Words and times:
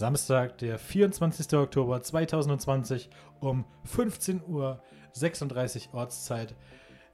Samstag, 0.00 0.56
der 0.58 0.78
24. 0.78 1.52
Oktober 1.58 2.02
2020 2.02 3.10
um 3.38 3.66
15.36 3.86 4.46
Uhr 4.48 5.94
Ortszeit. 5.94 6.54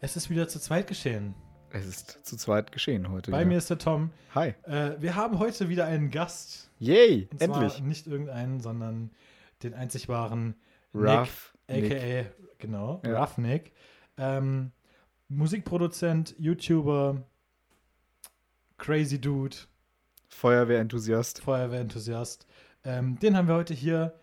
Es 0.01 0.15
ist 0.17 0.31
wieder 0.31 0.47
zu 0.47 0.61
zweit 0.61 0.87
geschehen. 0.87 1.35
Es 1.71 1.85
ist 1.85 2.25
zu 2.25 2.37
zweit 2.37 2.71
geschehen 2.71 3.11
heute. 3.11 3.33
Bei 3.33 3.41
wieder. 3.41 3.49
mir 3.49 3.59
ist 3.59 3.69
der 3.71 3.79
Tom. 3.79 4.13
Hi. 4.37 4.55
Äh, 4.63 4.93
wir 5.01 5.17
haben 5.17 5.41
heute 5.41 5.69
wieder 5.69 5.85
einen 5.87 6.13
Gast. 6.13 6.71
Yay, 6.79 7.29
Und 7.33 7.43
endlich. 7.43 7.73
zwar 7.75 7.87
nicht 7.87 8.07
irgendeinen, 8.07 8.61
sondern 8.61 9.11
den 9.65 9.75
einzig 9.75 10.09
wahren 10.09 10.55
Ruff 10.95 11.55
Nick, 11.69 11.83
Nick. 11.91 11.93
a.k.a. 11.93 12.25
genau, 12.59 13.03
Ja. 13.05 13.21
Rough 13.21 13.37
Nick. 13.39 13.73
Ähm, 14.17 14.71
Musikproduzent, 15.29 16.37
YouTuber, 16.39 17.21
Crazy 18.79 19.21
Dude, 19.21 19.57
Feuerwehrenthusiast. 20.29 21.41
Feuerwehrenthusiast. 21.43 22.46
Ähm, 22.87 23.19
den 23.19 23.37
haben 23.37 23.49
wir 23.49 23.57
heute 23.57 23.75
hier. 23.75 24.15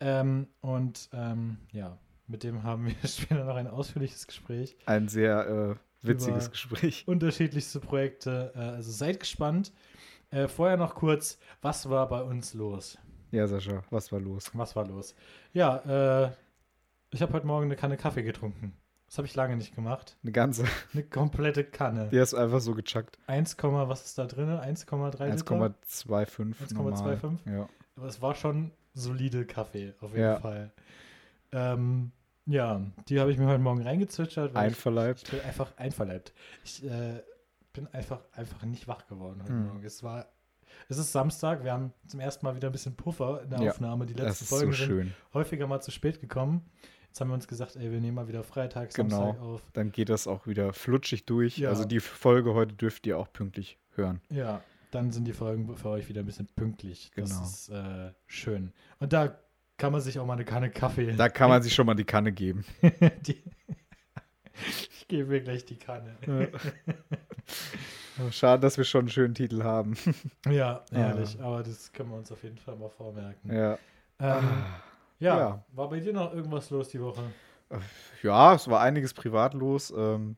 Ähm, 0.00 0.48
und 0.60 1.08
ähm, 1.12 1.58
ja, 1.72 1.98
mit 2.26 2.42
dem 2.42 2.62
haben 2.62 2.86
wir 2.86 2.94
später 3.08 3.44
noch 3.44 3.56
ein 3.56 3.68
ausführliches 3.68 4.26
Gespräch. 4.26 4.76
Ein 4.86 5.08
sehr 5.08 5.78
äh, 6.02 6.06
witziges 6.06 6.50
Gespräch. 6.50 7.04
Unterschiedlichste 7.06 7.80
Projekte. 7.80 8.52
Äh, 8.54 8.58
also 8.58 8.90
seid 8.90 9.20
gespannt. 9.20 9.72
Äh, 10.30 10.48
vorher 10.48 10.76
noch 10.76 10.94
kurz, 10.94 11.38
was 11.62 11.88
war 11.88 12.08
bei 12.08 12.22
uns 12.22 12.54
los? 12.54 12.98
Ja, 13.30 13.46
Sascha, 13.46 13.82
was 13.90 14.12
war 14.12 14.20
los? 14.20 14.50
Was 14.54 14.76
war 14.76 14.86
los? 14.86 15.14
Ja, 15.52 16.26
äh, 16.26 16.30
ich 17.10 17.22
habe 17.22 17.32
heute 17.32 17.46
Morgen 17.46 17.66
eine 17.66 17.76
Kanne 17.76 17.96
Kaffee 17.96 18.22
getrunken. 18.22 18.74
Das 19.06 19.16
habe 19.16 19.26
ich 19.26 19.34
lange 19.34 19.56
nicht 19.56 19.74
gemacht. 19.74 20.18
Eine 20.22 20.32
ganze. 20.32 20.64
Eine 20.92 21.02
komplette 21.02 21.64
Kanne. 21.64 22.10
Die 22.12 22.20
hast 22.20 22.34
du 22.34 22.36
einfach 22.36 22.60
so 22.60 22.74
gechuckt. 22.74 23.18
1, 23.26 23.56
was 23.62 24.04
ist 24.04 24.18
da 24.18 24.26
drin? 24.26 24.50
1,3 24.50 25.24
Liter? 25.24 25.24
1,25 25.24 25.46
normal. 25.46 25.74
1,25? 27.16 27.50
Ja. 27.50 27.68
Aber 27.98 28.06
es 28.08 28.22
war 28.22 28.34
schon 28.34 28.70
solide 28.94 29.44
Kaffee, 29.44 29.94
auf 30.00 30.10
jeden 30.12 30.22
Ja. 30.22 30.40
Fall. 30.40 30.70
Ähm, 31.52 32.12
ja, 32.46 32.80
die 33.08 33.20
habe 33.20 33.30
ich 33.32 33.38
mir 33.38 33.46
heute 33.46 33.58
Morgen 33.62 33.82
reingezwitschert. 33.82 34.54
weil 34.54 34.62
ich- 34.68 34.74
Einverleibt. 34.74 35.22
Ich 35.24 35.30
bin 35.30 35.40
einfach 35.40 35.76
einverleibt. 35.76 36.32
Ich 36.64 36.84
äh, 36.84 37.22
bin 37.72 37.86
einfach, 37.88 38.20
einfach 38.32 38.62
nicht 38.64 38.88
wach 38.88 39.06
geworden 39.06 39.40
heute 39.42 39.52
Hm. 39.52 39.66
Morgen. 39.66 39.84
Es 39.84 40.02
war, 40.02 40.26
es 40.88 40.96
ist 40.98 41.12
Samstag, 41.12 41.64
wir 41.64 41.72
haben 41.72 41.92
zum 42.06 42.20
ersten 42.20 42.46
Mal 42.46 42.56
wieder 42.56 42.68
ein 42.68 42.72
bisschen 42.72 42.96
Puffer 42.96 43.42
in 43.42 43.50
der 43.50 43.60
Ja, 43.62 43.70
Aufnahme. 43.70 44.06
Die 44.06 44.14
letzten 44.14 44.44
ist 44.44 44.48
so 44.48 44.56
Folgen 44.56 44.72
sind 44.72 44.86
schön. 44.86 45.14
häufiger 45.34 45.66
mal 45.66 45.80
zu 45.80 45.90
spät 45.90 46.20
gekommen. 46.20 46.64
Jetzt 47.08 47.20
haben 47.20 47.28
wir 47.28 47.34
uns 47.34 47.48
gesagt, 47.48 47.76
ey, 47.76 47.90
wir 47.90 48.00
nehmen 48.00 48.14
mal 48.14 48.28
wieder 48.28 48.42
Freitag, 48.44 48.92
Genau. 48.94 49.16
Samstag 49.26 49.42
auf. 49.42 49.62
Dann 49.72 49.90
geht 49.92 50.08
das 50.08 50.26
auch 50.26 50.46
wieder 50.46 50.72
flutschig 50.72 51.24
durch. 51.26 51.58
Ja. 51.58 51.70
Also 51.70 51.84
die 51.84 52.00
Folge 52.00 52.54
heute 52.54 52.74
dürft 52.74 53.06
ihr 53.06 53.18
auch 53.18 53.32
pünktlich 53.32 53.78
hören. 53.94 54.20
Ja, 54.30 54.62
dann 54.90 55.10
sind 55.12 55.24
die 55.26 55.32
Folgen 55.32 55.74
für 55.76 55.88
euch 55.90 56.08
wieder 56.08 56.20
ein 56.20 56.26
bisschen 56.26 56.46
pünktlich. 56.56 57.10
Das 57.16 57.30
Genau. 57.30 57.42
ist 57.44 57.68
äh, 57.70 58.12
schön. 58.26 58.72
Und 58.98 59.12
da 59.12 59.38
kann 59.76 59.92
man 59.92 60.00
sich 60.00 60.18
auch 60.18 60.26
mal 60.26 60.32
eine 60.34 60.44
Kanne 60.44 60.70
Kaffee. 60.70 61.12
Da 61.12 61.28
kann 61.28 61.48
man 61.50 61.62
sich 61.62 61.74
schon 61.74 61.86
mal 61.86 61.94
die 61.94 62.04
Kanne 62.04 62.32
geben. 62.32 62.64
die, 63.26 63.42
ich 64.66 65.06
gebe 65.08 65.28
mir 65.30 65.40
gleich 65.40 65.64
die 65.64 65.76
Kanne. 65.78 66.16
Schade, 68.32 68.60
dass 68.60 68.76
wir 68.76 68.84
schon 68.84 69.00
einen 69.02 69.08
schönen 69.10 69.34
Titel 69.34 69.62
haben. 69.62 69.94
Ja, 70.50 70.84
herrlich. 70.90 71.40
Aber 71.40 71.62
das 71.62 71.92
können 71.92 72.10
wir 72.10 72.16
uns 72.16 72.32
auf 72.32 72.42
jeden 72.42 72.58
Fall 72.58 72.76
mal 72.76 72.88
vormerken. 72.90 73.54
ja. 73.54 73.78
Ähm, 74.20 74.48
ja, 75.20 75.38
ja. 75.38 75.64
war 75.72 75.88
bei 75.88 76.00
dir 76.00 76.12
noch 76.12 76.32
irgendwas 76.34 76.70
los 76.70 76.88
die 76.88 77.00
Woche? 77.00 77.22
Ja, 78.22 78.54
es 78.54 78.68
war 78.68 78.80
einiges 78.80 79.14
privat 79.14 79.54
los. 79.54 79.92
Ähm, 79.96 80.36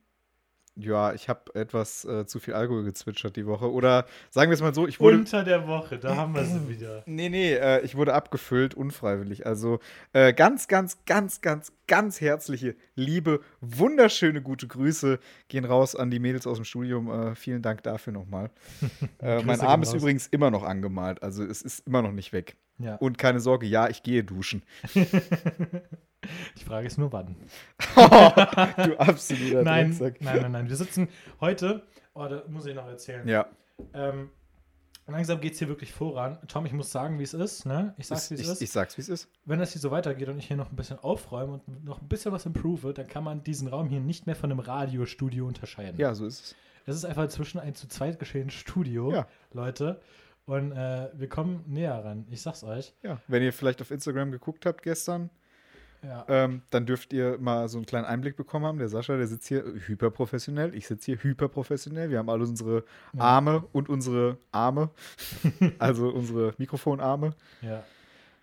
ja, 0.76 1.12
ich 1.12 1.28
habe 1.28 1.54
etwas 1.54 2.04
äh, 2.04 2.26
zu 2.26 2.38
viel 2.38 2.54
Alkohol 2.54 2.84
gezwitschert 2.84 3.36
die 3.36 3.46
Woche. 3.46 3.70
Oder 3.70 4.06
sagen 4.30 4.50
wir 4.50 4.54
es 4.54 4.62
mal 4.62 4.74
so, 4.74 4.86
ich 4.86 5.00
wurde. 5.00 5.18
Unter 5.18 5.44
der 5.44 5.66
Woche, 5.66 5.98
da 5.98 6.16
haben 6.16 6.34
wir 6.34 6.44
sie 6.44 6.68
wieder. 6.68 7.02
Nee, 7.06 7.28
nee, 7.28 7.54
äh, 7.54 7.80
ich 7.82 7.96
wurde 7.96 8.14
abgefüllt, 8.14 8.74
unfreiwillig. 8.74 9.46
Also 9.46 9.80
äh, 10.12 10.32
ganz, 10.32 10.68
ganz, 10.68 10.98
ganz, 11.06 11.40
ganz, 11.40 11.72
ganz 11.86 12.20
herzliche, 12.20 12.76
liebe, 12.94 13.40
wunderschöne, 13.60 14.42
gute 14.42 14.66
Grüße 14.66 15.18
gehen 15.48 15.64
raus 15.64 15.96
an 15.96 16.10
die 16.10 16.18
Mädels 16.18 16.46
aus 16.46 16.58
dem 16.58 16.64
Studium. 16.64 17.10
Äh, 17.10 17.34
vielen 17.34 17.62
Dank 17.62 17.82
dafür 17.82 18.12
nochmal. 18.12 18.50
äh, 19.20 19.42
mein 19.42 19.60
Arm 19.60 19.82
ist 19.82 19.92
übrigens 19.92 20.26
immer 20.28 20.50
noch 20.50 20.62
angemalt. 20.62 21.22
Also 21.22 21.44
es 21.44 21.62
ist 21.62 21.86
immer 21.86 22.02
noch 22.02 22.12
nicht 22.12 22.32
weg. 22.32 22.56
Ja. 22.78 22.96
Und 22.96 23.18
keine 23.18 23.40
Sorge, 23.40 23.66
ja, 23.66 23.88
ich 23.88 24.02
gehe 24.02 24.24
duschen. 24.24 24.62
Die 26.58 26.64
Frage 26.64 26.86
ist 26.86 26.98
nur 26.98 27.12
wann. 27.12 27.36
du 27.96 28.98
absoluter 28.98 29.62
Nein, 29.62 29.88
Drecksack. 29.96 30.20
nein, 30.20 30.42
nein, 30.42 30.52
nein. 30.52 30.68
Wir 30.68 30.76
sitzen 30.76 31.08
heute, 31.40 31.82
oh, 32.14 32.26
da 32.28 32.42
muss 32.48 32.66
ich 32.66 32.74
noch 32.74 32.86
erzählen. 32.86 33.26
Ja, 33.26 33.46
Ähm, 33.94 34.30
langsam 35.06 35.40
geht 35.40 35.54
es 35.54 35.58
hier 35.58 35.68
wirklich 35.68 35.92
voran. 35.92 36.38
Tom, 36.46 36.66
ich 36.66 36.72
muss 36.72 36.92
sagen, 36.92 37.18
wie 37.18 37.22
es 37.22 37.34
ist. 37.34 37.64
Ne? 37.66 37.94
Ich 37.96 38.06
sag's, 38.06 38.30
wie 38.30 38.34
es 38.34 38.40
ich, 38.42 38.48
ist. 38.48 38.62
ich 38.62 38.70
sag's, 38.70 38.96
wie 38.98 39.02
es 39.02 39.08
ist. 39.08 39.28
Wenn 39.46 39.58
das 39.58 39.72
hier 39.72 39.80
so 39.80 39.90
weitergeht 39.90 40.28
und 40.28 40.38
ich 40.38 40.46
hier 40.46 40.56
noch 40.56 40.70
ein 40.70 40.76
bisschen 40.76 40.98
aufräume 40.98 41.54
und 41.54 41.84
noch 41.84 42.00
ein 42.02 42.08
bisschen 42.08 42.32
was 42.32 42.44
improve, 42.46 42.92
dann 42.92 43.06
kann 43.08 43.24
man 43.24 43.42
diesen 43.42 43.68
Raum 43.68 43.88
hier 43.88 44.00
nicht 44.00 44.26
mehr 44.26 44.36
von 44.36 44.50
einem 44.50 44.60
Radiostudio 44.60 45.46
unterscheiden. 45.46 45.98
Ja, 45.98 46.14
so 46.14 46.26
ist 46.26 46.40
es. 46.44 46.54
Es 46.86 46.96
ist 46.96 47.04
einfach 47.04 47.28
zwischen 47.28 47.58
ein 47.60 47.74
zu 47.74 47.88
zweit 47.88 48.18
geschehenes 48.18 48.54
Studio, 48.54 49.12
Ja. 49.12 49.26
Leute. 49.52 50.00
Und 50.46 50.72
äh, 50.72 51.08
wir 51.14 51.28
kommen 51.28 51.64
näher 51.66 52.04
ran. 52.04 52.26
Ich 52.30 52.42
sag's 52.42 52.64
euch. 52.64 52.94
Ja, 53.02 53.20
wenn 53.28 53.42
ihr 53.42 53.52
vielleicht 53.52 53.80
auf 53.80 53.90
Instagram 53.90 54.32
geguckt 54.32 54.66
habt 54.66 54.82
gestern, 54.82 55.30
Ja. 56.02 56.24
ähm, 56.28 56.62
dann 56.70 56.86
dürft 56.86 57.12
ihr 57.12 57.36
mal 57.38 57.68
so 57.68 57.76
einen 57.78 57.86
kleinen 57.86 58.06
Einblick 58.06 58.36
bekommen 58.36 58.64
haben. 58.64 58.78
Der 58.78 58.88
Sascha, 58.88 59.16
der 59.16 59.26
sitzt 59.26 59.48
hier 59.48 59.64
hyperprofessionell. 59.86 60.74
Ich 60.74 60.86
sitze 60.86 61.06
hier 61.06 61.22
hyperprofessionell. 61.22 62.10
Wir 62.10 62.18
haben 62.18 62.30
alle 62.30 62.44
unsere 62.44 62.84
Ja. 63.12 63.20
Arme 63.22 63.64
und 63.72 63.88
unsere 63.88 64.38
Arme, 64.52 64.90
also 65.78 66.08
unsere 66.08 66.54
Mikrofonarme. 66.58 67.34
Ja. 67.60 67.82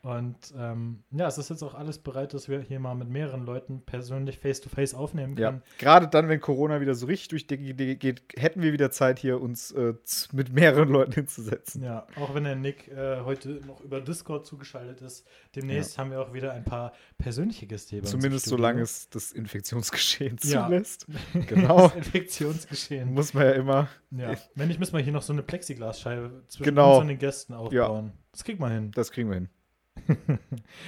Und 0.08 0.38
ähm, 0.58 1.04
ja, 1.12 1.28
es 1.28 1.38
ist 1.38 1.50
jetzt 1.50 1.64
auch 1.64 1.74
alles 1.74 2.00
bereit, 2.00 2.34
dass 2.34 2.48
wir 2.48 2.62
hier 2.62 2.80
mal 2.80 2.96
mit 2.96 3.10
mehreren 3.10 3.46
Leuten 3.46 3.82
persönlich 3.86 4.40
face-to-face 4.40 4.94
aufnehmen 4.94 5.36
Ja, 5.38 5.50
können. 5.50 5.64
gerade 5.80 6.08
dann, 6.08 6.30
wenn 6.30 6.40
Corona 6.40 6.80
wieder 6.80 6.96
so 6.96 7.08
richtig 7.08 7.28
durch 7.30 7.48
die 7.48 7.74
Decke 7.74 7.98
geht, 7.98 8.22
hätten 8.38 8.62
wir 8.62 8.72
wieder 8.72 8.90
Zeit, 8.90 9.20
hier 9.20 9.42
uns 9.42 9.72
äh, 9.74 9.96
mit 10.32 10.54
mehreren 10.54 10.88
Leuten 10.88 11.12
hinzusetzen. 11.12 11.84
Ja, 11.84 12.08
auch 12.16 12.34
wenn 12.34 12.46
der 12.46 12.56
Nick 12.56 12.88
äh, 12.88 13.20
heute 13.26 13.60
noch 13.68 13.82
über 13.82 14.00
Discord 14.00 14.46
zugeschaltet 14.46 15.02
ist. 15.02 15.28
Demnächst 15.58 15.98
haben 15.98 16.12
wir 16.12 16.22
auch 16.22 16.32
wieder 16.34 16.54
ein 16.54 16.64
paar 16.64 16.94
persönliche 17.18 17.68
Gäste 17.68 17.98
hier 17.98 18.04
Zumindest 18.04 18.46
solange 18.46 18.82
es 18.84 19.10
das 19.10 19.34
Infektionsgeschehen 19.34 20.38
Ja. 20.44 20.68
zulässt. 20.68 21.06
Genau. 21.48 21.88
das 21.90 21.96
Infektionsgeschehen. 21.96 23.14
Muss 23.14 23.34
man 23.34 23.44
ja 23.46 23.52
immer. 23.52 23.90
Ja. 24.12 24.36
Wenn 24.56 24.70
nicht, 24.70 24.80
müssen 24.80 24.96
wir 24.96 25.04
hier 25.04 25.12
noch 25.12 25.22
so 25.22 25.34
eine 25.34 25.44
Plexiglasscheibe 25.44 26.44
zwischen 26.48 26.64
Genau. 26.64 26.94
uns 26.94 27.02
und 27.02 27.08
den 27.10 27.20
Gästen 27.20 27.54
aufbauen. 27.54 28.14
Das 28.32 28.44
kriegt 28.46 28.60
man 28.62 28.72
hin. 28.72 28.92
Das 28.92 29.12
kriegen 29.12 29.30
wir 29.30 29.36
hin. 29.36 29.50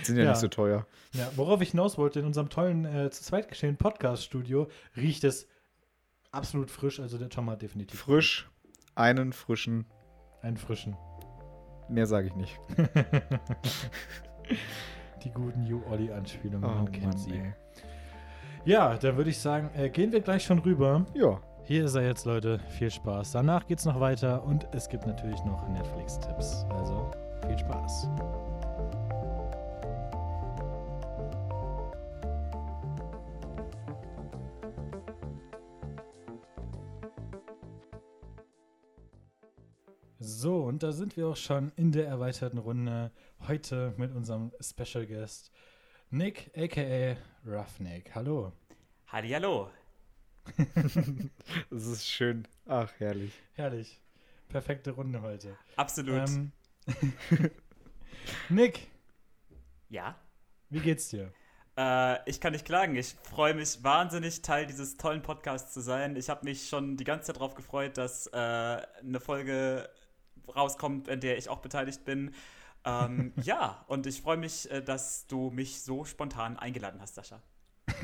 Sind 0.03 0.17
ja, 0.17 0.23
Ja. 0.23 0.29
nicht 0.31 0.39
so 0.39 0.47
teuer. 0.47 0.85
Ja, 1.13 1.29
worauf 1.35 1.61
ich 1.61 1.71
hinaus 1.71 1.97
wollte, 1.97 2.19
in 2.19 2.25
unserem 2.25 2.49
tollen, 2.49 2.85
äh, 2.85 3.09
zu 3.09 3.23
zweit 3.23 3.47
geschehenen 3.47 3.77
Podcast-Studio 3.77 4.67
riecht 4.95 5.23
es 5.23 5.47
absolut 6.31 6.69
frisch. 6.71 6.99
Also 6.99 7.17
der 7.17 7.29
Tom 7.29 7.49
hat 7.49 7.61
definitiv 7.61 7.99
Frisch, 7.99 8.49
einen 8.95 9.33
frischen, 9.33 9.85
einen 10.41 10.57
frischen. 10.57 10.95
mehr 11.89 12.05
sage 12.05 12.27
ich 12.27 12.35
nicht. 12.35 12.59
Die 15.23 15.31
guten 15.31 15.63
New 15.65 15.81
Olli-Anspielungen, 15.89 16.63
Oh 16.69 16.73
man 16.73 16.91
kennt 16.91 17.07
Mann, 17.07 17.17
sie. 17.17 17.33
ey. 17.33 17.53
Ja, 18.65 18.95
dann 18.97 19.17
würde 19.17 19.29
ich 19.29 19.39
sagen, 19.39 19.69
äh, 19.75 19.89
gehen 19.89 20.11
wir 20.11 20.21
gleich 20.21 20.43
schon 20.43 20.59
rüber. 20.59 21.05
Ja, 21.13 21.39
Hier 21.65 21.85
ist 21.85 21.95
er 21.95 22.03
jetzt, 22.05 22.25
Leute. 22.25 22.59
Viel 22.69 22.89
Spaß. 22.89 23.31
Danach 23.33 23.67
geht's 23.67 23.85
noch 23.85 23.99
weiter 23.99 24.43
und 24.43 24.67
es 24.73 24.87
gibt 24.89 25.05
natürlich 25.05 25.43
noch 25.43 25.67
Netflix-Tipps. 25.69 26.65
Also 26.71 27.11
viel 27.47 27.57
Spaß. 27.57 28.07
So, 40.41 40.63
und 40.63 40.83
da 40.83 40.93
sind 40.93 41.17
wir 41.17 41.27
auch 41.27 41.35
schon 41.35 41.73
in 41.75 41.91
der 41.91 42.07
erweiterten 42.07 42.59
Runde. 42.59 43.11
Heute 43.49 43.93
mit 43.97 44.15
unserem 44.15 44.53
Special 44.61 45.05
Guest 45.05 45.51
Nick, 46.11 46.49
aka 46.55 47.17
Roughneck. 47.45 48.15
Hallo. 48.15 48.53
Hallihallo. 49.07 49.69
das 51.69 51.85
ist 51.85 52.07
schön. 52.07 52.47
Ach, 52.65 52.89
herrlich. 52.99 53.33
Herrlich. 53.51 53.99
Perfekte 54.47 54.91
Runde 54.91 55.21
heute. 55.21 55.57
Absolut. 55.75 56.29
Ähm, 56.29 56.53
Nick, 58.47 58.87
ja. 59.89 60.15
wie 60.69 60.79
geht's 60.79 61.09
dir? 61.09 61.33
Äh, 61.77 62.29
ich 62.29 62.39
kann 62.39 62.53
nicht 62.53 62.63
klagen. 62.63 62.95
Ich 62.95 63.13
freue 63.23 63.55
mich 63.55 63.83
wahnsinnig, 63.83 64.41
Teil 64.41 64.67
dieses 64.67 64.95
tollen 64.95 65.21
Podcasts 65.21 65.73
zu 65.73 65.81
sein. 65.81 66.15
Ich 66.15 66.29
habe 66.29 66.45
mich 66.45 66.69
schon 66.69 66.95
die 66.95 67.03
ganze 67.03 67.27
Zeit 67.27 67.35
darauf 67.35 67.55
gefreut, 67.55 67.97
dass 67.97 68.27
äh, 68.27 68.37
eine 68.37 69.19
Folge 69.19 69.89
rauskommt, 70.55 71.07
in 71.07 71.19
der 71.19 71.37
ich 71.37 71.49
auch 71.49 71.59
beteiligt 71.59 72.05
bin. 72.05 72.33
Ähm, 72.85 73.33
ja, 73.41 73.83
und 73.87 74.05
ich 74.05 74.21
freue 74.21 74.37
mich, 74.37 74.69
äh, 74.71 74.81
dass 74.81 75.27
du 75.27 75.49
mich 75.51 75.81
so 75.81 76.05
spontan 76.05 76.57
eingeladen 76.57 77.01
hast, 77.01 77.15
Sascha. 77.15 77.41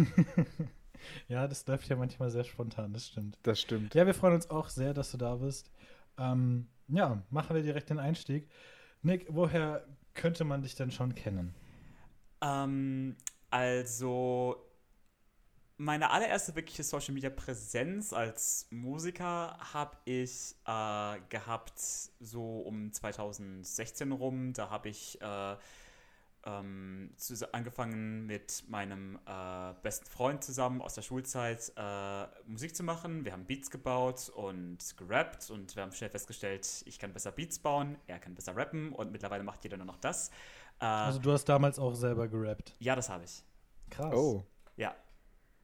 Ja, 1.28 1.48
das 1.48 1.66
läuft 1.68 1.88
ja 1.88 1.96
manchmal 1.96 2.30
sehr 2.30 2.44
spontan, 2.44 2.94
das 2.94 3.08
stimmt. 3.08 3.38
Das 3.44 3.60
stimmt. 3.60 3.96
Ja, 3.96 4.06
wir 4.06 4.14
freuen 4.14 4.34
uns 4.34 4.50
auch 4.50 4.70
sehr, 4.70 4.94
dass 4.94 5.12
du 5.12 5.18
da 5.18 5.36
bist. 5.36 5.72
Ähm, 6.18 6.68
ja, 6.88 7.22
machen 7.30 7.56
wir 7.56 7.64
direkt 7.64 7.90
den 7.90 8.00
Einstieg. 8.00 8.50
Nick, 9.02 9.28
woher 9.30 9.86
könnte 10.14 10.44
man 10.44 10.62
dich 10.62 10.76
denn 10.76 10.92
schon 10.92 11.16
kennen? 11.16 11.54
Ähm, 12.42 13.16
also, 13.50 14.65
meine 15.78 16.10
allererste 16.12 16.56
wirkliche 16.56 16.84
Social 16.84 17.14
Media 17.14 17.30
Präsenz 17.30 18.14
als 18.14 18.68
Musiker 18.70 19.58
habe 19.74 19.98
ich 20.06 20.56
äh, 20.66 21.20
gehabt 21.30 21.80
so 22.20 22.60
um 22.60 22.92
2016 22.92 24.12
rum. 24.12 24.54
Da 24.54 24.70
habe 24.70 24.90
ich 24.90 25.20
äh, 25.22 25.56
ähm, 26.46 27.12
zu, 27.18 27.54
angefangen 27.54 28.26
mit 28.26 28.64
meinem 28.70 29.20
äh, 29.26 29.74
besten 29.82 30.06
Freund 30.06 30.44
zusammen 30.44 30.82
aus 30.82 30.94
der 30.94 31.02
Schulzeit 31.02 31.74
äh, 31.76 32.28
Musik 32.46 32.76
zu 32.76 32.84
machen. 32.84 33.26
Wir 33.26 33.34
haben 33.34 33.46
Beats 33.46 33.70
gebaut 33.70 34.30
und 34.30 34.78
gerappt 34.98 35.50
und 35.50 35.76
wir 35.76 35.84
haben 35.84 35.92
schnell 35.92 36.10
festgestellt, 36.10 36.84
ich 36.86 37.00
kann 37.00 37.12
besser 37.12 37.32
Beats 37.32 37.60
bauen, 37.60 37.98
er 38.08 38.20
kann 38.20 38.36
besser 38.36 38.56
rappen 38.56 38.94
und 38.94 39.12
mittlerweile 39.12 39.44
macht 39.44 39.64
jeder 39.64 39.78
nur 39.78 39.88
noch 39.88 39.98
das. 39.98 40.30
Äh, 40.80 40.86
also 40.86 41.20
du 41.20 41.32
hast 41.32 41.46
damals 41.46 41.80
auch 41.80 41.96
selber 41.96 42.28
gerappt? 42.28 42.76
Ja, 42.80 42.96
das 42.96 43.10
habe 43.10 43.24
ich. 43.24 43.44
Krass. 43.90 44.14
Oh. 44.14 44.46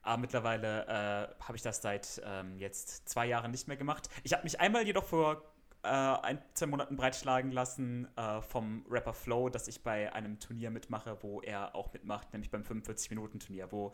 Aber 0.01 0.17
mittlerweile 0.19 0.85
äh, 0.87 1.43
habe 1.43 1.55
ich 1.55 1.61
das 1.61 1.81
seit 1.81 2.21
ähm, 2.25 2.57
jetzt 2.57 3.07
zwei 3.07 3.27
Jahren 3.27 3.51
nicht 3.51 3.67
mehr 3.67 3.77
gemacht. 3.77 4.09
Ich 4.23 4.33
habe 4.33 4.43
mich 4.43 4.59
einmal 4.59 4.85
jedoch 4.85 5.03
vor 5.03 5.43
äh, 5.83 5.87
ein, 5.87 6.39
zwei 6.53 6.67
Monaten 6.67 6.95
breitschlagen 6.95 7.51
lassen 7.51 8.07
äh, 8.15 8.41
vom 8.41 8.85
Rapper 8.89 9.13
Flow, 9.13 9.49
dass 9.49 9.67
ich 9.67 9.83
bei 9.83 10.13
einem 10.13 10.39
Turnier 10.39 10.69
mitmache, 10.69 11.17
wo 11.21 11.41
er 11.41 11.75
auch 11.75 11.91
mitmacht, 11.93 12.31
nämlich 12.33 12.51
beim 12.51 12.61
45-Minuten-Turnier, 12.61 13.71
wo 13.71 13.91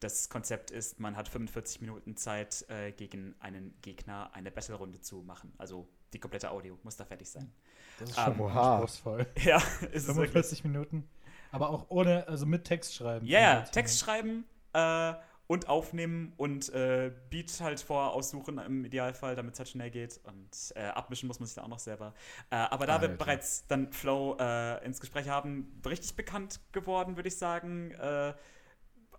das 0.00 0.28
Konzept 0.28 0.70
ist, 0.70 1.00
man 1.00 1.16
hat 1.16 1.28
45 1.28 1.80
Minuten 1.80 2.16
Zeit, 2.16 2.64
äh, 2.68 2.92
gegen 2.92 3.34
einen 3.40 3.74
Gegner 3.82 4.30
eine 4.34 4.50
Battle-Runde 4.50 5.00
zu 5.00 5.22
machen. 5.22 5.52
Also 5.58 5.88
die 6.12 6.18
komplette 6.18 6.50
Audio 6.50 6.78
muss 6.82 6.96
da 6.96 7.04
fertig 7.04 7.28
sein. 7.28 7.50
Das 7.98 8.10
ist 8.10 8.20
schon 8.20 8.40
um, 8.40 8.46
anspruchsvoll. 8.46 9.26
Ja, 9.42 9.62
ist 9.92 10.06
45 10.06 10.64
Minuten. 10.64 11.08
Aber 11.52 11.70
auch 11.70 11.86
ohne, 11.88 12.26
also 12.28 12.46
mit 12.46 12.64
Text 12.64 12.94
schreiben. 12.94 13.26
Ja, 13.26 13.38
yeah, 13.38 13.60
Text 13.62 13.98
schreiben, 13.98 14.44
äh, 14.72 15.14
und 15.50 15.68
aufnehmen 15.68 16.32
und 16.36 16.72
äh, 16.74 17.10
Beat 17.28 17.60
halt 17.60 17.80
vorher 17.80 18.12
aussuchen 18.12 18.58
im 18.58 18.84
Idealfall, 18.84 19.34
damit 19.34 19.54
es 19.54 19.58
halt 19.58 19.68
schnell 19.68 19.90
geht. 19.90 20.20
Und 20.22 20.72
äh, 20.76 20.84
abmischen 20.84 21.26
muss 21.26 21.40
man 21.40 21.46
sich 21.48 21.56
da 21.56 21.64
auch 21.64 21.68
noch 21.68 21.80
selber. 21.80 22.14
Äh, 22.50 22.54
aber 22.54 22.86
da 22.86 22.94
Alter. 22.94 23.08
wir 23.08 23.18
bereits 23.18 23.66
dann 23.66 23.92
Flow 23.92 24.36
äh, 24.38 24.84
ins 24.84 25.00
Gespräch 25.00 25.28
haben, 25.28 25.82
richtig 25.84 26.14
bekannt 26.14 26.60
geworden, 26.70 27.16
würde 27.16 27.30
ich 27.30 27.36
sagen. 27.36 27.90
Äh, 27.90 28.32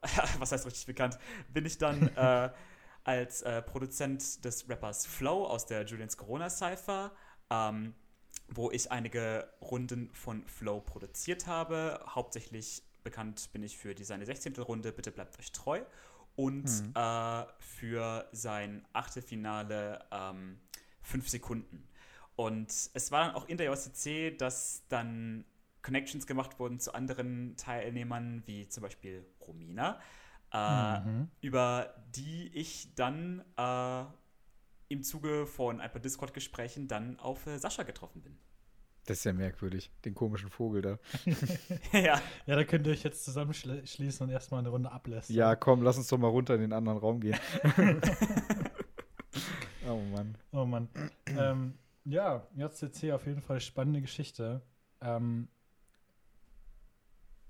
was 0.40 0.54
heißt 0.54 0.66
richtig 0.66 0.86
bekannt? 0.86 1.20
Bin 1.50 1.66
ich 1.66 1.78
dann 1.78 2.08
äh, 2.16 2.50
als 3.04 3.44
Produzent 3.66 4.46
des 4.46 4.70
Rappers 4.70 5.06
Flow 5.06 5.46
aus 5.46 5.66
der 5.66 5.84
Julians 5.84 6.16
Corona 6.16 6.50
Cypher. 6.50 7.12
Ähm, 7.50 7.94
wo 8.48 8.72
ich 8.72 8.90
einige 8.90 9.50
Runden 9.62 10.10
von 10.14 10.46
Flow 10.48 10.80
produziert 10.80 11.48
habe. 11.48 12.00
Hauptsächlich 12.08 12.84
bekannt 13.04 13.50
bin 13.52 13.64
ich 13.64 13.78
für 13.78 13.96
die 13.96 14.04
seine 14.04 14.26
16. 14.26 14.54
Runde, 14.56 14.92
bitte 14.92 15.12
bleibt 15.12 15.40
euch 15.40 15.52
treu 15.52 15.82
und 16.42 16.64
mhm. 16.64 16.94
äh, 16.96 17.46
für 17.60 18.28
sein 18.32 18.84
Achtelfinale 18.94 20.04
ähm, 20.12 20.58
fünf 21.04 21.30
Sekunden. 21.30 21.88
Und 22.36 22.68
es 22.68 23.12
war 23.12 23.28
dann 23.28 23.36
auch 23.36 23.48
in 23.48 23.58
der 23.58 23.72
JCC, 23.72 24.36
dass 24.36 24.84
dann 24.90 25.46
Connections 25.84 26.26
gemacht 26.26 26.58
wurden 26.58 26.80
zu 26.80 26.96
anderen 26.96 27.56
Teilnehmern, 27.58 28.42
wie 28.48 28.68
zum 28.68 28.82
Beispiel 28.82 29.24
Romina, 29.40 30.00
äh, 30.52 31.00
mhm. 31.02 31.30
über 31.42 31.94
die 32.16 32.48
ich 32.56 32.96
dann 32.96 33.44
äh, 33.56 34.04
im 34.88 35.04
Zuge 35.04 35.46
von 35.46 35.80
ein 35.80 35.92
paar 35.92 36.02
Discord-Gesprächen 36.02 36.88
dann 36.88 37.20
auf 37.20 37.46
äh, 37.46 37.60
Sascha 37.60 37.84
getroffen 37.84 38.24
bin. 38.24 38.40
Das 39.06 39.18
ist 39.18 39.24
ja 39.24 39.34
merkwürdig, 39.34 39.92
den 40.06 40.14
komischen 40.14 40.50
Vogel 40.50 40.82
da. 40.82 41.00
ja. 41.98 42.22
Ja, 42.46 42.56
da 42.56 42.64
könnt 42.64 42.86
ihr 42.86 42.94
euch 42.94 43.04
jetzt 43.04 43.26
zusammenschließen 43.26 44.26
und 44.26 44.32
erstmal 44.32 44.60
eine 44.60 44.70
Runde 44.70 44.92
ablässt. 44.92 45.30
Ja, 45.32 45.56
komm, 45.56 45.82
lass 45.82 45.98
uns 45.98 46.08
doch 46.08 46.20
mal 46.20 46.28
runter 46.28 46.56
in 46.56 46.62
den 46.62 46.74
anderen 46.74 47.00
Raum 47.00 47.20
gehen. 47.20 47.38
oh 49.88 50.00
Mann. 50.14 50.38
Oh 50.52 50.66
Mann. 50.66 50.88
ähm, 51.28 51.74
ja, 52.06 52.48
JCC 52.56 53.12
auf 53.12 53.26
jeden 53.26 53.42
Fall 53.42 53.60
spannende 53.60 54.02
Geschichte. 54.02 54.62
Ähm, 55.02 55.48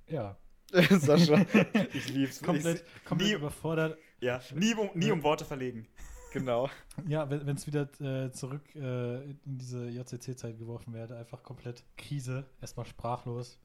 ja. 0.07 0.37
Sascha, 0.71 1.45
ich 1.93 2.07
lieb's. 2.09 2.41
Komplett, 2.41 2.85
komplett 3.03 3.29
nie, 3.29 3.35
überfordert. 3.35 3.97
Ja, 4.21 4.39
nie, 4.55 4.73
nie 4.93 5.11
um 5.11 5.21
Worte 5.21 5.43
verlegen. 5.43 5.87
Genau. 6.31 6.69
Ja, 7.07 7.29
wenn 7.29 7.55
es 7.55 7.67
wieder 7.67 7.89
äh, 7.99 8.31
zurück 8.31 8.63
äh, 8.75 9.23
in 9.23 9.57
diese 9.57 9.89
JCC-Zeit 9.89 10.57
geworfen 10.57 10.93
werde, 10.93 11.17
einfach 11.17 11.43
komplett 11.43 11.83
Krise, 11.97 12.45
erstmal 12.61 12.85
sprachlos. 12.85 13.59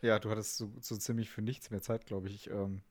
Ja, 0.00 0.18
du 0.18 0.30
hattest 0.30 0.56
so, 0.56 0.72
so 0.80 0.96
ziemlich 0.96 1.30
für 1.30 1.42
nichts 1.42 1.70
mehr 1.70 1.82
Zeit, 1.82 2.06
glaube 2.06 2.28
ich. 2.28 2.50
Ähm, 2.50 2.82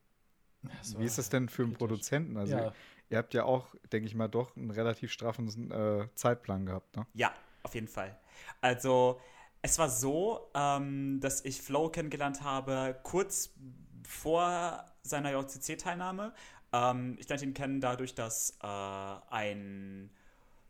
wie 0.97 1.05
ist 1.05 1.17
das 1.17 1.29
denn 1.29 1.49
für 1.49 1.63
einen 1.63 1.73
Produzenten? 1.73 2.37
Also, 2.37 2.55
ja. 2.55 2.73
ihr 3.09 3.17
habt 3.17 3.33
ja 3.33 3.45
auch, 3.45 3.75
denke 3.91 4.07
ich 4.07 4.15
mal, 4.15 4.27
doch 4.27 4.55
einen 4.55 4.71
relativ 4.71 5.11
straffen 5.11 5.71
äh, 5.71 6.07
Zeitplan 6.15 6.65
gehabt, 6.65 6.95
ne? 6.95 7.05
Ja, 7.13 7.33
auf 7.63 7.75
jeden 7.75 7.87
Fall. 7.87 8.17
Also, 8.61 9.19
es 9.61 9.77
war 9.79 9.89
so, 9.89 10.51
ähm, 10.53 11.19
dass 11.19 11.43
ich 11.45 11.61
Flow 11.61 11.89
kennengelernt 11.89 12.43
habe 12.43 12.99
kurz 13.03 13.53
vor 14.07 14.85
seiner 15.03 15.31
JCC-Teilnahme. 15.31 16.33
Ähm, 16.73 17.17
ich 17.19 17.27
lernte 17.27 17.45
ihn 17.45 17.53
kennen 17.53 17.81
dadurch, 17.81 18.15
dass 18.15 18.57
äh, 18.61 18.67
ein 18.67 20.09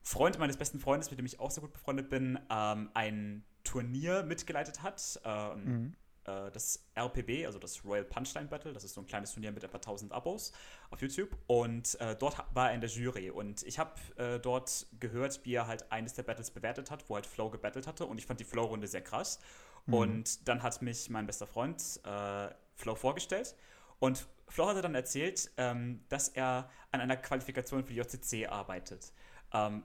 Freund 0.03 0.39
meines 0.39 0.57
besten 0.57 0.80
Freundes, 0.80 1.09
mit 1.12 1.19
dem 1.19 1.25
ich 1.25 1.39
auch 1.39 1.51
sehr 1.51 1.62
gut 1.62 1.74
befreundet 1.74 2.09
bin, 2.09 2.39
ähm, 2.50 2.89
ein 2.94 3.44
Turnier 3.63 4.24
mitgeleitet 4.24 4.81
hat. 4.81 5.21
Ähm, 5.24 5.63
mhm. 5.63 5.95
äh, 6.25 6.51
das 6.51 6.88
RPB, 6.98 7.45
also 7.45 7.59
das 7.59 7.86
Royal 7.86 8.03
Punchline 8.03 8.48
Battle, 8.48 8.74
das 8.74 8.83
ist 8.83 8.95
so 8.95 9.01
ein 9.01 9.07
kleines 9.07 9.33
Turnier 9.33 9.51
mit 9.51 9.63
etwa 9.63 9.77
1000 9.77 10.12
Abos 10.12 10.51
auf 10.89 11.01
YouTube. 11.01 11.38
Und 11.45 12.00
äh, 12.01 12.15
dort 12.15 12.44
war 12.54 12.69
er 12.69 12.75
in 12.75 12.81
der 12.81 12.89
Jury. 12.89 13.30
Und 13.30 13.62
ich 13.63 13.77
habe 13.77 13.94
äh, 14.18 14.39
dort 14.39 14.88
gehört, 15.00 15.42
wie 15.44 15.54
er 15.54 15.68
halt 15.68 15.92
eines 15.92 16.13
der 16.13 16.24
Battles 16.24 16.50
bewertet 16.50 16.89
hat, 16.89 17.07
wo 17.09 17.15
halt 17.15 17.27
Flow 17.27 17.51
gebattelt 17.51 17.86
hatte. 17.86 18.07
Und 18.07 18.18
ich 18.18 18.25
fand 18.25 18.39
die 18.39 18.45
Flow-Runde 18.45 18.88
sehr 18.88 19.01
krass. 19.01 19.39
Mhm. 19.86 19.94
Und 19.94 20.47
dann 20.47 20.63
hat 20.63 20.81
mich 20.81 21.12
mein 21.12 21.28
bester 21.28 21.45
Freund 21.45 21.80
äh, 22.06 22.49
Flow 22.75 22.95
vorgestellt. 22.95 23.56
Und 23.99 24.28
Flo 24.51 24.67
hatte 24.67 24.81
dann 24.81 24.95
erzählt, 24.95 25.49
ähm, 25.57 26.03
dass 26.09 26.27
er 26.27 26.69
an 26.91 26.99
einer 26.99 27.15
Qualifikation 27.15 27.83
für 27.85 27.93
die 27.93 27.99
JCC 27.99 28.47
arbeitet. 28.47 29.13
Ähm, 29.53 29.83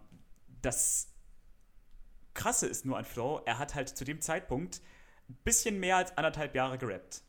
das 0.60 1.08
Krasse 2.34 2.66
ist 2.66 2.84
nur 2.84 2.98
an 2.98 3.04
Flo, 3.04 3.40
er 3.46 3.58
hat 3.58 3.74
halt 3.74 3.88
zu 3.88 4.04
dem 4.04 4.20
Zeitpunkt 4.20 4.80
ein 5.28 5.36
bisschen 5.44 5.78
mehr 5.78 5.96
als 5.96 6.16
anderthalb 6.16 6.54
Jahre 6.54 6.78
gerappt. 6.78 7.22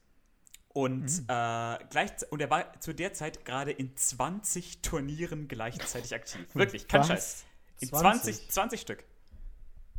Und, 0.69 1.05
mhm. 1.05 1.25
äh, 1.27 1.77
gleich, 1.89 2.11
und 2.29 2.41
er 2.41 2.49
war 2.49 2.79
zu 2.79 2.93
der 2.93 3.13
Zeit 3.13 3.45
gerade 3.45 3.71
in 3.71 3.95
20 3.95 4.81
Turnieren 4.81 5.47
gleichzeitig 5.47 6.13
aktiv. 6.13 6.47
Wirklich, 6.53 6.87
kein 6.87 7.03
Scheiß. 7.03 7.45
In 7.79 7.89
20, 7.89 8.35
20, 8.35 8.51
20 8.51 8.81
Stück. 8.81 9.03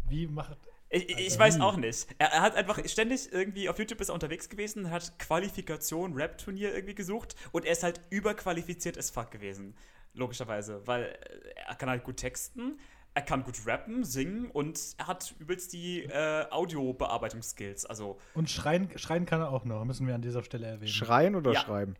Wie 0.08 0.26
macht, 0.26 0.56
ich, 0.90 1.08
ich 1.10 1.26
also 1.26 1.38
weiß 1.38 1.60
auch 1.60 1.76
nicht. 1.76 2.06
Er, 2.18 2.28
er, 2.28 2.40
hat 2.40 2.56
einfach 2.56 2.80
ständig 2.86 3.30
irgendwie 3.32 3.68
auf 3.68 3.78
YouTube 3.78 4.00
ist 4.00 4.08
er 4.08 4.14
unterwegs 4.14 4.48
gewesen, 4.48 4.90
hat 4.90 5.18
Qualifikation, 5.18 6.14
Rap-Turnier 6.14 6.74
irgendwie 6.74 6.94
gesucht 6.94 7.34
und 7.52 7.64
er 7.64 7.72
ist 7.72 7.82
halt 7.82 8.00
überqualifiziert 8.10 8.96
as 8.96 9.10
fuck 9.10 9.30
gewesen. 9.30 9.76
Logischerweise, 10.14 10.86
weil 10.86 11.18
er 11.66 11.74
kann 11.74 11.90
halt 11.90 12.04
gut 12.04 12.16
texten, 12.16 12.78
er 13.14 13.22
kann 13.22 13.44
gut 13.44 13.66
rappen, 13.66 14.04
singen 14.04 14.50
und 14.50 14.80
er 14.96 15.08
hat 15.08 15.34
übelst 15.38 15.72
die 15.72 16.04
äh, 16.04 16.46
Audiobearbeitungsskills. 16.50 17.84
Also 17.84 18.18
und 18.34 18.48
schreien, 18.48 18.88
schreien 18.96 19.26
kann 19.26 19.40
er 19.40 19.50
auch 19.50 19.64
noch, 19.64 19.84
müssen 19.84 20.06
wir 20.06 20.14
an 20.14 20.22
dieser 20.22 20.42
Stelle 20.42 20.66
erwähnen. 20.66 20.88
Schreien 20.88 21.34
oder 21.34 21.52
ja. 21.52 21.60
schreiben? 21.60 21.96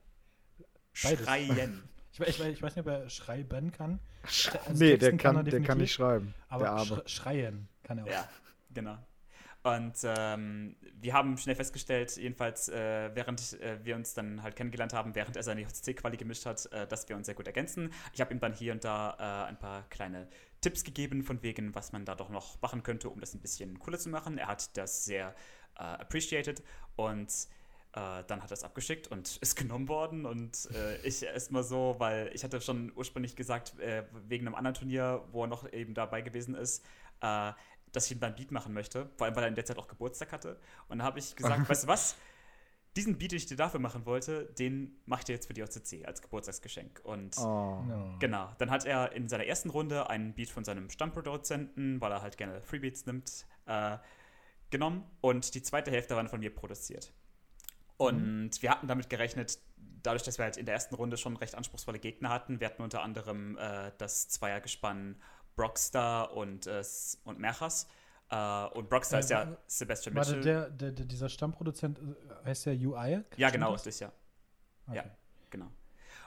Beides. 1.02 1.25
Schreien. 1.25 1.83
Ich, 2.11 2.26
ich, 2.26 2.40
ich, 2.40 2.62
weiß 2.62 2.75
nicht, 2.75 2.85
ob 2.85 2.92
er 2.92 3.09
schreiben 3.11 3.71
kann. 3.71 4.00
Also 4.25 4.83
nee, 4.83 4.97
der 4.97 5.11
kann, 5.11 5.37
kann 5.37 5.45
der 5.45 5.61
kann 5.61 5.78
nicht 5.78 5.92
schreiben. 5.92 6.35
Aber 6.49 7.04
schreien 7.07 7.68
kann 7.85 7.99
er 7.99 8.04
auch. 8.04 8.09
Ja. 8.09 8.28
Genau. 8.71 8.99
Und 9.65 9.97
ähm, 10.05 10.77
wir 11.01 11.13
haben 11.15 11.37
schnell 11.37 11.57
festgestellt, 11.57 12.17
jedenfalls 12.17 12.69
äh, 12.69 13.11
während 13.15 13.61
äh, 13.61 13.85
wir 13.85 13.97
uns 13.97 14.15
dann 14.15 14.43
halt 14.43 14.55
kennengelernt 14.55 14.93
haben, 14.93 15.15
während 15.15 15.37
er 15.37 15.43
seine 15.43 15.67
HCC-Quali 15.67 16.17
gemischt 16.17 16.47
hat, 16.47 16.67
äh, 16.73 16.87
dass 16.87 17.09
wir 17.09 17.17
uns 17.17 17.27
sehr 17.27 17.35
gut 17.35 17.47
ergänzen. 17.47 17.93
Ich 18.13 18.21
habe 18.21 18.33
ihm 18.33 18.39
dann 18.39 18.53
hier 18.53 18.73
und 18.73 18.85
da 18.85 19.17
äh, 19.19 19.49
ein 19.49 19.59
paar 19.59 19.89
kleine 19.89 20.29
Tipps 20.61 20.85
gegeben, 20.85 21.23
von 21.25 21.43
wegen, 21.43 21.75
was 21.75 21.93
man 21.93 22.05
da 22.05 22.15
doch 22.15 22.31
noch 22.31 22.61
machen 22.63 22.85
könnte, 22.85 23.11
um 23.11 23.21
das 23.21 23.35
ein 23.35 23.41
bisschen 23.41 23.79
cooler 23.81 23.99
zu 23.99 24.11
machen. 24.11 24.39
Er 24.39 24.47
hat 24.47 24.77
das 24.77 25.05
sehr 25.05 25.35
äh, 25.77 25.83
appreciated 25.83 26.63
und 26.95 27.29
äh, 27.95 28.23
dann 28.29 28.43
hat 28.43 28.51
er 28.51 28.55
es 28.55 28.63
abgeschickt 28.63 29.09
und 29.09 29.37
ist 29.41 29.57
genommen 29.57 29.89
worden. 29.89 30.25
Und 30.25 30.69
ich 31.03 31.25
erstmal 31.25 31.65
so, 31.65 31.97
weil 31.99 32.31
ich 32.33 32.45
hatte 32.45 32.61
schon 32.61 32.93
ursprünglich 32.95 33.35
gesagt, 33.35 33.75
wegen 34.29 34.47
einem 34.47 34.55
anderen 34.55 34.75
Turnier, 34.75 35.25
wo 35.33 35.43
er 35.45 35.49
noch 35.49 35.71
eben 35.73 35.95
dabei 35.95 36.23
gewesen 36.23 36.55
ist, 36.55 36.85
dass 37.92 38.07
ich 38.07 38.12
ihm 38.12 38.21
dann 38.21 38.33
ein 38.33 38.37
Beat 38.37 38.50
machen 38.50 38.73
möchte, 38.73 39.11
vor 39.16 39.26
allem 39.26 39.37
weil 39.37 39.45
er 39.45 39.49
in 39.49 39.54
der 39.54 39.64
Zeit 39.64 39.78
auch 39.78 39.88
Geburtstag 39.88 40.33
hatte. 40.33 40.61
Und 40.88 40.99
dann 40.99 41.02
habe 41.02 41.18
ich 41.18 41.35
gesagt, 41.37 41.68
weißt 41.68 41.85
du 41.85 41.88
was? 41.88 42.16
Diesen 42.97 43.18
Beat, 43.18 43.33
den 43.33 43.37
ich 43.37 43.47
dir 43.47 43.57
dafür 43.57 43.80
machen 43.80 44.07
wollte, 44.07 44.47
den 44.59 45.00
mache 45.07 45.21
ich 45.21 45.25
dir 45.26 45.33
jetzt 45.35 45.47
für 45.47 45.54
die 45.54 45.62
OCC 45.62 46.04
als 46.07 46.21
Geburtstagsgeschenk. 46.23 47.00
Und 47.04 47.37
oh. 47.38 47.83
genau, 48.18 48.50
dann 48.59 48.71
hat 48.71 48.85
er 48.85 49.12
in 49.12 49.28
seiner 49.28 49.45
ersten 49.45 49.71
Runde 49.71 50.11
einen 50.11 50.35
Beat 50.35 50.50
von 50.50 50.64
seinem 50.64 50.90
Stammproduzenten, 50.90 52.00
weil 52.00 52.11
er 52.11 52.23
halt 52.23 52.37
gerne 52.37 52.61
Freebeats 52.62 53.07
nimmt, 53.07 53.47
äh, 53.66 53.99
genommen 54.71 55.04
und 55.21 55.54
die 55.54 55.62
zweite 55.62 55.90
Hälfte 55.90 56.16
war 56.16 56.26
von 56.28 56.40
mir 56.40 56.54
produziert. 56.54 57.12
Und 57.97 58.23
mhm. 58.23 58.50
wir 58.61 58.71
hatten 58.71 58.87
damit 58.87 59.11
gerechnet, 59.11 59.59
dadurch, 60.02 60.23
dass 60.23 60.38
wir 60.38 60.45
halt 60.45 60.57
in 60.57 60.66
der 60.66 60.75
ersten 60.75 60.95
Runde 60.95 61.16
schon 61.16 61.37
recht 61.37 61.54
anspruchsvolle 61.54 61.99
Gegner 61.99 62.30
hatten. 62.30 62.61
Wir 62.61 62.68
hatten 62.68 62.83
unter 62.83 63.02
anderem 63.02 63.57
äh, 63.59 63.92
das 63.99 64.28
Zweiergespann 64.28 65.16
Brockstar 65.59 66.33
und, 66.35 66.67
äh, 66.67 66.83
und 67.25 67.38
Merchas. 67.38 67.87
Uh, 68.31 68.69
und 68.75 68.91
Brockstar 68.91 69.19
äh, 69.19 69.21
ist 69.21 69.31
ja 69.31 69.57
Sebastian 69.67 70.15
Mitchell. 70.15 70.37
Warte, 70.37 70.41
der, 70.43 70.71
der, 70.71 70.93
der, 70.93 71.07
dieser 71.07 71.31
Stammproduzent 71.31 71.99
äh, 71.99 72.45
heißt 72.45 72.67
der 72.67 72.75
UI? 72.75 73.25
Ja, 73.37 73.49
genau, 73.49 73.75
ist 73.75 73.87
das 73.87 74.00
ja. 74.00 74.12
Okay. 74.87 74.97
Ja, 74.97 75.05
genau. 75.49 75.69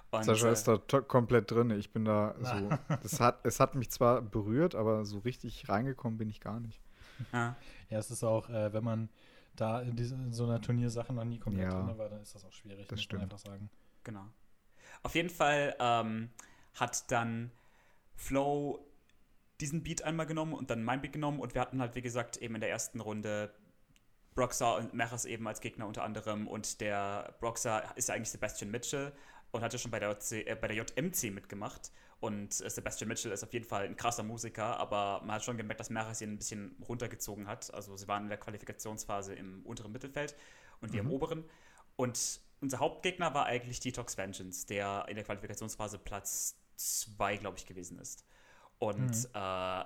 Und, 0.10 0.24
Sascha 0.26 0.50
äh, 0.50 0.54
ist 0.54 0.68
da 0.68 0.78
komplett 0.78 1.52
drin. 1.52 1.70
Ich 1.70 1.94
bin 1.94 2.04
da 2.04 2.36
so. 2.42 2.70
das 3.04 3.20
hat, 3.20 3.46
es 3.46 3.60
hat 3.60 3.76
mich 3.76 3.92
zwar 3.92 4.22
berührt, 4.22 4.76
aber 4.76 5.06
so 5.06 5.20
richtig 5.20 5.70
reingekommen 5.70 6.18
bin 6.18 6.30
ich 6.30 6.42
gar 6.42 6.60
nicht. 6.60 6.82
Ja, 7.32 7.56
ja 7.90 8.00
es 8.00 8.10
ist 8.10 8.24
auch, 8.24 8.50
äh, 8.50 8.74
wenn 8.74 8.84
man 8.84 9.10
da 9.56 9.82
in, 9.82 9.96
diese, 9.96 10.16
in, 10.16 10.34
so 10.34 10.46
einer 10.46 10.60
Turniersache 10.60 11.14
noch 11.14 11.24
nie 11.24 11.38
komplett 11.38 11.72
ja, 11.72 11.84
drin 11.84 11.98
war, 11.98 12.10
dann 12.10 12.22
ist 12.22 12.34
das 12.34 12.44
auch 12.44 12.52
schwierig, 12.52 12.88
das 12.88 12.98
muss 12.98 13.04
stimmt. 13.04 13.22
man 13.22 13.32
einfach 13.32 13.46
sagen. 13.46 13.70
Genau. 14.04 14.26
Auf 15.04 15.14
jeden 15.14 15.30
Fall 15.30 15.76
ähm, 15.80 16.32
hat 16.74 17.12
dann 17.12 17.52
Flow 18.16 18.84
diesen 19.62 19.84
Beat 19.84 20.02
einmal 20.04 20.26
genommen 20.26 20.54
und 20.54 20.70
dann 20.70 20.84
mein 20.84 21.02
Beat 21.02 21.14
genommen. 21.14 21.40
Und 21.40 21.54
wir 21.54 21.62
hatten 21.62 21.80
halt, 21.80 21.96
wie 21.96 22.02
gesagt, 22.02 22.38
eben 22.38 22.56
in 22.56 22.62
der 22.62 22.70
ersten 22.70 23.00
Runde 23.00 23.54
Broxer 24.34 24.78
und 24.78 24.94
Mechas 24.94 25.26
eben 25.26 25.48
als 25.48 25.62
Gegner 25.62 25.88
unter 25.88 26.04
anderem. 26.04 26.48
Und 26.48 26.82
der 26.82 27.36
Broxer 27.40 27.94
ist 27.96 28.10
ja 28.10 28.16
eigentlich 28.16 28.32
Sebastian 28.32 28.72
Mitchell 28.72 29.12
und 29.52 29.62
hatte 29.62 29.78
schon 29.78 29.92
bei 29.92 30.00
der, 30.00 30.12
JC, 30.12 30.48
äh, 30.48 30.58
bei 30.60 30.68
der 30.68 30.78
JMC 30.78 31.32
mitgemacht. 31.32 31.92
Und 32.20 32.62
äh, 32.62 32.70
Sebastian 32.70 33.08
Mitchell 33.08 33.32
ist 33.32 33.44
auf 33.44 33.52
jeden 33.52 33.66
Fall 33.66 33.86
ein 33.86 33.96
krasser 33.96 34.24
Musiker, 34.24 34.78
aber 34.78 35.22
man 35.26 35.36
hat 35.36 35.44
schon 35.44 35.58
gemerkt, 35.58 35.80
dass 35.80 35.90
Mechas 35.90 36.22
ihn 36.22 36.34
ein 36.34 36.38
bisschen 36.38 36.76
runtergezogen 36.88 37.48
hat, 37.48 37.74
also 37.74 37.98
sie 37.98 38.08
waren 38.08 38.24
in 38.24 38.30
der 38.30 38.38
Qualifikationsphase 38.38 39.34
im 39.34 39.66
unteren 39.66 39.92
Mittelfeld 39.92 40.36
und 40.82 40.94
wir 40.94 41.02
mhm. 41.02 41.10
im 41.10 41.16
oberen. 41.16 41.44
Und 41.96 42.40
unser 42.62 42.78
Hauptgegner 42.80 43.34
war 43.34 43.48
eigentlich 43.48 43.80
Detox 43.80 44.18
Vengeance, 44.18 44.68
der 44.68 45.06
in 45.10 45.16
der 45.16 45.26
Qualifikationsphase 45.26 45.98
Platz 45.98 46.56
2, 46.76 47.38
glaube 47.38 47.58
ich, 47.58 47.66
gewesen 47.66 47.98
ist. 48.00 48.24
Und 48.82 49.12
mhm. 49.12 49.26
äh, 49.36 49.84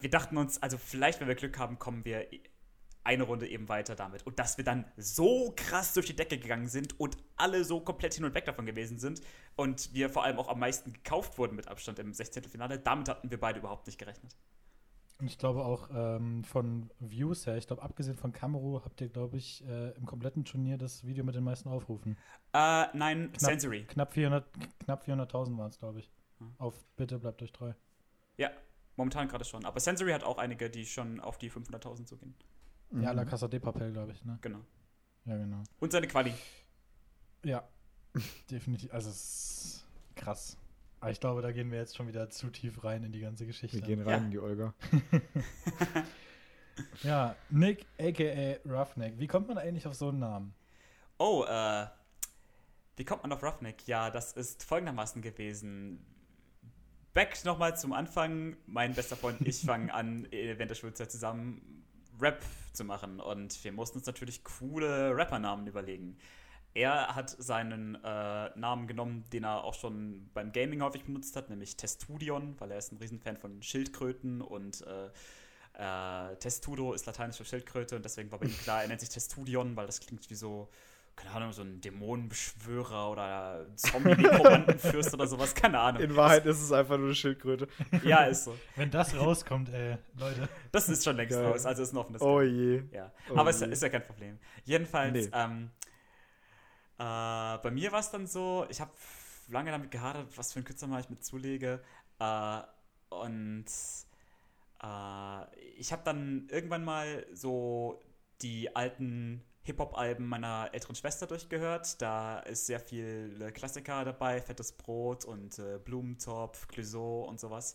wir 0.00 0.08
dachten 0.08 0.36
uns, 0.36 0.62
also 0.62 0.78
vielleicht, 0.78 1.20
wenn 1.20 1.26
wir 1.26 1.34
Glück 1.34 1.58
haben, 1.58 1.80
kommen 1.80 2.04
wir 2.04 2.28
eine 3.02 3.24
Runde 3.24 3.48
eben 3.48 3.68
weiter 3.68 3.96
damit. 3.96 4.24
Und 4.24 4.38
dass 4.38 4.56
wir 4.56 4.64
dann 4.64 4.84
so 4.96 5.52
krass 5.56 5.94
durch 5.94 6.06
die 6.06 6.14
Decke 6.14 6.38
gegangen 6.38 6.68
sind 6.68 6.98
und 7.00 7.16
alle 7.36 7.64
so 7.64 7.80
komplett 7.80 8.14
hin 8.14 8.24
und 8.24 8.34
weg 8.34 8.44
davon 8.44 8.66
gewesen 8.66 9.00
sind 9.00 9.20
und 9.56 9.92
wir 9.94 10.10
vor 10.10 10.22
allem 10.22 10.38
auch 10.38 10.48
am 10.48 10.60
meisten 10.60 10.92
gekauft 10.92 11.38
wurden 11.38 11.56
mit 11.56 11.66
Abstand 11.66 11.98
im 11.98 12.12
16. 12.12 12.44
Finale, 12.44 12.78
damit 12.78 13.08
hatten 13.08 13.30
wir 13.32 13.40
beide 13.40 13.58
überhaupt 13.58 13.88
nicht 13.88 13.98
gerechnet. 13.98 14.36
Und 15.18 15.26
ich 15.26 15.36
glaube 15.36 15.64
auch 15.64 15.88
ähm, 15.92 16.44
von 16.44 16.88
Views 17.00 17.46
her, 17.46 17.56
ich 17.56 17.66
glaube, 17.66 17.82
abgesehen 17.82 18.16
von 18.16 18.32
Kameru 18.32 18.80
habt 18.84 19.00
ihr, 19.00 19.08
glaube 19.08 19.38
ich, 19.38 19.66
äh, 19.66 19.90
im 19.96 20.06
kompletten 20.06 20.44
Turnier 20.44 20.78
das 20.78 21.04
Video 21.04 21.24
mit 21.24 21.34
den 21.34 21.44
meisten 21.44 21.68
Aufrufen. 21.68 22.16
Äh, 22.52 22.86
nein, 22.94 23.32
knapp, 23.32 23.40
Sensory. 23.40 23.86
Knapp 23.86 24.12
400.000 24.12 24.44
knapp 24.84 25.04
400 25.04 25.34
waren 25.34 25.68
es, 25.68 25.78
glaube 25.80 25.98
ich. 25.98 26.12
Hm. 26.38 26.54
Auf 26.58 26.86
Bitte 26.94 27.18
bleibt 27.18 27.42
euch 27.42 27.52
treu. 27.52 27.72
Ja, 28.40 28.50
momentan 28.96 29.28
gerade 29.28 29.44
schon. 29.44 29.66
Aber 29.66 29.80
Sensory 29.80 30.12
hat 30.12 30.24
auch 30.24 30.38
einige, 30.38 30.70
die 30.70 30.86
schon 30.86 31.20
auf 31.20 31.36
die 31.36 31.50
500.000 31.50 32.06
zu 32.06 32.16
gehen. 32.16 32.34
Ja, 32.92 33.12
La 33.12 33.26
Casa 33.26 33.48
de 33.48 33.60
Papel, 33.60 33.92
glaube 33.92 34.12
ich, 34.12 34.24
ne? 34.24 34.38
Genau. 34.40 34.60
Ja, 35.26 35.36
genau. 35.36 35.62
Und 35.78 35.92
seine 35.92 36.08
Quali. 36.08 36.32
Ja, 37.44 37.68
definitiv. 38.50 38.94
Also, 38.94 39.10
es 39.10 39.16
ist 39.16 39.86
krass. 40.16 40.56
Aber 41.00 41.10
ich 41.10 41.20
glaube, 41.20 41.42
da 41.42 41.52
gehen 41.52 41.70
wir 41.70 41.78
jetzt 41.78 41.94
schon 41.94 42.08
wieder 42.08 42.30
zu 42.30 42.48
tief 42.48 42.82
rein 42.82 43.04
in 43.04 43.12
die 43.12 43.20
ganze 43.20 43.44
Geschichte. 43.44 43.76
Wir 43.76 43.82
gehen 43.82 44.00
rein 44.00 44.08
ja. 44.08 44.24
in 44.24 44.30
die 44.30 44.38
Olga. 44.38 44.72
ja, 47.02 47.36
Nick, 47.50 47.84
a.k.a. 47.98 48.56
Roughneck. 48.66 49.18
Wie 49.18 49.26
kommt 49.26 49.48
man 49.48 49.58
eigentlich 49.58 49.86
auf 49.86 49.94
so 49.94 50.08
einen 50.08 50.18
Namen? 50.18 50.54
Oh, 51.18 51.44
äh, 51.46 51.86
wie 52.96 53.04
kommt 53.04 53.22
man 53.22 53.32
auf 53.32 53.42
Roughneck? 53.42 53.86
Ja, 53.86 54.10
das 54.10 54.32
ist 54.32 54.64
folgendermaßen 54.64 55.20
gewesen 55.20 56.06
back 57.12 57.44
nochmal 57.44 57.76
zum 57.76 57.92
Anfang. 57.92 58.56
Mein 58.66 58.94
bester 58.94 59.16
Freund 59.16 59.40
und 59.40 59.48
ich 59.48 59.60
fangen 59.66 59.90
an, 59.90 60.26
während 60.30 60.70
der 60.70 60.74
Schulzeit 60.74 61.10
zusammen 61.10 61.84
Rap 62.20 62.42
zu 62.72 62.84
machen. 62.84 63.20
Und 63.20 63.62
wir 63.64 63.72
mussten 63.72 63.98
uns 63.98 64.06
natürlich 64.06 64.44
coole 64.44 65.16
Rappernamen 65.16 65.66
überlegen. 65.66 66.16
Er 66.72 67.16
hat 67.16 67.30
seinen 67.30 67.96
äh, 67.96 68.50
Namen 68.56 68.86
genommen, 68.86 69.24
den 69.32 69.42
er 69.42 69.64
auch 69.64 69.74
schon 69.74 70.30
beim 70.34 70.52
Gaming 70.52 70.82
häufig 70.82 71.02
benutzt 71.04 71.34
hat, 71.34 71.50
nämlich 71.50 71.76
Testudion, 71.76 72.54
weil 72.60 72.70
er 72.70 72.78
ist 72.78 72.92
ein 72.92 72.98
Riesenfan 72.98 73.36
von 73.36 73.60
Schildkröten 73.60 74.40
und 74.40 74.86
äh, 74.86 75.10
äh, 75.74 76.36
Testudo 76.36 76.92
ist 76.92 77.06
lateinisch 77.06 77.38
für 77.38 77.44
Schildkröte 77.44 77.96
und 77.96 78.04
deswegen 78.04 78.30
war 78.30 78.38
bei 78.38 78.46
ihm 78.46 78.58
klar, 78.58 78.82
er 78.82 78.88
nennt 78.88 79.00
sich 79.00 79.08
Testudion, 79.08 79.74
weil 79.74 79.86
das 79.86 79.98
klingt 79.98 80.30
wie 80.30 80.34
so 80.36 80.68
keine 81.16 81.34
Ahnung, 81.34 81.52
so 81.52 81.62
ein 81.62 81.80
Dämonenbeschwörer 81.80 83.10
oder 83.10 83.66
Zombie-Kommandenfürst 83.76 85.12
oder 85.14 85.26
sowas, 85.26 85.54
keine 85.54 85.78
Ahnung. 85.78 86.02
In 86.02 86.16
Wahrheit 86.16 86.46
ist 86.46 86.62
es 86.62 86.72
einfach 86.72 86.96
nur 86.96 87.06
eine 87.06 87.14
Schildkröte. 87.14 87.68
Ja, 88.04 88.24
ist 88.24 88.44
so. 88.44 88.56
Wenn 88.76 88.90
das 88.90 89.14
rauskommt, 89.14 89.68
ey, 89.68 89.98
Leute. 90.18 90.48
Das 90.72 90.88
ist 90.88 91.04
schon 91.04 91.16
längst 91.16 91.36
Geil. 91.36 91.46
raus, 91.46 91.66
also 91.66 91.82
ist 91.82 91.92
ein 91.92 91.98
offenes 91.98 92.22
Oh 92.22 92.40
je. 92.40 92.82
Ja. 92.92 93.12
Oh 93.30 93.36
Aber 93.36 93.50
je. 93.50 93.56
Ist, 93.56 93.72
ist 93.72 93.82
ja 93.82 93.88
kein 93.90 94.06
Problem. 94.06 94.38
Jedenfalls, 94.64 95.12
nee. 95.12 95.30
ähm, 95.32 95.70
äh, 96.98 97.58
bei 97.58 97.70
mir 97.70 97.92
war 97.92 98.00
es 98.00 98.10
dann 98.10 98.26
so, 98.26 98.66
ich 98.68 98.80
habe 98.80 98.92
lange 99.48 99.70
damit 99.70 99.90
gehadert, 99.90 100.36
was 100.36 100.52
für 100.52 100.60
ein 100.60 100.64
Künstler 100.64 100.98
ich 101.00 101.10
mit 101.10 101.24
zulege. 101.24 101.82
Äh, 102.18 102.60
und 103.10 103.66
äh, 104.82 105.56
ich 105.76 105.92
habe 105.92 106.02
dann 106.04 106.48
irgendwann 106.50 106.84
mal 106.84 107.26
so 107.32 108.00
die 108.42 108.74
alten 108.74 109.42
Hip-Hop-Alben 109.70 110.26
meiner 110.26 110.68
älteren 110.72 110.96
Schwester 110.96 111.26
durchgehört. 111.26 112.02
Da 112.02 112.40
ist 112.40 112.66
sehr 112.66 112.80
viel 112.80 113.50
Klassiker 113.54 114.04
dabei, 114.04 114.40
Fettes 114.40 114.72
Brot 114.72 115.24
und 115.24 115.58
äh, 115.58 115.78
Blumentopf, 115.78 116.66
Clouseau 116.66 117.22
und 117.22 117.38
sowas. 117.38 117.74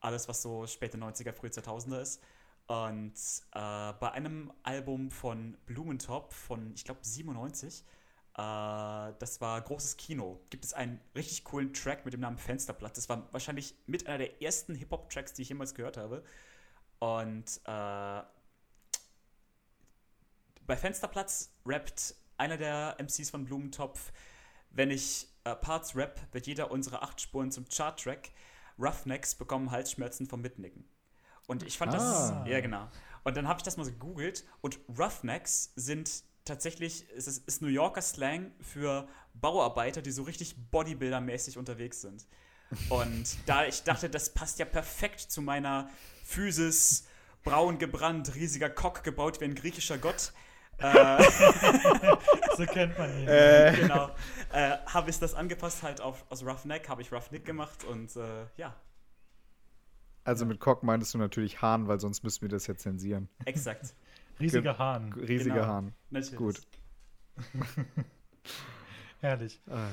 Alles, 0.00 0.28
was 0.28 0.42
so 0.42 0.66
späte 0.66 0.98
90er, 0.98 1.32
frühe 1.32 1.50
2000er 1.50 2.00
ist. 2.00 2.22
Und 2.66 3.14
äh, 3.54 3.92
bei 4.00 4.10
einem 4.12 4.52
Album 4.62 5.10
von 5.10 5.56
Blumentopf 5.66 6.34
von, 6.34 6.72
ich 6.74 6.84
glaube, 6.84 7.00
97, 7.02 7.84
äh, 8.34 8.36
das 8.36 9.40
war 9.40 9.60
Großes 9.60 9.96
Kino, 9.96 10.40
gibt 10.50 10.64
es 10.64 10.74
einen 10.74 11.00
richtig 11.14 11.44
coolen 11.44 11.72
Track 11.72 12.04
mit 12.04 12.14
dem 12.14 12.20
Namen 12.20 12.36
Fensterblatt. 12.36 12.96
Das 12.96 13.08
war 13.08 13.32
wahrscheinlich 13.32 13.74
mit 13.86 14.06
einer 14.06 14.18
der 14.18 14.42
ersten 14.42 14.74
Hip-Hop-Tracks, 14.74 15.34
die 15.34 15.42
ich 15.42 15.48
jemals 15.48 15.74
gehört 15.74 15.96
habe. 15.96 16.24
Und 16.98 17.60
äh, 17.64 18.22
bei 20.68 20.76
Fensterplatz 20.76 21.50
rappt 21.66 22.14
einer 22.36 22.56
der 22.56 22.96
MCs 23.00 23.30
von 23.30 23.44
Blumentopf, 23.44 24.12
wenn 24.70 24.90
ich 24.90 25.26
äh, 25.42 25.56
Parts 25.56 25.96
rap, 25.96 26.20
wird 26.30 26.46
jeder 26.46 26.70
unserer 26.70 27.02
acht 27.02 27.20
Spuren 27.20 27.50
zum 27.50 27.68
Chart-Track. 27.68 28.30
Roughnecks 28.78 29.34
bekommen 29.34 29.72
Halsschmerzen 29.72 30.26
vom 30.28 30.40
Mitnicken. 30.40 30.84
Und 31.48 31.64
ich 31.64 31.78
fand 31.78 31.94
ah. 31.94 31.96
das, 31.96 32.48
ja 32.48 32.60
genau. 32.60 32.86
Und 33.24 33.36
dann 33.36 33.48
habe 33.48 33.58
ich 33.58 33.64
das 33.64 33.76
mal 33.76 33.84
so 33.84 33.90
gegoogelt 33.90 34.44
und 34.60 34.78
Roughnecks 34.96 35.72
sind 35.74 36.22
tatsächlich, 36.44 37.06
es 37.16 37.26
ist, 37.26 37.48
ist 37.48 37.62
New 37.62 37.68
Yorker 37.68 38.02
Slang 38.02 38.52
für 38.60 39.08
Bauarbeiter, 39.34 40.02
die 40.02 40.12
so 40.12 40.22
richtig 40.22 40.54
Bodybuilder-mäßig 40.70 41.58
unterwegs 41.58 42.02
sind. 42.02 42.26
Und 42.90 43.38
da 43.46 43.64
ich 43.64 43.82
dachte, 43.82 44.10
das 44.10 44.34
passt 44.34 44.58
ja 44.58 44.66
perfekt 44.66 45.20
zu 45.20 45.40
meiner 45.40 45.88
Physis, 46.24 47.06
braun 47.42 47.78
gebrannt, 47.78 48.34
riesiger 48.34 48.68
Cock 48.68 49.02
gebaut 49.02 49.40
wie 49.40 49.46
ein 49.46 49.54
griechischer 49.54 49.96
Gott, 49.96 50.32
so 52.56 52.66
kennt 52.66 52.96
man 52.98 53.10
ihn. 53.18 53.28
Äh. 53.28 53.74
Genau. 53.80 54.10
Äh, 54.52 54.76
habe 54.86 55.10
ich 55.10 55.18
das 55.18 55.34
angepasst 55.34 55.82
halt 55.82 56.00
auf 56.00 56.24
aus 56.30 56.44
Roughneck, 56.44 56.88
habe 56.88 57.02
ich 57.02 57.12
Roughneck 57.12 57.44
gemacht 57.44 57.84
und 57.84 58.14
äh, 58.16 58.46
ja. 58.56 58.74
Also 60.24 60.46
mit 60.46 60.60
Cock 60.60 60.82
meintest 60.82 61.14
du 61.14 61.18
natürlich 61.18 61.62
Hahn, 61.62 61.88
weil 61.88 61.98
sonst 62.00 62.22
müssen 62.22 62.42
wir 62.42 62.48
das 62.48 62.66
ja 62.66 62.76
zensieren. 62.76 63.28
Exakt. 63.44 63.94
Riesiger 64.40 64.78
Hahn. 64.78 65.12
Riesiger 65.14 65.54
genau. 65.54 65.66
Hahn. 65.66 65.94
Natürlich. 66.10 66.36
Gut. 66.36 66.60
Herrlich. 69.20 69.60
Ah, 69.68 69.88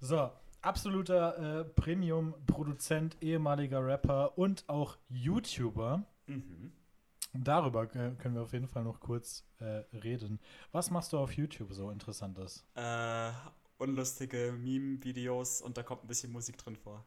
so, 0.00 0.30
absoluter 0.62 1.60
äh, 1.60 1.64
Premium-Produzent, 1.64 3.16
ehemaliger 3.20 3.84
Rapper 3.84 4.38
und 4.38 4.64
auch 4.68 4.96
YouTuber. 5.08 6.02
Mhm. 6.26 6.72
Darüber 7.32 7.86
können 7.86 8.34
wir 8.34 8.42
auf 8.42 8.52
jeden 8.52 8.66
Fall 8.66 8.82
noch 8.82 8.98
kurz 8.98 9.44
äh, 9.58 9.84
reden. 9.96 10.40
Was 10.72 10.90
machst 10.90 11.12
du 11.12 11.18
auf 11.18 11.32
YouTube 11.32 11.72
so 11.72 11.90
Interessantes? 11.90 12.66
Äh, 12.74 13.30
unlustige 13.78 14.52
Meme-Videos 14.52 15.62
und 15.62 15.76
da 15.76 15.82
kommt 15.82 16.04
ein 16.04 16.08
bisschen 16.08 16.32
Musik 16.32 16.58
drin 16.58 16.76
vor. 16.76 17.04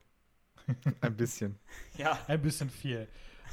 ein 1.01 1.17
bisschen. 1.17 1.59
ja. 1.97 2.17
Ein 2.27 2.41
bisschen 2.41 2.69
viel. 2.69 3.07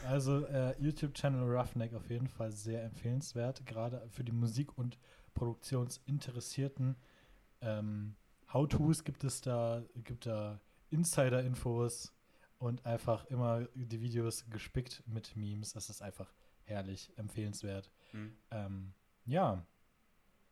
Also 0.07 0.47
äh, 0.47 0.81
YouTube-Channel 0.81 1.43
Roughneck 1.43 1.93
auf 1.95 2.09
jeden 2.09 2.29
Fall 2.29 2.53
sehr 2.53 2.85
empfehlenswert, 2.85 3.67
gerade 3.67 4.09
für 4.09 4.25
die 4.25 4.33
Musik- 4.33 4.79
und 4.79 4.99
Produktionsinteressierten. 5.35 6.97
Ähm, 7.61 8.17
How-Tos 8.53 9.05
gibt 9.05 9.25
es 9.25 9.41
da, 9.41 9.83
gibt 10.05 10.27
da 10.27 10.61
Insider-Infos 10.91 12.13
und 12.59 12.85
einfach 12.87 13.25
immer 13.27 13.67
die 13.75 14.01
Videos 14.01 14.49
gespickt 14.49 15.03
mit 15.07 15.37
Memes. 15.37 15.73
Das 15.73 15.91
ist 15.91 16.03
einfach 16.03 16.33
herrlich, 16.71 17.13
empfehlenswert. 17.17 17.91
Mhm. 18.13 18.37
Ähm, 18.51 18.93
ja, 19.27 19.67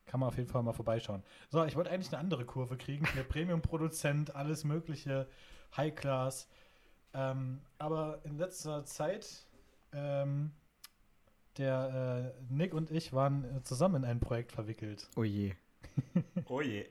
kann 0.06 0.20
man 0.20 0.28
auf 0.28 0.36
jeden 0.36 0.48
Fall 0.48 0.62
mal 0.62 0.72
vorbeischauen. 0.72 1.22
So, 1.50 1.64
ich 1.64 1.76
wollte 1.76 1.90
eigentlich 1.90 2.12
eine 2.12 2.18
andere 2.18 2.44
Kurve 2.44 2.76
kriegen. 2.76 3.06
Der 3.16 3.22
Premium-Produzent, 3.22 4.34
alles 4.34 4.64
Mögliche, 4.64 5.28
High 5.76 5.94
Class. 5.94 6.48
Ähm, 7.14 7.60
aber 7.78 8.20
in 8.24 8.38
letzter 8.38 8.84
Zeit, 8.84 9.46
ähm, 9.92 10.52
der 11.56 12.34
äh, 12.38 12.52
Nick 12.52 12.74
und 12.74 12.90
ich 12.90 13.12
waren 13.12 13.44
äh, 13.44 13.62
zusammen 13.62 14.04
in 14.04 14.04
ein 14.04 14.20
Projekt 14.20 14.52
verwickelt. 14.52 15.08
Oh 15.16 15.24
je. 15.24 15.54
oh 16.46 16.60
je. 16.60 16.86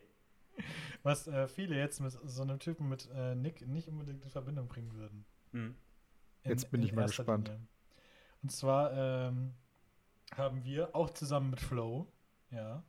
Was 1.03 1.27
äh, 1.27 1.47
viele 1.47 1.75
jetzt 1.75 1.99
mit 2.01 2.11
so 2.11 2.41
einem 2.41 2.59
Typen 2.59 2.89
mit 2.89 3.09
äh, 3.15 3.35
Nick 3.35 3.67
nicht 3.67 3.87
unbedingt 3.87 4.23
in 4.23 4.29
Verbindung 4.29 4.67
bringen 4.67 4.93
würden. 4.93 5.25
Hm. 5.51 5.75
In, 6.43 6.51
jetzt 6.51 6.69
bin 6.71 6.81
ich 6.81 6.93
mal 6.93 7.07
gespannt. 7.07 7.47
Linie. 7.47 7.67
Und 8.47 8.51
zwar 8.51 8.93
ähm, 8.93 9.53
haben 10.33 10.63
wir 10.63 10.95
auch 10.95 11.09
zusammen 11.09 11.49
mit 11.49 11.59
Flow, 11.59 12.07
ja, 12.49 12.81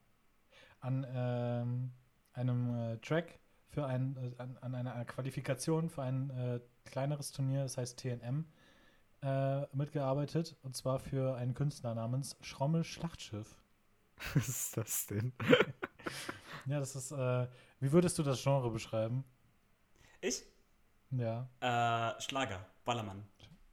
an 0.78 1.04
ähm, 1.12 1.90
einem 2.32 2.92
äh, 2.92 2.98
Track 2.98 3.40
für 3.66 3.84
ein, 3.84 4.16
äh, 4.18 4.40
an, 4.40 4.56
an, 4.58 4.76
einer 4.76 5.04
Qualifikation 5.04 5.90
für 5.90 6.02
ein 6.02 6.30
äh, 6.30 6.60
kleineres 6.84 7.32
Turnier, 7.32 7.64
das 7.64 7.76
heißt 7.76 7.98
TNM, 7.98 8.44
äh, 9.22 9.62
mitgearbeitet. 9.74 10.54
Und 10.62 10.76
zwar 10.76 11.00
für 11.00 11.34
einen 11.34 11.54
Künstler 11.54 11.92
namens 11.92 12.36
Schrommel 12.40 12.84
Schlachtschiff. 12.84 13.60
Was 14.34 14.48
ist 14.48 14.76
das 14.76 15.06
denn? 15.06 15.32
ja, 16.66 16.78
das 16.78 16.94
ist. 16.94 17.10
Äh, 17.10 17.48
wie 17.80 17.90
würdest 17.90 18.16
du 18.16 18.22
das 18.22 18.40
Genre 18.40 18.70
beschreiben? 18.70 19.24
Ich? 20.20 20.44
Ja. 21.10 21.48
Äh, 21.58 22.20
Schlager, 22.20 22.64
Ballermann. 22.84 23.26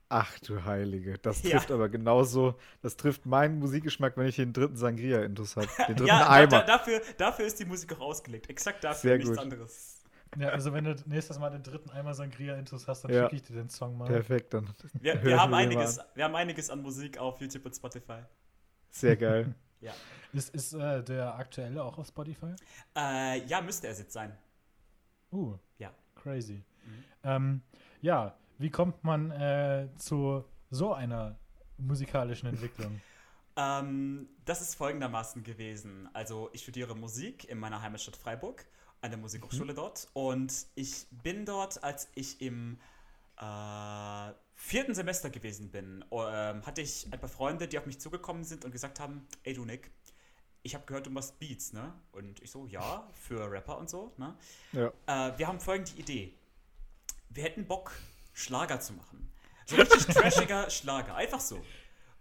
Ach 0.08 0.38
du 0.40 0.64
Heilige, 0.64 1.18
das 1.18 1.42
trifft 1.42 1.70
ja. 1.70 1.76
aber 1.76 1.90
genauso, 1.90 2.56
das 2.82 2.96
trifft 2.96 3.26
meinen 3.26 3.58
Musikgeschmack, 3.58 4.16
wenn 4.18 4.28
ich 4.28 4.36
den 4.36 4.54
dritten 4.54 4.78
Sangria-Intus 4.78 5.56
habe. 5.56 5.68
Den 5.88 5.96
dritten 5.96 6.08
ja, 6.08 6.30
Eimer. 6.30 6.48
Da, 6.48 6.62
dafür, 6.62 7.02
dafür 7.18 7.46
ist 7.46 7.60
die 7.60 7.66
Musik 7.66 7.94
auch 7.94 8.02
ausgelegt. 8.02 8.50
Exakt 8.50 8.84
dafür, 8.84 9.10
Sehr 9.10 9.18
nichts 9.18 9.32
gut. 9.32 9.40
anderes. 9.40 10.04
Ja, 10.38 10.50
also 10.50 10.74
wenn 10.74 10.84
du 10.84 10.96
nächstes 11.06 11.40
Mal 11.40 11.50
den 11.50 11.64
dritten 11.64 11.90
Eimer 11.90 12.14
Sangria-Intus 12.14 12.88
hast, 12.88 13.04
dann 13.04 13.14
ja. 13.14 13.24
schicke 13.24 13.36
ich 13.36 13.44
dir 13.44 13.54
den 13.56 13.70
Song 13.70 13.98
mal. 13.98 14.06
Perfekt, 14.06 14.54
dann. 14.54 14.70
Wir, 14.94 15.24
wir 15.24 15.42
haben 15.42 15.54
einiges, 15.54 16.00
wir 16.14 16.24
haben 16.24 16.36
einiges 16.36 16.70
an 16.70 16.82
Musik 16.82 17.18
auf 17.18 17.40
YouTube 17.42 17.66
und 17.66 17.76
Spotify. 17.76 18.20
Sehr 18.92 19.16
geil. 19.16 19.56
ja. 19.82 19.94
Ist, 20.34 20.54
ist 20.54 20.74
äh, 20.74 21.04
der 21.04 21.36
aktuelle 21.36 21.84
auch 21.84 21.98
auf 21.98 22.08
Spotify? 22.08 22.54
Äh, 22.96 23.46
ja, 23.46 23.62
müsste 23.62 23.88
er 23.88 23.94
jetzt 23.94 24.12
sein. 24.12 24.38
Uh. 25.32 25.58
Ja. 25.80 25.92
Crazy. 26.16 26.64
Mhm. 26.86 27.04
Ähm, 27.24 27.62
ja, 28.02 28.38
wie 28.58 28.70
kommt 28.70 29.04
man 29.04 29.32
äh, 29.32 29.90
zu 29.98 30.44
so 30.70 30.94
einer 30.94 31.38
musikalischen 31.78 32.50
Entwicklung? 32.50 33.02
ähm, 33.56 34.30
das 34.46 34.62
ist 34.62 34.76
folgendermaßen 34.76 35.44
gewesen. 35.44 36.10
Also 36.14 36.50
ich 36.54 36.62
studiere 36.62 36.96
Musik 36.96 37.50
in 37.50 37.60
meiner 37.60 37.82
Heimatstadt 37.82 38.16
Freiburg, 38.16 38.66
an 39.02 39.12
der 39.12 39.20
Musikhochschule 39.20 39.74
mhm. 39.74 39.78
dort. 39.78 40.08
Und 40.14 40.68
ich 40.76 41.08
bin 41.12 41.46
dort, 41.46 41.84
als 41.84 42.10
ich 42.16 42.42
im 42.42 42.80
äh, 43.38 44.32
vierten 44.54 44.96
Semester 44.96 45.30
gewesen 45.30 45.70
bin, 45.72 46.04
äh, 46.12 46.16
hatte 46.16 46.82
ich 46.82 47.12
ein 47.12 47.20
paar 47.20 47.30
Freunde, 47.30 47.68
die 47.68 47.78
auf 47.78 47.86
mich 47.86 48.00
zugekommen 48.00 48.44
sind 48.44 48.66
und 48.66 48.72
gesagt 48.72 49.00
haben, 49.00 49.28
ey 49.44 49.54
du 49.54 49.66
Nick, 49.66 49.92
ich 50.64 50.74
habe 50.74 50.86
gehört, 50.86 51.06
du 51.06 51.12
machst 51.12 51.38
Beats, 51.38 51.74
ne? 51.74 51.94
Und 52.12 52.42
ich 52.42 52.50
so, 52.50 52.66
ja, 52.66 53.08
für 53.14 53.52
Rapper 53.52 53.78
und 53.78 53.88
so, 53.88 54.14
ne? 54.18 54.36
Ja. 54.72 54.88
Äh, 55.06 55.38
wir 55.38 55.48
haben 55.48 55.60
folgende 55.60 55.92
Idee. 56.00 56.34
Wir 57.29 57.44
hätten 57.44 57.68
Bock, 57.68 57.92
Schlager 58.36 58.80
zu 58.80 58.94
machen. 58.94 59.32
So 59.66 59.78
richtig 59.78 60.06
trashiger 60.16 60.70
Schlager. 60.70 61.16
Einfach 61.16 61.40
so. 61.40 61.56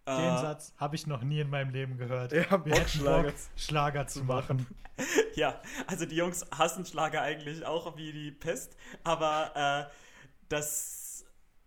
Den 0.06 0.14
äh, 0.14 0.38
Satz 0.38 0.72
habe 0.76 0.96
ich 0.96 1.06
noch 1.06 1.22
nie 1.22 1.40
in 1.40 1.50
meinem 1.50 1.70
Leben 1.70 1.96
gehört. 1.96 2.32
Ja, 2.32 2.64
Wir 2.64 2.74
hätten 2.74 2.88
Schlager, 2.88 3.30
Bock, 3.30 3.34
Schlager 3.56 4.06
zu 4.06 4.24
machen. 4.24 4.66
ja, 5.34 5.60
also 5.86 6.06
die 6.06 6.16
Jungs 6.16 6.46
hassen 6.50 6.86
Schlager 6.86 7.22
eigentlich 7.22 7.64
auch 7.66 7.96
wie 7.96 8.12
die 8.12 8.30
Pest. 8.30 8.76
Aber 9.02 9.88
äh, 9.88 9.92
das, 10.48 11.26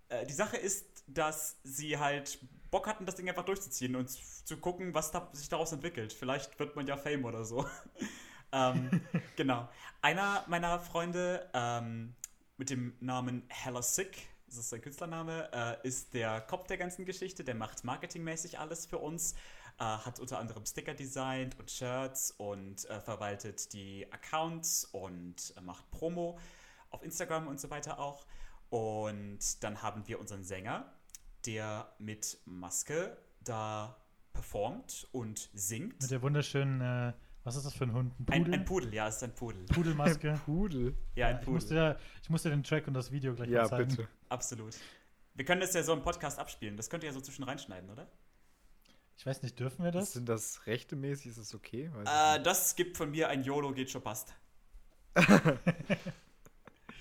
äh, 0.09 0.25
die 0.25 0.33
Sache 0.33 0.57
ist, 0.57 1.03
dass 1.07 1.57
sie 1.63 1.97
halt 1.97 2.39
Bock 2.71 2.87
hatten, 2.87 3.05
das 3.05 3.15
Ding 3.15 3.27
einfach 3.27 3.45
durchzuziehen 3.45 3.95
und 3.95 4.09
zu 4.09 4.57
gucken, 4.57 4.93
was 4.93 5.11
da, 5.11 5.29
sich 5.33 5.49
daraus 5.49 5.71
entwickelt. 5.71 6.13
Vielleicht 6.13 6.57
wird 6.59 6.75
man 6.75 6.85
ja 6.87 6.95
Fame 6.95 7.25
oder 7.25 7.43
so. 7.43 7.67
ähm, 8.51 9.01
genau. 9.35 9.67
Einer 10.01 10.45
meiner 10.47 10.79
Freunde 10.79 11.49
ähm, 11.53 12.15
mit 12.57 12.69
dem 12.69 12.95
Namen 12.99 13.43
Hella 13.47 13.81
Sick 13.81 14.29
das 14.47 14.57
ist 14.57 14.69
sein 14.69 14.81
Künstlername, 14.81 15.49
äh, 15.51 15.87
ist 15.87 16.13
der 16.13 16.41
Kopf 16.41 16.67
der 16.67 16.77
ganzen 16.77 17.05
Geschichte, 17.05 17.43
der 17.43 17.55
macht 17.55 17.83
marketingmäßig 17.83 18.59
alles 18.59 18.85
für 18.85 18.97
uns, 18.97 19.33
äh, 19.79 19.83
hat 19.83 20.19
unter 20.19 20.39
anderem 20.39 20.65
Sticker 20.65 20.93
designt 20.93 21.59
und 21.59 21.69
Shirts 21.69 22.31
und 22.31 22.89
äh, 22.89 22.99
verwaltet 22.99 23.73
die 23.73 24.11
Accounts 24.11 24.85
und 24.85 25.53
äh, 25.57 25.61
macht 25.61 25.89
Promo 25.91 26.39
auf 26.89 27.03
Instagram 27.03 27.47
und 27.47 27.59
so 27.59 27.69
weiter 27.69 27.99
auch. 27.99 28.25
Und 28.69 29.63
dann 29.63 29.81
haben 29.81 30.07
wir 30.07 30.19
unseren 30.19 30.43
Sänger, 30.43 30.91
der 31.45 31.93
mit 31.99 32.39
Maske 32.45 33.17
da 33.41 33.97
performt 34.33 35.07
und 35.11 35.49
singt. 35.53 36.01
Mit 36.01 36.11
der 36.11 36.21
wunderschönen 36.21 36.81
äh, 36.81 37.13
was 37.47 37.55
ist 37.55 37.65
das 37.65 37.73
für 37.75 37.85
ein 37.85 37.93
Hund? 37.93 38.13
Ein 38.19 38.25
Pudel? 38.25 38.43
Ein, 38.43 38.53
ein 38.53 38.65
Pudel, 38.65 38.93
ja, 38.93 39.07
es 39.07 39.15
ist 39.15 39.23
ein 39.23 39.33
Pudel. 39.33 39.65
Pudelmaske. 39.67 40.37
Pudel? 40.45 40.97
Ja, 41.15 41.27
ein 41.27 41.39
Pudel. 41.39 41.47
Ich 41.47 41.53
muss, 41.53 41.67
dir, 41.67 41.97
ich 42.21 42.29
muss 42.29 42.43
dir 42.43 42.49
den 42.49 42.61
Track 42.61 42.89
und 42.89 42.93
das 42.93 43.09
Video 43.09 43.33
gleich 43.35 43.47
ja, 43.47 43.61
mal 43.61 43.69
zeigen. 43.69 43.89
Ja, 43.91 43.95
bitte. 43.95 44.09
Absolut. 44.29 44.75
Wir 45.33 45.45
können 45.45 45.61
das 45.61 45.73
ja 45.73 45.83
so 45.83 45.93
im 45.93 46.01
Podcast 46.01 46.39
abspielen. 46.39 46.77
Das 46.77 46.89
könnt 46.89 47.03
ihr 47.03 47.07
ja 47.07 47.13
so 47.13 47.21
zwischen 47.21 47.43
reinschneiden, 47.43 47.89
oder? 47.89 48.07
Ich 49.17 49.25
weiß 49.25 49.41
nicht, 49.41 49.59
dürfen 49.59 49.83
wir 49.83 49.91
das? 49.91 50.13
Sind 50.13 50.29
das 50.29 50.65
rechtemäßig? 50.67 51.27
Ist 51.27 51.39
das 51.39 51.55
okay? 51.55 51.91
Äh, 52.05 52.41
das 52.41 52.75
gibt 52.75 52.97
von 52.97 53.09
mir 53.11 53.29
ein 53.29 53.43
YOLO, 53.43 53.71
geht 53.71 53.89
schon 53.89 54.03
passt. 54.03 54.33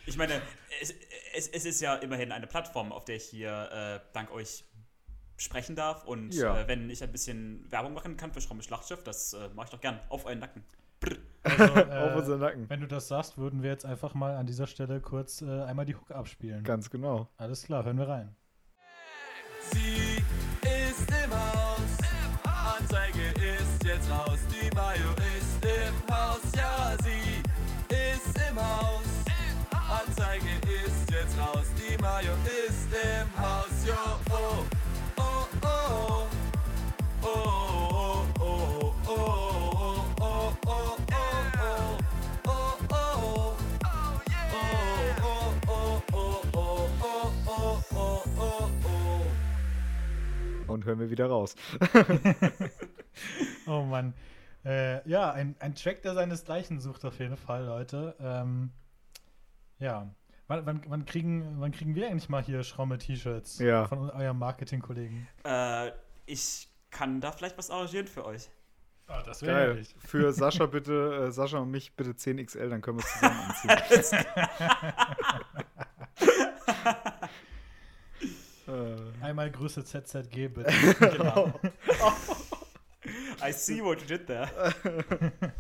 ich 0.07 0.17
meine, 0.17 0.41
es, 0.81 0.95
es, 1.35 1.49
es, 1.49 1.65
ist 1.67 1.81
ja 1.81 1.97
immerhin 1.97 2.33
eine 2.33 2.47
Plattform, 2.47 2.93
auf 2.93 3.05
der 3.05 3.17
ich 3.17 3.25
hier 3.25 3.71
äh, 3.71 4.13
dank 4.15 4.31
euch 4.31 4.65
sprechen 5.37 5.77
darf. 5.77 6.05
Und 6.05 6.35
ja. 6.35 6.61
äh, 6.61 6.69
wenn 6.69 6.89
ich 6.89 7.03
ein 7.03 7.13
bisschen 7.13 7.71
Werbung 7.71 7.93
machen 7.93 8.17
kann 8.17 8.33
für 8.33 8.41
Schramme 8.41 8.63
Schlachtschiff, 8.63 9.03
das 9.03 9.35
äh, 9.35 9.51
mache 9.51 9.67
ich 9.67 9.71
doch 9.71 9.81
gern. 9.81 10.01
Auf 10.09 10.25
euren 10.25 10.39
Nacken. 10.39 10.65
Also, 11.43 11.63
äh, 11.75 11.99
Auf 11.99 12.17
unseren 12.17 12.41
Nacken. 12.41 12.69
Wenn 12.69 12.81
du 12.81 12.87
das 12.87 13.09
sagst, 13.09 13.39
würden 13.39 13.63
wir 13.63 13.71
jetzt 13.71 13.85
einfach 13.85 14.15
mal 14.15 14.37
an 14.37 14.47
dieser 14.47 14.67
Stelle 14.67 15.01
kurz 15.01 15.43
äh, 15.43 15.63
einmal 15.63 15.87
die 15.87 15.95
Hook 15.95 16.11
abspielen. 16.11 16.65
Ganz 16.65 16.91
genau. 16.91 17.29
Alles 17.37 17.65
klar, 17.65 17.85
hören 17.85 17.99
wir 17.99 18.09
rein. 18.09 18.37
Sie 19.73 20.23
ist 20.63 21.11
im 21.25 21.33
Haus. 21.33 22.07
Anzeige 22.79 23.21
ist 23.41 23.85
jetzt 23.85 24.11
raus. 24.11 24.39
Die 24.51 24.75
Mayo 24.75 25.11
ist 25.39 25.65
im 25.65 26.15
Haus. 26.15 26.41
Ja, 26.55 26.97
sie 27.03 27.43
ist 27.95 28.49
im 28.51 28.57
Haus. 28.57 29.06
Hören 50.87 50.99
wir 51.01 51.11
wieder 51.11 51.27
raus. 51.27 51.55
oh 53.67 53.83
Mann. 53.83 54.15
Äh, 54.65 55.09
ja, 55.09 55.31
ein, 55.31 55.55
ein 55.61 55.75
Track, 55.75 56.03
der 56.03 56.15
seinesgleichen 56.15 56.81
sucht 56.81 57.05
auf 57.05 57.19
jeden 57.21 57.37
Fall, 57.37 57.67
Leute. 57.67 58.17
Ähm, 58.19 58.71
ja. 59.79 60.11
Wann, 60.49 60.65
wann, 60.67 60.83
wann, 60.89 61.05
kriegen, 61.05 61.61
wann 61.61 61.73
kriegen 61.73 61.95
wir 61.95 62.09
eigentlich 62.09 62.29
mal 62.29 62.43
hier 62.43 62.63
Schramme-T-Shirts 62.63 63.59
ja. 63.59 63.87
von 63.87 64.11
eurem 64.11 64.39
Marketing-Kollegen? 64.39 65.29
Äh, 65.45 65.91
ich 66.25 66.69
kann 66.91 67.21
da 67.21 67.33
vielleicht 67.33 67.59
was 67.59 67.71
arrangieren 67.71 68.07
für 68.07 68.25
euch. 68.25 68.49
Oh, 69.09 69.21
das 69.25 69.43
wäre 69.43 69.75
Geil. 69.75 69.87
Für 69.99 70.33
Sascha 70.33 70.67
bitte, 70.67 71.27
äh, 71.29 71.33
Sascha 71.33 71.59
und 71.59 71.71
mich 71.71 71.95
bitte 71.95 72.11
10XL, 72.11 72.69
dann 72.69 72.81
können 72.81 72.99
wir 72.99 73.05
es 73.05 73.13
zusammen 73.13 73.41
anziehen. 73.41 74.27
Einmal 79.21 79.51
Grüße 79.51 79.85
ZZG 79.85 80.49
bitte. 80.49 80.73
genau. 80.99 81.53
I 83.43 83.53
see 83.53 83.83
what 83.83 84.01
you 84.01 84.07
did 84.07 84.27
there. 84.27 84.49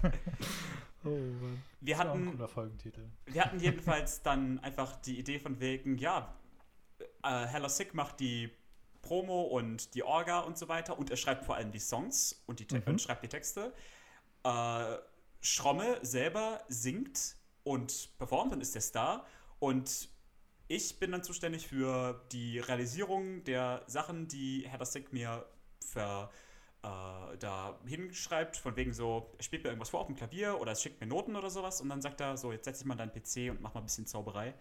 Oh, 1.07 1.11
Mann. 1.11 1.63
Wir 1.81 1.99
hatten, 1.99 2.39
wir 2.39 3.45
hatten 3.45 3.61
jedenfalls 3.61 4.23
dann 4.23 4.59
einfach 4.59 4.97
die 4.97 5.19
Idee 5.19 5.39
von 5.39 5.61
wegen, 5.61 5.99
ja, 5.99 6.35
äh, 7.23 7.47
Hello 7.47 7.69
Sick 7.69 7.95
macht 7.95 8.19
die 8.19 8.51
Promo 9.03 9.43
und 9.43 9.95
die 9.95 10.03
Orga 10.03 10.41
und 10.41 10.59
so 10.59 10.69
weiter 10.69 10.99
und 10.99 11.11
er 11.11 11.17
schreibt 11.17 11.45
vor 11.45 11.55
allem 11.55 11.71
die 11.71 11.79
Songs 11.79 12.43
und, 12.47 12.59
die 12.59 12.75
mhm. 12.75 12.83
und 12.87 13.01
schreibt 13.01 13.23
die 13.23 13.29
Texte. 13.29 13.73
Äh, 14.43 14.97
Schromme 15.41 16.01
selber 16.03 16.65
singt 16.67 17.37
und 17.63 18.11
performt 18.19 18.53
und 18.53 18.61
ist 18.61 18.75
der 18.75 18.83
Star 18.83 19.25
und 19.61 20.09
ich 20.69 20.99
bin 20.99 21.13
dann 21.13 21.23
zuständig 21.23 21.69
für 21.69 22.25
die 22.33 22.59
Realisierung 22.59 23.45
der 23.45 23.83
Sachen, 23.87 24.29
die 24.29 24.65
Herr 24.67 24.85
Sick 24.85 25.13
mir 25.13 25.47
ver, 25.81 26.31
äh, 26.83 27.39
da 27.39 27.79
hinschreibt, 27.87 28.57
von 28.57 28.77
wegen 28.77 28.93
so, 28.93 29.33
er 29.39 29.45
spielt 29.45 29.63
mir 29.63 29.71
irgendwas 29.71 29.91
vor 29.91 30.01
auf 30.01 30.07
dem 30.07 30.17
Klavier 30.17 30.61
oder 30.61 30.73
es 30.73 30.83
schickt 30.83 31.01
mir 31.01 31.07
Noten 31.07 31.37
oder 31.37 31.51
sowas 31.51 31.81
und 31.81 31.89
dann 31.89 32.03
sagt 32.03 32.21
er 32.21 32.37
so, 32.37 32.53
jetzt 32.53 32.65
setz 32.65 32.79
dich 32.79 32.87
mal 32.87 32.97
deinen 32.97 33.13
PC 33.13 33.51
und 33.51 33.61
mach 33.61 33.75
mal 33.75 33.81
ein 33.81 33.87
bisschen 33.87 34.07
Zauberei. 34.07 34.55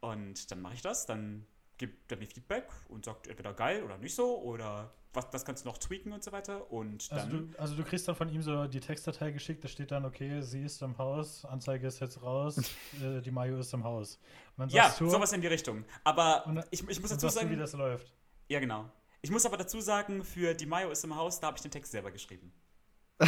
Und 0.00 0.50
dann 0.50 0.60
mache 0.60 0.74
ich 0.74 0.82
das, 0.82 1.06
dann 1.06 1.46
gibt 1.78 2.10
er 2.10 2.18
mir 2.18 2.26
Feedback 2.26 2.68
und 2.88 3.04
sagt 3.04 3.26
entweder 3.26 3.52
geil 3.54 3.82
oder 3.82 3.98
nicht 3.98 4.14
so 4.14 4.38
oder 4.42 4.92
was, 5.12 5.30
das 5.30 5.44
kannst 5.46 5.64
du 5.64 5.68
noch 5.70 5.78
tweaken 5.78 6.12
und 6.12 6.22
so 6.22 6.30
weiter. 6.32 6.70
Und 6.70 7.10
dann, 7.10 7.18
Also 7.18 7.36
du, 7.38 7.58
also 7.58 7.74
du 7.76 7.84
kriegst 7.84 8.06
dann 8.06 8.14
von 8.16 8.28
ihm 8.28 8.42
so 8.42 8.66
die 8.66 8.80
Textdatei 8.80 9.30
geschickt, 9.30 9.64
da 9.64 9.68
steht 9.68 9.90
dann, 9.90 10.04
okay, 10.04 10.42
sie 10.42 10.62
ist 10.62 10.82
im 10.82 10.96
Haus, 10.98 11.44
Anzeige 11.46 11.86
ist 11.86 12.00
jetzt 12.00 12.22
raus, 12.22 12.58
äh, 13.02 13.20
die 13.22 13.30
Mayo 13.30 13.58
ist 13.58 13.72
im 13.72 13.82
Haus. 13.84 14.16
Und 14.56 14.62
dann 14.62 14.68
ja, 14.70 14.94
du, 14.98 15.08
sowas 15.08 15.32
in 15.32 15.40
die 15.40 15.46
Richtung. 15.46 15.84
Aber 16.04 16.46
Und- 16.46 16.64
ich, 16.70 16.86
ich 16.88 17.00
muss 17.00 17.10
dazu 17.10 17.28
sagst 17.28 17.36
du, 17.36 17.40
wie 17.50 17.54
sagen, 17.54 17.58
das 17.58 17.72
läuft. 17.72 18.12
ja 18.48 18.60
genau. 18.60 18.90
Ich 19.22 19.30
muss 19.30 19.44
aber 19.46 19.56
dazu 19.56 19.80
sagen, 19.80 20.22
für 20.22 20.54
die 20.54 20.66
Mayo 20.66 20.90
ist 20.90 21.02
im 21.02 21.16
Haus, 21.16 21.40
da 21.40 21.46
habe 21.48 21.56
ich 21.56 21.62
den 21.62 21.70
Text 21.70 21.92
selber 21.92 22.10
geschrieben. 22.10 22.52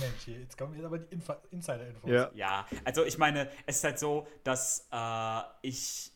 Mensch, 0.00 0.26
jetzt 0.28 0.56
kommen 0.58 0.74
jetzt 0.74 0.84
aber 0.84 0.98
die 0.98 1.18
Insider-Infos. 1.50 2.10
Ja. 2.10 2.30
Ja, 2.34 2.66
also 2.84 3.04
ich 3.04 3.16
meine, 3.18 3.50
es 3.66 3.76
ist 3.76 3.84
halt 3.84 3.98
so, 3.98 4.26
dass 4.44 4.86
äh, 4.92 5.40
ich, 5.62 6.12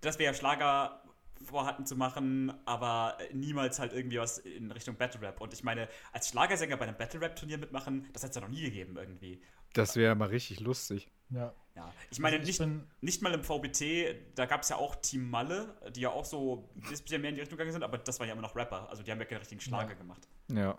dass 0.00 0.18
wir 0.18 0.26
ja 0.26 0.34
Schlager 0.34 1.02
vorhatten 1.44 1.84
zu 1.86 1.96
machen, 1.96 2.52
aber 2.64 3.18
niemals 3.32 3.78
halt 3.78 3.92
irgendwie 3.92 4.18
was 4.18 4.38
in 4.38 4.70
Richtung 4.72 4.96
Battle 4.96 5.20
Rap. 5.20 5.40
Und 5.40 5.52
ich 5.52 5.62
meine, 5.62 5.88
als 6.12 6.28
Schlagersänger 6.28 6.76
bei 6.76 6.86
einem 6.86 6.96
Battle 6.96 7.20
Rap 7.20 7.36
Turnier 7.36 7.58
mitmachen, 7.58 8.08
das 8.12 8.22
hat 8.24 8.30
es 8.30 8.36
ja 8.36 8.40
noch 8.42 8.48
nie 8.48 8.62
gegeben 8.62 8.96
irgendwie. 8.96 9.42
Das 9.74 9.96
wäre 9.96 10.14
mal 10.14 10.28
richtig 10.28 10.60
lustig. 10.60 11.10
Ja. 11.30 11.52
Ja, 11.74 11.92
ich 12.10 12.18
meine, 12.20 12.38
Also 12.38 12.48
ich 12.50 12.58
nicht, 12.58 12.72
nicht 13.02 13.22
mal 13.22 13.34
im 13.34 13.44
VBT, 13.44 14.16
da 14.34 14.46
gab 14.46 14.62
es 14.62 14.70
ja 14.70 14.76
auch 14.76 14.96
Team 14.96 15.28
Malle, 15.28 15.76
die 15.94 16.00
ja 16.00 16.08
auch 16.10 16.24
so 16.24 16.70
ein 16.74 16.88
bisschen 16.88 17.20
mehr 17.20 17.28
in 17.28 17.36
die 17.36 17.42
Richtung 17.42 17.58
gegangen 17.58 17.72
sind, 17.72 17.82
aber 17.82 17.98
das 17.98 18.18
waren 18.18 18.28
ja 18.28 18.32
immer 18.32 18.40
noch 18.40 18.56
Rapper, 18.56 18.88
also 18.88 19.02
die 19.02 19.10
haben 19.10 19.18
ja 19.18 19.26
keinen 19.26 19.38
richtigen 19.40 19.60
Schlager 19.60 19.90
Ja. 19.90 19.94
gemacht. 19.98 20.26
Ja. 20.50 20.74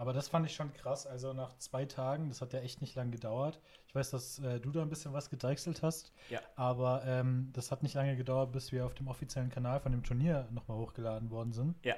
Aber 0.00 0.14
das 0.14 0.28
fand 0.28 0.46
ich 0.46 0.54
schon 0.54 0.72
krass. 0.72 1.06
Also 1.06 1.34
nach 1.34 1.58
zwei 1.58 1.84
Tagen, 1.84 2.30
das 2.30 2.40
hat 2.40 2.54
ja 2.54 2.60
echt 2.60 2.80
nicht 2.80 2.94
lang 2.94 3.10
gedauert. 3.10 3.60
Ich 3.86 3.94
weiß, 3.94 4.08
dass 4.08 4.38
äh, 4.38 4.58
du 4.58 4.70
da 4.70 4.80
ein 4.80 4.88
bisschen 4.88 5.12
was 5.12 5.28
gedeichselt 5.28 5.82
hast. 5.82 6.10
Ja. 6.30 6.40
Aber 6.56 7.02
ähm, 7.04 7.50
das 7.52 7.70
hat 7.70 7.82
nicht 7.82 7.92
lange 7.92 8.16
gedauert, 8.16 8.50
bis 8.50 8.72
wir 8.72 8.86
auf 8.86 8.94
dem 8.94 9.08
offiziellen 9.08 9.50
Kanal 9.50 9.78
von 9.78 9.92
dem 9.92 10.02
Turnier 10.02 10.48
nochmal 10.52 10.78
hochgeladen 10.78 11.30
worden 11.30 11.52
sind. 11.52 11.76
Ja. 11.84 11.96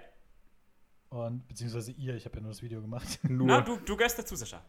Und 1.10 1.46
beziehungsweise 1.46 1.92
ihr, 1.92 2.16
ich 2.16 2.24
habe 2.24 2.34
ja 2.38 2.42
nur 2.42 2.50
das 2.50 2.60
Video 2.60 2.80
gemacht. 2.80 3.20
Nur. 3.28 3.46
Na, 3.46 3.60
du, 3.60 3.76
du 3.76 3.96
gehörst 3.96 4.18
dazu, 4.18 4.34
Sascha. 4.34 4.60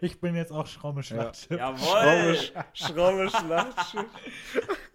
Ich 0.00 0.20
bin 0.20 0.36
jetzt 0.36 0.52
auch 0.52 0.68
Schraube 0.68 1.02
Schlachtschiff. 1.02 1.50
Ja. 1.58 1.74
Jawohl! 1.74 2.38
Schraube, 2.74 3.28
Schlachtschiff. 3.28 4.06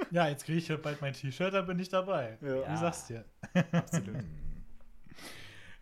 jetzt 0.10 0.46
kriege 0.46 0.60
ich 0.60 0.70
ja 0.70 0.78
bald 0.78 1.02
mein 1.02 1.12
T-Shirt, 1.12 1.54
dann 1.54 1.66
bin 1.66 1.80
ich 1.80 1.90
dabei. 1.90 2.38
Ja. 2.40 2.72
Wie 2.72 2.78
sagst 2.78 3.10
du? 3.10 3.26
Absolut. 3.74 4.24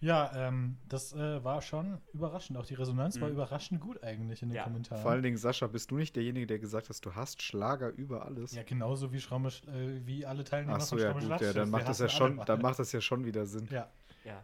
Ja, 0.02 0.32
ähm, 0.34 0.78
das 0.90 1.14
äh, 1.14 1.44
war 1.44 1.62
schon 1.62 2.00
überraschend. 2.12 2.58
Auch 2.58 2.66
die 2.66 2.74
Resonanz 2.74 3.22
war 3.22 3.28
Mhm. 3.30 3.36
überraschend 3.36 3.80
gut 3.80 4.04
eigentlich 4.04 4.42
in 4.42 4.50
den 4.50 4.56
Ja. 4.56 4.64
Kommentaren. 4.64 5.02
Vor 5.02 5.12
allen 5.12 5.22
Dingen, 5.22 5.38
Sascha, 5.38 5.68
bist 5.68 5.92
du 5.92 5.98
nicht 5.98 6.16
derjenige, 6.16 6.48
der 6.48 6.58
gesagt 6.60 6.90
hast, 6.90 7.06
du 7.06 7.14
hast 7.14 7.42
Schlager 7.44 7.90
über 7.90 8.26
alles? 8.26 8.52
ja, 8.54 8.64
genauso 8.64 9.14
wie, 9.14 9.20
Schraube, 9.22 9.50
äh, 9.68 10.06
wie 10.06 10.26
alle 10.26 10.44
Teilnehmer 10.44 10.78
Ach 10.78 10.82
so, 10.82 10.96
von 10.96 11.00
ja, 11.00 11.12
Schraube 11.12 11.28
gut, 11.28 11.42
ja, 11.42 11.54
dann 11.54 11.70
macht 11.70 11.88
das 11.88 12.00
ja 12.00 12.10
schon, 12.10 12.42
dann 12.46 12.62
macht 12.62 12.80
das 12.80 12.92
ja 12.92 13.00
schon 13.00 13.26
wieder 13.26 13.46
Sinn. 13.46 13.68
Ja, 13.72 13.90
Ja. 14.26 14.44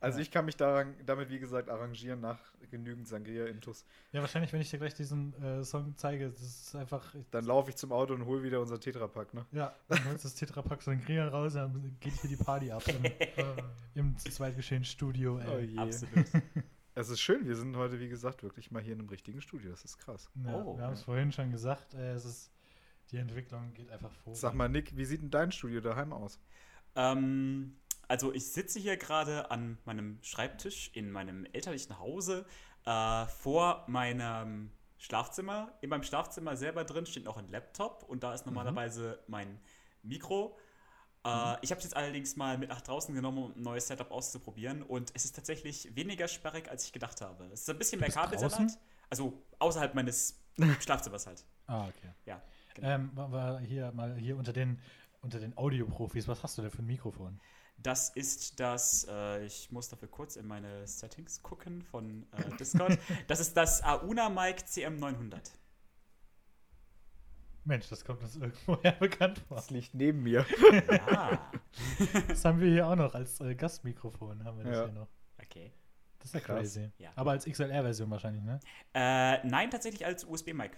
Also 0.00 0.18
Ja. 0.18 0.22
ich 0.22 0.30
kann 0.30 0.44
mich 0.44 0.56
daran, 0.56 0.94
damit, 1.04 1.28
wie 1.30 1.38
gesagt, 1.40 1.68
arrangieren 1.68 2.20
nach 2.20 2.38
genügend 2.70 3.08
Sangria-Intus. 3.08 3.84
ja, 4.12 4.20
wahrscheinlich, 4.20 4.52
wenn 4.52 4.60
ich 4.60 4.70
dir 4.70 4.78
gleich 4.78 4.94
diesen 4.94 5.32
äh, 5.42 5.64
Song 5.64 5.94
zeige, 5.96 6.28
das 6.30 6.40
ist 6.40 6.76
einfach. 6.76 7.14
Dann 7.32 7.44
laufe 7.44 7.70
ich 7.70 7.76
zum 7.76 7.90
Auto 7.92 8.14
und 8.14 8.24
hole 8.26 8.42
wieder 8.42 8.60
unser 8.60 8.78
Tetrapack, 8.78 9.34
ne? 9.34 9.44
Ja, 9.52 9.74
dann 9.88 10.04
holst 10.04 10.24
du 10.24 10.28
das 10.28 10.34
Tetrapack 10.36 10.82
Sangria 10.82 11.26
raus, 11.28 11.54
dann 11.54 11.96
geht 12.00 12.12
hier 12.14 12.30
die 12.30 12.36
Party 12.36 12.70
ab 12.70 12.82
im, 12.86 13.02
im 13.94 14.16
zweitgeschehen 14.18 14.84
Studio. 14.84 15.36
Oh 15.44 15.50
Ey. 15.56 15.64
je. 15.66 15.78
Absolut. 15.78 16.26
Es 16.94 17.10
ist 17.10 17.20
schön, 17.20 17.46
wir 17.46 17.54
sind 17.54 17.76
heute, 17.76 18.00
wie 18.00 18.08
gesagt, 18.08 18.42
wirklich 18.42 18.72
mal 18.72 18.82
hier 18.82 18.94
in 18.94 18.98
einem 18.98 19.08
richtigen 19.08 19.40
Studio. 19.40 19.70
Das 19.70 19.84
ist 19.84 19.98
krass. 19.98 20.28
Ja, 20.44 20.52
Oh. 20.56 20.76
wir 20.76 20.82
haben 20.84 20.94
es 20.94 21.02
vorhin 21.04 21.30
schon 21.30 21.52
gesagt, 21.52 21.94
äh, 21.94 22.10
es 22.14 22.24
ist, 22.24 22.50
die 23.12 23.18
Entwicklung 23.18 23.72
geht 23.74 23.88
einfach 23.92 24.10
vor. 24.24 24.34
Sag 24.34 24.54
mal, 24.54 24.68
Nick, 24.68 24.96
wie 24.96 25.04
sieht 25.04 25.22
denn 25.22 25.30
dein 25.30 25.52
Studio 25.52 25.80
daheim 25.80 26.12
aus? 26.12 26.40
Ähm, 26.96 27.76
also 28.08 28.32
ich 28.32 28.52
sitze 28.52 28.78
hier 28.80 28.96
gerade 28.96 29.50
an 29.50 29.78
meinem 29.84 30.18
Schreibtisch 30.22 30.90
in 30.94 31.10
meinem 31.10 31.46
elterlichen 31.52 31.98
Hause 31.98 32.46
äh, 32.86 33.26
vor 33.26 33.84
meinem 33.86 34.72
Schlafzimmer. 34.96 35.72
In 35.80 35.90
meinem 35.90 36.02
Schlafzimmer 36.02 36.56
selber 36.56 36.84
drin 36.84 37.06
steht 37.06 37.24
noch 37.24 37.36
ein 37.36 37.48
Laptop 37.50 38.02
und 38.08 38.22
da 38.22 38.34
ist 38.34 38.46
normalerweise 38.46 39.22
mein 39.28 39.60
Mikro. 40.02 40.56
Äh, 41.24 41.56
Ich 41.62 41.70
habe 41.70 41.78
es 41.78 41.84
jetzt 41.84 41.96
allerdings 41.96 42.36
mal 42.36 42.58
mit 42.58 42.70
nach 42.70 42.80
draußen 42.80 43.14
genommen, 43.14 43.38
um 43.38 43.52
ein 43.52 43.62
neues 43.62 43.86
Setup 43.86 44.10
auszuprobieren 44.10 44.82
und 44.82 45.12
es 45.14 45.24
ist 45.24 45.36
tatsächlich 45.36 45.94
weniger 45.94 46.28
sperrig, 46.28 46.68
als 46.70 46.84
ich 46.84 46.92
gedacht 46.92 47.20
habe. 47.20 47.44
Es 47.52 47.60
ist 47.60 47.70
ein 47.70 47.78
bisschen 47.78 48.00
mehr 48.00 48.10
Kabelsalat. 48.10 48.78
Also 49.10 49.42
außerhalb 49.58 49.94
meines 49.94 50.40
Schlafzimmers 50.80 51.26
halt. 51.26 51.44
Ah, 51.66 51.86
okay. 51.88 52.10
Ja. 52.26 52.42
genau. 52.74 52.88
Ähm, 52.88 53.10
war 53.14 53.60
hier 53.60 53.92
mal 53.92 54.16
hier 54.16 54.36
unter 54.36 54.52
den, 54.52 54.80
unter 55.20 55.38
den 55.40 55.56
Audioprofis, 55.56 56.26
was 56.26 56.42
hast 56.42 56.58
du 56.58 56.62
denn 56.62 56.70
für 56.70 56.82
ein 56.82 56.86
Mikrofon? 56.86 57.40
Das 57.80 58.10
ist 58.10 58.58
das, 58.58 59.06
äh, 59.08 59.44
ich 59.44 59.70
muss 59.70 59.88
dafür 59.88 60.08
kurz 60.08 60.36
in 60.36 60.46
meine 60.46 60.86
Settings 60.86 61.42
gucken 61.42 61.82
von 61.82 62.26
äh, 62.32 62.56
Discord. 62.58 62.98
das 63.28 63.38
ist 63.40 63.56
das 63.56 63.82
Auna 63.84 64.28
Mic 64.28 64.62
CM900. 64.64 65.52
Mensch, 67.64 67.88
das 67.88 68.04
kommt 68.04 68.22
uns 68.22 68.36
irgendwoher 68.36 68.92
bekannt 69.00 69.38
vor. 69.46 69.56
Das 69.58 69.70
liegt 69.70 69.94
neben 69.94 70.22
mir. 70.22 70.44
Ja, 70.90 71.50
Das 72.28 72.44
haben 72.44 72.60
wir 72.60 72.68
hier 72.70 72.86
auch 72.86 72.96
noch 72.96 73.14
als 73.14 73.40
äh, 73.40 73.54
Gastmikrofon, 73.54 74.42
haben 74.44 74.58
wir 74.58 74.64
das 74.64 74.76
Ja. 74.76 74.84
hier 74.84 74.92
noch. 74.94 75.08
okay. 75.42 75.72
Das 76.18 76.28
ist 76.28 76.34
ja 76.34 76.40
crazy. 76.40 76.90
Ja. 76.98 77.10
Aber 77.14 77.30
als 77.32 77.44
XLR-Version 77.44 78.10
wahrscheinlich, 78.10 78.42
ne? 78.42 78.58
Äh, 78.92 79.46
nein, 79.46 79.70
tatsächlich 79.70 80.04
als 80.04 80.24
USB-Mic. 80.24 80.72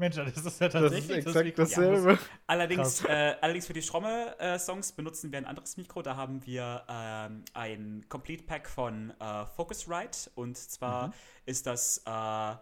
Mensch, 0.00 0.16
das 0.16 0.44
ist 0.44 0.60
ja 0.60 0.68
Das 0.68 0.82
tatsächlich 0.82 1.10
ist 1.18 1.26
exakt 1.26 1.44
Mikrofon. 1.44 1.84
dasselbe. 1.84 2.18
Allerdings, 2.46 3.04
äh, 3.04 3.36
allerdings 3.40 3.66
für 3.66 3.72
die 3.74 3.82
Schromme-Songs 3.82 4.92
benutzen 4.92 5.30
wir 5.30 5.38
ein 5.38 5.44
anderes 5.46 5.76
Mikro. 5.76 6.02
Da 6.02 6.16
haben 6.16 6.44
wir 6.46 6.84
ähm, 6.88 7.44
ein 7.54 8.04
Complete 8.08 8.42
Pack 8.44 8.68
von 8.68 9.10
äh, 9.20 9.46
Focusrite. 9.46 10.30
Und 10.34 10.56
zwar 10.56 11.12
ist 11.46 11.66
das 11.66 12.02
äh, 12.06 12.56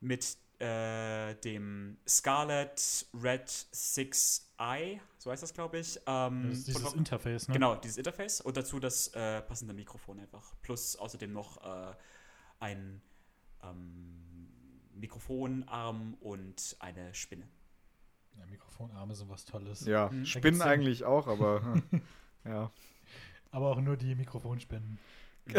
mit 0.00 0.36
äh, 0.58 1.34
dem 1.36 1.98
Scarlett 2.08 3.06
Red 3.22 3.46
6i, 3.48 4.98
so 5.18 5.30
heißt 5.30 5.42
das, 5.42 5.52
glaube 5.52 5.78
ich. 5.78 6.00
Ähm, 6.06 6.46
Das 6.48 6.58
ist 6.58 6.68
dieses 6.68 6.82
von- 6.82 6.98
Interface, 6.98 7.48
ne? 7.48 7.52
Genau, 7.54 7.74
dieses 7.76 7.98
Interface 7.98 8.40
und 8.40 8.56
dazu 8.56 8.80
das 8.80 9.08
äh, 9.08 9.42
passende 9.42 9.74
Mikrofon 9.74 10.18
einfach. 10.18 10.54
Plus 10.62 10.96
außerdem 10.96 11.30
noch 11.32 11.58
äh, 11.62 11.94
ein 12.60 13.02
ähm, 13.62 14.22
Mikrofonarm 14.96 16.14
und 16.20 16.76
eine 16.80 17.12
Spinne. 17.14 17.46
Ja, 18.38 18.46
Mikrofonarme 18.46 19.14
sind 19.14 19.28
was 19.30 19.44
Tolles. 19.44 19.86
Ja, 19.86 20.08
Mhm. 20.10 20.24
Spinnen 20.26 20.42
gibt's 20.42 20.58
ja- 20.60 20.66
eigentlich 20.66 21.04
auch, 21.04 21.26
aber 21.26 21.62
hm, 21.90 22.02
ja. 22.44 22.70
Aber 23.50 23.70
auch 23.70 23.80
nur 23.80 23.96
die 23.96 24.14
Mikrofonspinnen. 24.14 24.98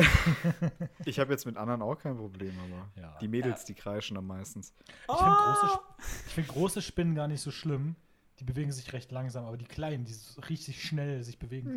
Ich 1.05 1.17
habe 1.19 1.31
jetzt 1.31 1.45
mit 1.45 1.55
anderen 1.57 1.81
auch 1.81 1.95
kein 1.97 2.17
Problem, 2.17 2.53
aber 2.59 2.89
Ja. 3.01 3.17
die 3.19 3.27
Mädels, 3.29 3.63
die 3.65 3.73
kreischen 3.73 4.17
am 4.17 4.27
meisten. 4.27 4.59
Ich 4.59 4.67
finde 5.07 5.35
große, 5.37 5.65
Sp- 5.71 5.87
ich 6.27 6.33
find 6.33 6.47
große 6.49 6.81
Spinnen 6.81 7.15
gar 7.15 7.27
nicht 7.29 7.41
so 7.41 7.51
schlimm. 7.51 7.95
Die 8.39 8.43
bewegen 8.43 8.71
sich 8.71 8.91
recht 8.93 9.11
langsam, 9.11 9.45
aber 9.45 9.57
die 9.57 9.65
kleinen, 9.65 10.03
die 10.05 10.13
so 10.13 10.41
richtig 10.41 10.83
schnell 10.83 11.23
sich 11.23 11.39
bewegen. 11.39 11.75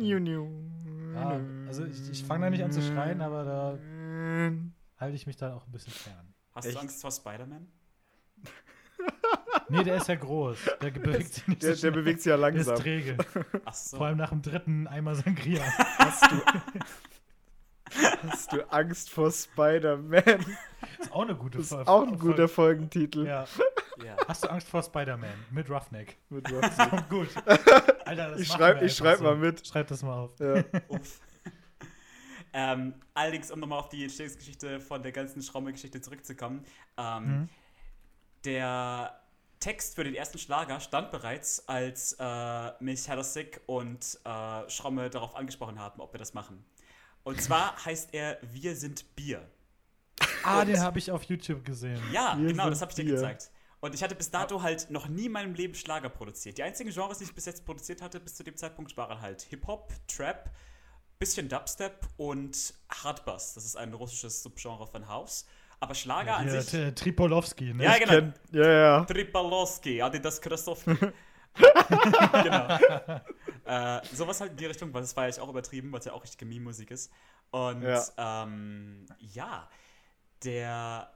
Ja, 1.15 1.39
also 1.67 1.85
ich, 1.85 2.09
ich 2.11 2.23
fange 2.23 2.45
da 2.45 2.49
nicht 2.51 2.63
an 2.63 2.71
zu 2.71 2.81
schreien, 2.83 3.21
aber 3.21 3.43
da 3.45 3.77
halte 4.97 5.15
ich 5.15 5.25
mich 5.25 5.37
da 5.37 5.55
auch 5.55 5.65
ein 5.65 5.71
bisschen 5.71 5.93
fern. 5.93 6.33
Hast 6.61 6.67
Echt? 6.67 6.75
du 6.77 6.81
Angst 6.81 7.01
vor 7.01 7.11
Spider-Man? 7.11 7.67
Nee, 9.69 9.83
der 9.83 9.95
ist 9.97 10.07
ja 10.07 10.15
groß. 10.15 10.57
Der 10.81 10.91
bewegt 10.91 11.33
sich 11.33 11.47
nicht 11.47 11.63
Der, 11.63 11.75
so 11.75 11.81
der 11.81 11.91
bewegt 11.91 12.21
sich 12.21 12.29
ja 12.29 12.37
Der 12.37 12.49
ist 12.49 12.55
langsam. 12.67 12.75
träge. 12.83 13.17
Ach 13.65 13.73
so. 13.73 13.97
Vor 13.97 14.05
allem 14.07 14.17
nach 14.17 14.29
dem 14.29 14.41
dritten 14.41 14.87
Eimer 14.87 15.15
Sangria. 15.15 15.63
Hast 15.97 16.23
du, 16.31 16.41
hast 18.27 18.53
du 18.53 18.71
Angst 18.71 19.09
vor 19.09 19.31
Spider-Man? 19.31 20.45
ist 20.99 21.11
auch 21.11 21.23
eine 21.23 21.35
gute 21.35 21.57
Das 21.57 21.67
ist 21.67 21.73
Folge. 21.73 21.89
auch 21.89 22.03
ein 22.07 22.19
guter 22.19 22.47
Folgentitel. 22.47 23.25
Ja. 23.25 23.45
ja. 24.05 24.17
Hast 24.27 24.43
du 24.43 24.49
Angst 24.49 24.67
vor 24.67 24.83
Spider-Man 24.83 25.29
mit 25.51 25.69
Roughneck? 25.69 26.17
Mit 26.29 26.45
Das 26.51 26.53
Ruffy. 26.77 26.89
kommt 26.89 27.09
gut. 27.09 27.27
Alter, 28.05 28.29
das 28.31 28.39
Ich 28.41 28.49
machen 28.49 28.59
schreib- 28.59 28.79
wir 28.81 28.87
ich 28.87 28.91
einfach 29.01 29.05
schreib 29.05 29.17
so. 29.17 29.23
mal 29.23 29.35
mit. 29.37 29.67
Schreib 29.67 29.87
das 29.87 30.03
mal 30.03 30.19
auf. 30.19 30.39
ja. 30.39 30.63
Uff. 30.89 31.19
Ähm, 32.53 32.93
allerdings, 33.13 33.49
um 33.51 33.59
nochmal 33.59 33.79
auf 33.79 33.89
die 33.89 34.03
Entstehungsgeschichte 34.03 34.79
von 34.79 35.01
der 35.03 35.11
ganzen 35.11 35.41
Schraume-Geschichte 35.41 36.01
zurückzukommen. 36.01 36.65
Ähm, 36.97 37.23
Mhm. 37.25 37.49
Der 38.45 39.19
Text 39.59 39.93
für 39.95 40.03
den 40.03 40.15
ersten 40.15 40.39
Schlager 40.39 40.79
stand 40.79 41.11
bereits, 41.11 41.67
als 41.67 42.13
äh, 42.19 42.71
mich 42.83 43.07
Heather 43.07 43.23
Sick 43.23 43.61
und 43.67 44.19
äh, 44.25 44.69
Schromme 44.69 45.09
darauf 45.11 45.35
angesprochen 45.35 45.77
haben, 45.79 46.01
ob 46.01 46.13
wir 46.13 46.17
das 46.17 46.33
machen. 46.33 46.65
Und 47.23 47.39
zwar 47.41 47.75
heißt 47.85 48.13
er 48.13 48.39
Wir 48.41 48.75
sind 48.75 49.15
Bier. 49.15 49.47
Ah, 50.43 50.61
Und- 50.61 50.67
den 50.69 50.79
habe 50.79 50.97
ich 50.97 51.11
auf 51.11 51.23
YouTube 51.23 51.63
gesehen. 51.63 52.01
Ja, 52.11 52.35
Wir 52.39 52.47
genau, 52.47 52.69
das 52.69 52.81
habe 52.81 52.91
ich 52.91 52.95
dir 52.95 53.03
Bier. 53.05 53.13
gezeigt. 53.15 53.51
Und 53.79 53.93
ich 53.95 54.01
hatte 54.03 54.15
bis 54.15 54.29
dato 54.31 54.61
halt 54.61 54.89
noch 54.91 55.07
nie 55.07 55.25
in 55.25 55.31
meinem 55.31 55.53
Leben 55.55 55.73
Schlager 55.75 56.09
produziert. 56.09 56.57
Die 56.57 56.63
einzigen 56.63 56.91
Genres, 56.91 57.17
die 57.19 57.23
ich 57.25 57.33
bis 57.33 57.45
jetzt 57.45 57.63
produziert 57.65 58.01
hatte, 58.01 58.19
bis 58.19 58.35
zu 58.35 58.43
dem 58.43 58.55
Zeitpunkt, 58.55 58.95
waren 58.97 59.21
halt 59.21 59.41
Hip-Hop, 59.43 59.91
Trap, 60.07 60.51
bisschen 61.21 61.47
Dubstep 61.47 62.07
und 62.17 62.73
Hardbass. 62.89 63.53
Das 63.53 63.63
ist 63.63 63.75
ein 63.75 63.93
russisches 63.93 64.41
Subgenre 64.41 64.87
von 64.87 65.07
House. 65.07 65.45
Aber 65.79 65.95
Schlager 65.95 66.35
an 66.35 66.49
Hier, 66.49 66.61
sich. 66.61 66.95
Tripolowski, 66.95 67.73
ne? 67.73 67.83
Ja, 67.83 67.97
genau. 67.97 68.11
Kennt, 68.11 68.39
ja, 68.51 68.71
ja. 68.71 69.05
Tripolowski, 69.05 70.01
Adidas 70.01 70.41
Christoph. 70.41 70.83
genau. 71.53 72.79
Äh, 73.65 74.01
sowas 74.13 74.41
halt 74.41 74.51
in 74.51 74.57
die 74.57 74.65
Richtung, 74.65 74.93
weil 74.93 75.01
das 75.01 75.15
war 75.15 75.29
ja 75.29 75.41
auch 75.41 75.49
übertrieben, 75.49 75.91
weil 75.91 75.99
es 75.99 76.05
ja 76.05 76.13
auch 76.13 76.23
richtige 76.23 76.45
Meme-Musik 76.45 76.89
ist. 76.89 77.11
Und 77.51 77.83
ja, 77.83 78.03
ähm, 78.43 79.05
ja 79.19 79.69
der. 80.43 81.13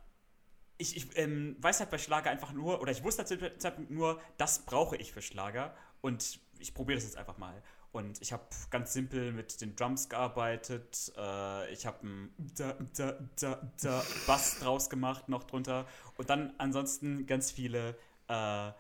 Ich, 0.78 0.98
ich 0.98 1.18
ähm, 1.18 1.56
weiß 1.60 1.80
halt 1.80 1.90
bei 1.90 1.98
Schlager 1.98 2.30
einfach 2.30 2.52
nur, 2.52 2.82
oder 2.82 2.92
ich 2.92 3.04
wusste 3.04 3.20
halt 3.20 3.28
zu 3.30 3.38
dem 3.38 3.60
Zeitpunkt 3.60 3.90
nur, 3.90 4.22
das 4.38 4.60
brauche 4.60 4.98
ich 4.98 5.12
für 5.12 5.22
Schlager. 5.22 5.74
Und 6.02 6.40
ich 6.60 6.74
probiere 6.74 6.98
das 6.98 7.06
jetzt 7.06 7.18
einfach 7.18 7.38
mal. 7.38 7.64
Und 7.96 8.22
ich 8.22 8.34
habe 8.34 8.44
ganz 8.72 8.92
simpel 8.92 9.32
mit 9.32 9.62
den 9.62 9.78
Drums 9.78 10.10
gearbeitet. 10.10 11.14
Äh, 11.16 11.72
ich 11.72 11.86
habe 11.86 12.02
einen 12.02 12.34
da, 12.58 12.76
da, 12.98 13.18
da, 13.40 13.72
da 13.82 14.04
Bass 14.28 14.60
draus 14.60 14.90
gemacht 14.90 15.30
noch 15.30 15.46
drunter. 15.46 15.86
Und 16.18 16.30
dann 16.30 16.54
ansonsten 16.58 17.26
ganz 17.26 17.52
viele 17.52 17.96
äh, 18.28 18.72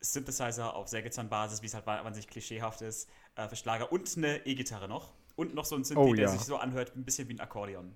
Synthesizer 0.00 0.74
auf 0.74 0.88
Sägezahnbasis, 0.88 1.62
wie 1.62 1.66
es 1.66 1.74
halt 1.74 1.86
wahnsinnig 1.86 2.26
klischeehaft 2.26 2.82
ist, 2.82 3.08
äh, 3.36 3.46
für 3.48 3.54
Schlager. 3.54 3.92
Und 3.92 4.16
eine 4.16 4.44
E-Gitarre 4.44 4.88
noch. 4.88 5.12
Und 5.36 5.54
noch 5.54 5.64
so 5.64 5.76
ein 5.76 5.84
Synthi, 5.84 6.02
Oh, 6.02 6.12
der 6.12 6.24
ja. 6.24 6.28
sich 6.32 6.40
so 6.40 6.56
anhört, 6.56 6.96
ein 6.96 7.04
bisschen 7.04 7.28
wie 7.28 7.34
ein 7.34 7.40
Akkordeon. 7.40 7.94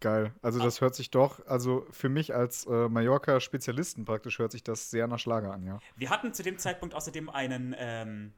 Geil. 0.00 0.34
Also 0.42 0.58
das 0.58 0.80
hört 0.80 0.96
sich 0.96 1.10
doch, 1.10 1.46
also 1.46 1.86
für 1.92 2.08
mich 2.08 2.34
als 2.34 2.66
äh, 2.66 2.88
Mallorca-Spezialisten 2.88 4.04
praktisch 4.04 4.40
hört 4.40 4.50
sich 4.50 4.64
das 4.64 4.90
sehr 4.90 5.06
nach 5.06 5.18
Schlager 5.18 5.52
an, 5.52 5.62
ja. 5.62 5.78
Wir 5.94 6.10
hatten 6.10 6.32
zu 6.32 6.42
dem 6.42 6.58
Zeitpunkt 6.58 6.94
außerdem 6.94 7.28
einen, 7.28 7.76
ähm, 7.78 8.32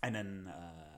einen 0.00 0.46
äh, 0.46 0.50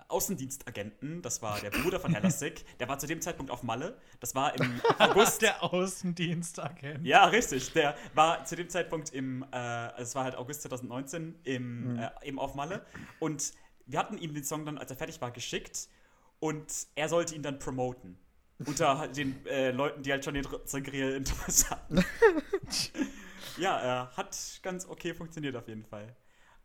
Außendienstagenten, 0.08 1.22
das 1.22 1.40
war 1.42 1.58
der 1.60 1.70
Bruder 1.70 1.98
von 1.98 2.12
Hellasik, 2.14 2.64
der 2.78 2.88
war 2.88 2.98
zu 2.98 3.06
dem 3.06 3.20
Zeitpunkt 3.20 3.50
auf 3.50 3.62
Malle. 3.62 3.96
Das 4.20 4.34
war 4.34 4.54
im 4.54 4.80
August. 4.98 5.42
Der 5.42 5.62
Außendienstagent. 5.62 7.04
ja, 7.04 7.24
richtig. 7.24 7.72
Der 7.72 7.96
war 8.14 8.44
zu 8.44 8.56
dem 8.56 8.68
Zeitpunkt 8.68 9.10
im, 9.10 9.44
äh, 9.52 10.00
es 10.00 10.14
war 10.14 10.24
halt 10.24 10.36
August 10.36 10.62
2019, 10.62 11.40
im, 11.44 11.98
äh, 11.98 12.10
eben 12.22 12.38
auf 12.38 12.54
Malle. 12.54 12.84
Und 13.18 13.52
wir 13.86 13.98
hatten 13.98 14.18
ihm 14.18 14.34
den 14.34 14.44
Song 14.44 14.64
dann, 14.64 14.78
als 14.78 14.90
er 14.90 14.96
fertig 14.96 15.20
war, 15.20 15.30
geschickt 15.30 15.88
und 16.38 16.66
er 16.94 17.08
sollte 17.08 17.34
ihn 17.34 17.42
dann 17.42 17.58
promoten. 17.58 18.18
Unter 18.64 18.98
halt 18.98 19.16
den 19.16 19.44
äh, 19.46 19.72
Leuten, 19.72 20.02
die 20.02 20.12
halt 20.12 20.24
schon 20.24 20.34
den 20.34 20.46
Zangriel 20.66 21.12
Interesse 21.14 21.70
hatten. 21.70 22.04
ja, 23.58 24.04
äh, 24.04 24.16
hat 24.16 24.60
ganz 24.62 24.86
okay 24.86 25.14
funktioniert 25.14 25.56
auf 25.56 25.66
jeden 25.66 25.84
Fall. 25.84 26.14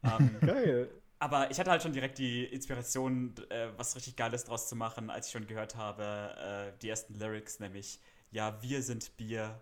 Ähm, 0.03 0.35
Geil. 0.41 0.89
Aber 1.19 1.49
ich 1.51 1.59
hatte 1.59 1.71
halt 1.71 1.81
schon 1.81 1.93
direkt 1.93 2.17
die 2.17 2.45
Inspiration, 2.45 3.33
äh, 3.49 3.69
was 3.77 3.95
richtig 3.95 4.15
Geiles 4.15 4.43
draus 4.45 4.67
zu 4.67 4.75
machen, 4.75 5.09
als 5.09 5.27
ich 5.27 5.33
schon 5.33 5.47
gehört 5.47 5.75
habe, 5.75 6.73
äh, 6.73 6.79
die 6.81 6.89
ersten 6.89 7.15
Lyrics, 7.15 7.59
nämlich, 7.59 7.99
ja, 8.31 8.61
wir 8.61 8.83
sind 8.83 9.17
Bier, 9.17 9.59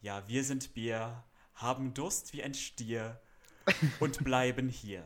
ja, 0.00 0.26
wir 0.26 0.42
sind 0.42 0.74
Bier, 0.74 1.22
haben 1.54 1.94
Durst 1.94 2.32
wie 2.32 2.42
ein 2.42 2.54
Stier 2.54 3.20
und 4.00 4.24
bleiben 4.24 4.68
hier. 4.68 5.04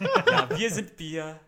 Ja, 0.00 0.48
wir 0.56 0.70
sind 0.70 0.96
Bier, 0.96 1.40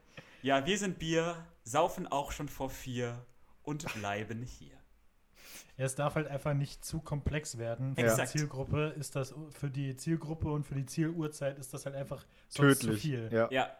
ja, 0.42 0.64
wir 0.64 0.78
sind 0.78 0.98
Bier, 0.98 1.46
saufen 1.64 2.06
auch 2.06 2.32
schon 2.32 2.48
vor 2.48 2.70
vier 2.70 3.24
und 3.62 3.92
bleiben 3.94 4.42
hier. 4.42 4.77
Ja, 5.78 5.84
es 5.86 5.94
darf 5.94 6.16
halt 6.16 6.26
einfach 6.26 6.52
nicht 6.54 6.84
zu 6.84 7.00
komplex 7.00 7.56
werden. 7.56 7.94
Für 7.94 8.02
Exakt. 8.02 8.34
die 8.34 8.38
Zielgruppe 8.38 8.94
ist 8.98 9.16
das 9.16 9.34
für 9.50 9.70
die 9.70 9.96
Zielgruppe 9.96 10.50
und 10.50 10.64
für 10.66 10.74
die 10.74 10.84
Zieluhrzeit 10.86 11.56
ist 11.58 11.72
das 11.72 11.86
halt 11.86 11.94
einfach 11.96 12.26
sonst 12.48 12.80
zu 12.80 12.86
Tödlich. 12.88 13.00
viel. 13.02 13.30
Ja. 13.32 13.48
Ja. 13.50 13.70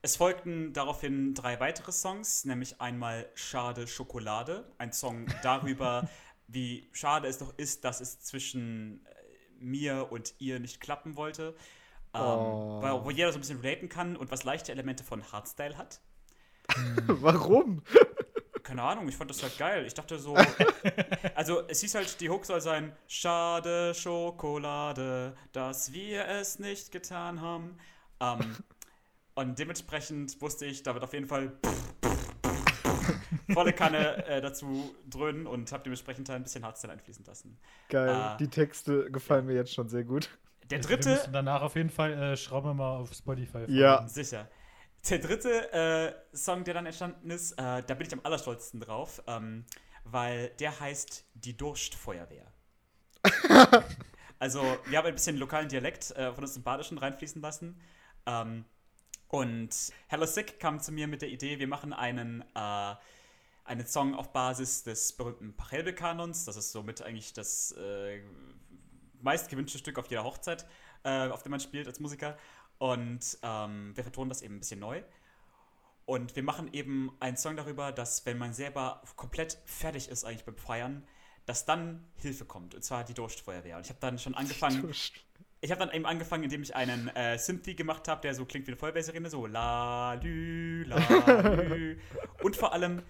Es 0.00 0.16
folgten 0.16 0.72
daraufhin 0.72 1.34
drei 1.34 1.60
weitere 1.60 1.92
Songs, 1.92 2.44
nämlich 2.44 2.80
einmal 2.80 3.28
Schade 3.34 3.86
Schokolade, 3.86 4.64
ein 4.78 4.92
Song 4.92 5.26
darüber, 5.42 6.08
wie 6.48 6.88
schade 6.92 7.28
es 7.28 7.38
doch 7.38 7.52
ist, 7.56 7.84
dass 7.84 8.00
es 8.00 8.20
zwischen 8.20 9.04
äh, 9.06 9.10
mir 9.58 10.10
und 10.10 10.34
ihr 10.38 10.58
nicht 10.60 10.80
klappen 10.80 11.16
wollte. 11.16 11.54
Ähm, 12.14 12.20
Oh. 12.20 12.82
weil, 12.82 13.04
wo 13.04 13.10
jeder 13.10 13.32
so 13.32 13.38
ein 13.38 13.40
bisschen 13.40 13.60
relaten 13.60 13.88
kann 13.88 14.16
und 14.16 14.30
was 14.30 14.44
leichte 14.44 14.70
Elemente 14.70 15.02
von 15.02 15.22
Hardstyle 15.32 15.78
hat. 15.78 16.00
Warum? 17.06 17.82
Keine 18.72 18.84
Ahnung, 18.84 19.06
ich 19.06 19.18
fand 19.18 19.28
das 19.28 19.42
halt 19.42 19.58
geil. 19.58 19.84
Ich 19.84 19.92
dachte 19.92 20.18
so, 20.18 20.34
also 21.34 21.68
es 21.68 21.82
hieß 21.82 21.94
halt, 21.94 22.18
die 22.22 22.30
Hook 22.30 22.46
soll 22.46 22.62
sein, 22.62 22.96
schade 23.06 23.92
Schokolade, 23.92 25.36
dass 25.52 25.92
wir 25.92 26.26
es 26.26 26.58
nicht 26.58 26.90
getan 26.90 27.42
haben. 27.42 27.76
Ähm, 28.18 28.56
und 29.34 29.58
dementsprechend 29.58 30.40
wusste 30.40 30.64
ich, 30.64 30.82
da 30.82 30.94
wird 30.94 31.04
auf 31.04 31.12
jeden 31.12 31.26
Fall 31.26 31.52
volle 33.52 33.74
Kanne 33.74 34.24
äh, 34.26 34.40
dazu 34.40 34.94
dröhnen 35.06 35.46
und 35.46 35.70
habe 35.70 35.82
dementsprechend 35.82 36.30
ein 36.30 36.42
bisschen 36.42 36.64
Hardstyle 36.64 36.94
einfließen 36.94 37.26
lassen. 37.26 37.58
Geil. 37.90 38.08
Ah. 38.08 38.38
Die 38.38 38.48
Texte 38.48 39.10
gefallen 39.10 39.44
mir 39.44 39.54
jetzt 39.54 39.74
schon 39.74 39.90
sehr 39.90 40.04
gut. 40.04 40.30
Der 40.70 40.78
Also 40.78 40.88
Wir 40.88 40.96
dritte, 40.96 41.10
müssen 41.10 41.32
danach 41.34 41.60
auf 41.60 41.76
jeden 41.76 41.90
Fall 41.90 42.14
äh, 42.14 42.36
schrauben 42.38 42.70
wir 42.70 42.74
mal 42.74 42.96
auf 42.96 43.12
Spotify. 43.12 43.66
Ja. 43.68 44.08
Sicher. 44.08 44.48
Der 45.08 45.18
dritte 45.18 45.72
äh, 45.72 46.36
Song, 46.36 46.62
der 46.62 46.74
dann 46.74 46.86
entstanden 46.86 47.30
ist, 47.30 47.52
äh, 47.52 47.82
da 47.82 47.94
bin 47.94 48.06
ich 48.06 48.12
am 48.12 48.20
allerstolzesten 48.22 48.80
drauf, 48.80 49.20
ähm, 49.26 49.64
weil 50.04 50.50
der 50.60 50.78
heißt 50.78 51.24
Die 51.34 51.56
Durstfeuerwehr. 51.56 52.46
also, 54.38 54.62
wir 54.86 54.98
haben 54.98 55.06
ein 55.06 55.14
bisschen 55.14 55.38
lokalen 55.38 55.68
Dialekt 55.68 56.12
äh, 56.12 56.32
von 56.32 56.44
uns 56.44 56.56
im 56.56 56.62
Badischen 56.62 56.98
reinfließen 56.98 57.42
lassen. 57.42 57.80
Ähm, 58.26 58.64
und 59.26 59.70
Hello 60.06 60.24
Sick 60.24 60.60
kam 60.60 60.78
zu 60.78 60.92
mir 60.92 61.08
mit 61.08 61.22
der 61.22 61.30
Idee, 61.30 61.58
wir 61.58 61.66
machen 61.66 61.92
einen, 61.92 62.44
äh, 62.54 62.94
einen 63.64 63.86
Song 63.86 64.14
auf 64.14 64.32
Basis 64.32 64.84
des 64.84 65.14
berühmten 65.14 65.56
Pachelbel-Kanons. 65.56 66.44
Das 66.44 66.56
ist 66.56 66.70
somit 66.70 67.02
eigentlich 67.02 67.32
das 67.32 67.72
äh, 67.72 68.22
meistgewünschte 69.20 69.78
Stück 69.78 69.98
auf 69.98 70.06
jeder 70.08 70.22
Hochzeit, 70.22 70.64
äh, 71.02 71.28
auf 71.28 71.42
dem 71.42 71.50
man 71.50 71.60
spielt 71.60 71.88
als 71.88 71.98
Musiker. 71.98 72.36
Und 72.82 73.38
ähm, 73.44 73.92
wir 73.94 74.02
vertonen 74.02 74.28
das 74.28 74.42
eben 74.42 74.56
ein 74.56 74.58
bisschen 74.58 74.80
neu. 74.80 75.04
Und 76.04 76.34
wir 76.34 76.42
machen 76.42 76.68
eben 76.72 77.12
einen 77.20 77.36
Song 77.36 77.54
darüber, 77.54 77.92
dass 77.92 78.26
wenn 78.26 78.38
man 78.38 78.52
selber 78.54 79.00
komplett 79.14 79.56
fertig 79.66 80.08
ist 80.08 80.24
eigentlich 80.24 80.44
beim 80.44 80.56
Feiern, 80.56 81.06
dass 81.46 81.64
dann 81.64 82.04
Hilfe 82.16 82.44
kommt. 82.44 82.74
Und 82.74 82.82
zwar 82.82 83.04
die 83.04 83.14
Durstfeuerwehr. 83.14 83.76
Und 83.76 83.84
ich 83.84 83.90
habe 83.90 84.00
dann 84.00 84.18
schon 84.18 84.34
angefangen, 84.34 84.92
ich 85.60 85.70
habe 85.70 85.78
dann 85.78 85.94
eben 85.94 86.06
angefangen, 86.06 86.42
indem 86.42 86.64
ich 86.64 86.74
einen 86.74 87.06
äh, 87.10 87.38
Synthie 87.38 87.76
gemacht 87.76 88.08
habe, 88.08 88.20
der 88.22 88.34
so 88.34 88.44
klingt 88.46 88.66
wie 88.66 88.72
eine 88.72 88.78
Feuerwehrsirene, 88.78 89.30
so 89.30 89.46
la 89.46 90.14
lü, 90.14 90.82
la 90.82 90.96
lü. 90.96 92.00
Und 92.42 92.56
vor 92.56 92.72
allem 92.72 93.04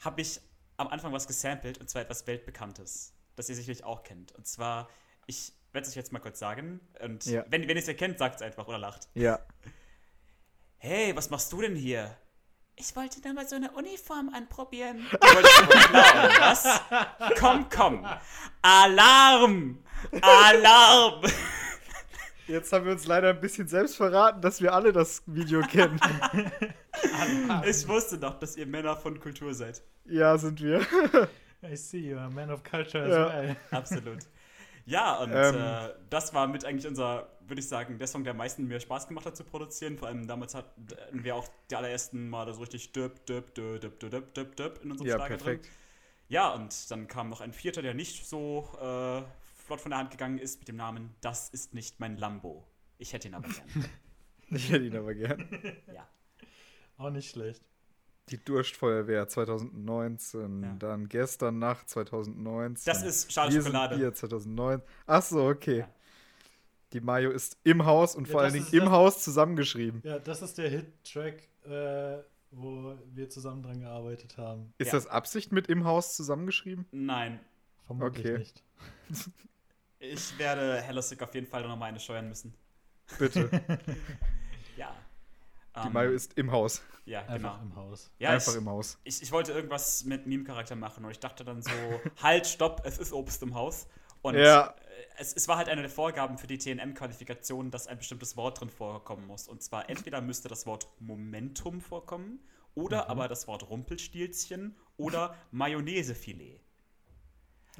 habe 0.00 0.22
ich 0.22 0.40
am 0.78 0.88
Anfang 0.88 1.12
was 1.12 1.26
gesampelt, 1.26 1.76
und 1.76 1.90
zwar 1.90 2.00
etwas 2.00 2.26
Weltbekanntes, 2.26 3.12
das 3.36 3.50
ihr 3.50 3.56
sicherlich 3.56 3.84
auch 3.84 4.04
kennt. 4.04 4.32
Und 4.32 4.46
zwar, 4.46 4.88
ich 5.26 5.52
werde 5.72 5.84
es 5.86 5.90
euch 5.92 5.96
jetzt 5.96 6.12
mal 6.12 6.18
kurz 6.20 6.38
sagen. 6.38 6.80
Und 7.00 7.24
Ja. 7.26 7.44
wenn, 7.48 7.62
wenn 7.62 7.76
ihr 7.76 7.82
es 7.82 7.88
erkennt, 7.88 8.18
sagt 8.18 8.36
es 8.36 8.42
einfach 8.42 8.66
oder 8.68 8.78
lacht. 8.78 9.08
Ja. 9.14 9.38
Hey, 10.80 11.16
was 11.16 11.28
machst 11.28 11.52
du 11.52 11.60
denn 11.60 11.74
hier? 11.74 12.16
Ich 12.76 12.94
wollte 12.94 13.20
da 13.20 13.32
mal 13.32 13.48
so 13.48 13.56
eine 13.56 13.72
Uniform 13.72 14.28
anprobieren. 14.32 15.04
Du 15.10 15.18
wolltest 15.26 15.66
wohl 15.66 16.00
klauen, 16.00 16.30
was? 16.38 16.80
Komm, 17.40 17.68
komm. 17.68 18.06
Alarm! 18.62 19.82
Alarm! 20.22 21.22
Jetzt 22.46 22.72
haben 22.72 22.84
wir 22.84 22.92
uns 22.92 23.06
leider 23.08 23.30
ein 23.30 23.40
bisschen 23.40 23.66
selbst 23.66 23.96
verraten, 23.96 24.40
dass 24.40 24.62
wir 24.62 24.72
alle 24.72 24.92
das 24.92 25.24
Video 25.26 25.62
kennen. 25.62 26.00
Ich 27.66 27.86
wusste 27.88 28.16
doch, 28.16 28.38
dass 28.38 28.56
ihr 28.56 28.66
Männer 28.66 28.96
von 28.96 29.18
Kultur 29.18 29.52
seid. 29.54 29.82
ja, 30.04 30.38
sind 30.38 30.60
wir. 30.62 30.80
I 31.62 31.74
see 31.76 31.98
you, 32.10 32.16
a 32.18 32.30
man 32.30 32.52
of 32.52 32.62
culture 32.62 33.08
Ja. 33.08 33.26
as 33.26 33.32
well. 33.34 33.56
Absolut. 33.72 34.18
Ja, 34.88 35.18
und 35.18 35.32
Ähm. 35.34 35.54
äh, 35.56 35.90
das 36.08 36.32
war 36.32 36.46
mit 36.46 36.64
eigentlich 36.64 36.86
unser, 36.86 37.28
würde 37.46 37.60
ich 37.60 37.68
sagen, 37.68 37.98
der 37.98 38.06
Song, 38.06 38.24
der 38.24 38.30
am 38.30 38.38
meisten 38.38 38.66
mir 38.66 38.80
Spaß 38.80 39.06
gemacht 39.06 39.26
hat 39.26 39.36
zu 39.36 39.44
produzieren. 39.44 39.98
Vor 39.98 40.08
allem 40.08 40.26
damals 40.26 40.54
hatten 40.54 40.86
wir 41.24 41.36
auch 41.36 41.46
die 41.70 41.76
allerersten 41.76 42.28
Male 42.30 42.54
so 42.54 42.60
richtig 42.60 42.92
döp, 42.92 43.26
döp, 43.26 43.54
döp, 43.54 43.80
döp, 43.80 44.00
döp, 44.00 44.34
döp, 44.34 44.56
döp 44.56 44.82
in 44.82 44.90
unserem 44.92 45.08
Ja, 45.08 45.16
Schlager 45.16 45.36
perfekt. 45.36 45.66
drin. 45.66 45.72
Ja, 46.28 46.54
und 46.54 46.90
dann 46.90 47.06
kam 47.06 47.28
noch 47.28 47.42
ein 47.42 47.52
vierter, 47.52 47.82
der 47.82 47.92
nicht 47.92 48.26
so 48.26 48.66
äh, 48.80 49.22
flott 49.66 49.80
von 49.82 49.90
der 49.90 49.98
Hand 49.98 50.10
gegangen 50.10 50.38
ist, 50.38 50.60
mit 50.60 50.68
dem 50.68 50.76
Namen 50.76 51.14
Das 51.20 51.50
ist 51.50 51.74
nicht 51.74 52.00
mein 52.00 52.16
Lambo. 52.16 52.66
Ich 52.96 53.12
hätte 53.12 53.28
ihn 53.28 53.34
aber 53.34 53.48
gern. 53.48 53.84
Ich 54.50 54.70
hätte 54.70 54.86
ihn 54.86 54.96
aber 54.96 55.12
gern. 55.14 55.46
ja. 55.92 56.08
Auch 56.96 57.10
nicht 57.10 57.30
schlecht. 57.30 57.62
Die 58.30 58.42
Durstfeuerwehr 58.44 59.26
2019, 59.28 60.62
Ja. 60.62 60.74
dann 60.78 61.08
gestern 61.08 61.58
Nacht 61.58 61.88
2019. 61.88 62.90
Das 62.92 63.02
ist 63.02 63.32
Schale 63.32 63.52
Wir 63.54 63.60
Schokolade. 63.62 63.94
Sind 63.94 64.02
Bier 64.02 64.14
2009. 64.14 64.82
Ach 65.06 65.22
so, 65.22 65.46
okay. 65.46 65.78
Ja. 65.80 65.88
Die 66.92 67.00
Mayo 67.00 67.30
ist 67.30 67.58
im 67.64 67.84
Haus 67.84 68.14
und 68.16 68.26
Ja, 68.28 68.32
vor 68.32 68.40
allen 68.42 68.52
Dingen 68.54 68.66
im 68.72 68.80
das- 68.84 68.90
Haus 68.90 69.22
zusammengeschrieben. 69.24 70.00
Ja, 70.04 70.18
das 70.18 70.40
ist 70.42 70.56
der 70.58 70.68
Hit-Track, 70.70 71.42
äh, 71.64 72.18
wo 72.50 72.96
wir 73.12 73.28
zusammen 73.28 73.62
dran 73.62 73.80
gearbeitet 73.80 74.38
haben. 74.38 74.72
Ist 74.78 74.88
Ja. 74.88 74.92
das 74.94 75.06
Absicht 75.06 75.52
mit 75.52 75.66
im 75.68 75.84
Haus 75.84 76.16
zusammengeschrieben? 76.16 76.86
Nein, 76.92 77.40
Vermutlich 77.86 78.26
Okay. 78.26 78.38
nicht. 78.38 78.62
ich 79.98 80.38
werde 80.38 80.80
Hello 80.82 81.00
Sick 81.00 81.22
auf 81.22 81.34
jeden 81.34 81.46
Fall 81.46 81.62
noch 81.66 81.76
mal 81.76 81.86
eine 81.86 81.98
steuern 82.00 82.28
müssen. 82.28 82.52
Bitte. 83.18 83.48
Die 85.82 85.86
Ähm, 85.86 85.92
Mayo 85.92 86.10
ist 86.12 86.36
im 86.38 86.50
Haus. 86.52 86.82
Ja, 87.04 87.20
Einfach 87.22 87.34
genau. 87.60 87.62
im 87.62 87.76
Haus. 87.76 88.10
Ja, 88.18 88.30
Einfach 88.30 88.52
ich, 88.52 88.58
im 88.58 88.68
Haus. 88.68 88.98
ich, 89.04 89.22
ich 89.22 89.32
wollte 89.32 89.52
irgendwas 89.52 90.04
mit 90.04 90.26
Meme-Charakter 90.26 90.76
machen 90.76 91.04
und 91.04 91.10
ich 91.10 91.20
dachte 91.20 91.44
dann 91.44 91.62
so, 91.62 91.70
halt, 92.22 92.46
stopp, 92.46 92.82
es 92.84 92.98
ist 92.98 93.12
Obst 93.12 93.42
im 93.42 93.54
Haus. 93.54 93.86
Und 94.22 94.34
Ja. 94.34 94.68
äh, 94.68 94.72
es, 95.18 95.32
es 95.34 95.46
war 95.48 95.56
halt 95.56 95.68
eine 95.68 95.80
der 95.82 95.90
Vorgaben 95.90 96.38
für 96.38 96.46
die 96.46 96.58
TNM-Qualifikation, 96.58 97.70
dass 97.70 97.86
ein 97.86 97.98
bestimmtes 97.98 98.36
Wort 98.36 98.60
drin 98.60 98.68
vorkommen 98.70 99.26
muss. 99.26 99.48
Und 99.48 99.62
zwar 99.62 99.88
entweder 99.90 100.20
müsste 100.20 100.48
das 100.48 100.66
Wort 100.66 100.88
Momentum 101.00 101.80
vorkommen 101.80 102.40
oder 102.74 103.04
Mhm. 103.04 103.10
aber 103.10 103.28
das 103.28 103.46
Wort 103.48 103.68
Rumpelstilzchen 103.70 104.76
oder 104.96 105.34
Mayonnaisefilet. 105.52 106.60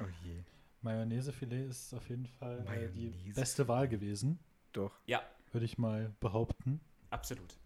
Oh 0.01 0.05
je. 0.23 0.43
Mayonnaise-Filet 0.81 1.67
ist 1.67 1.93
auf 1.93 2.07
jeden 2.09 2.25
Fall 2.25 2.65
äh, 2.67 2.89
die 2.89 3.09
beste 3.35 3.67
Wahl 3.67 3.89
gewesen, 3.89 4.39
Doch. 4.71 4.93
Ja, 5.05 5.21
würde 5.51 5.65
ich 5.65 5.77
mal 5.77 6.13
behaupten. 6.21 6.79
absolut. 7.09 7.57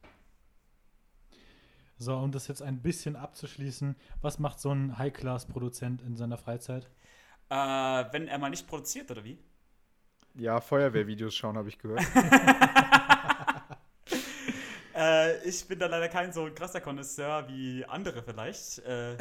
So, 1.98 2.18
um 2.18 2.32
das 2.32 2.48
jetzt 2.48 2.62
ein 2.62 2.82
bisschen 2.82 3.16
abzuschließen, 3.16 3.96
was 4.22 4.40
macht 4.40 4.60
so 4.60 4.72
ein 4.72 4.98
High-Class-Produzent 4.98 6.02
in 6.02 6.16
seiner 6.16 6.38
Freizeit? 6.38 6.90
Äh, 7.50 7.56
wenn 7.56 8.28
er 8.28 8.40
mal 8.40 8.50
nicht 8.50 8.68
produziert, 8.68 9.12
oder 9.12 9.24
wie? 9.24 9.38
Ja, 10.36 10.60
Feuerwehrvideos 10.60 11.36
schauen, 11.36 11.58
habe 11.58 11.70
ich 11.70 11.78
gehört. 11.78 12.02
Äh, 14.96 15.48
ich 15.48 15.68
bin 15.68 15.80
da 15.80 15.88
leider 15.88 16.08
kein 16.08 16.32
so 16.32 16.50
krasser 16.54 16.80
Connoisseur 16.80 17.48
wie 17.48 17.84
andere 17.86 18.22
vielleicht. 18.22 18.80
Äh, 18.80 19.18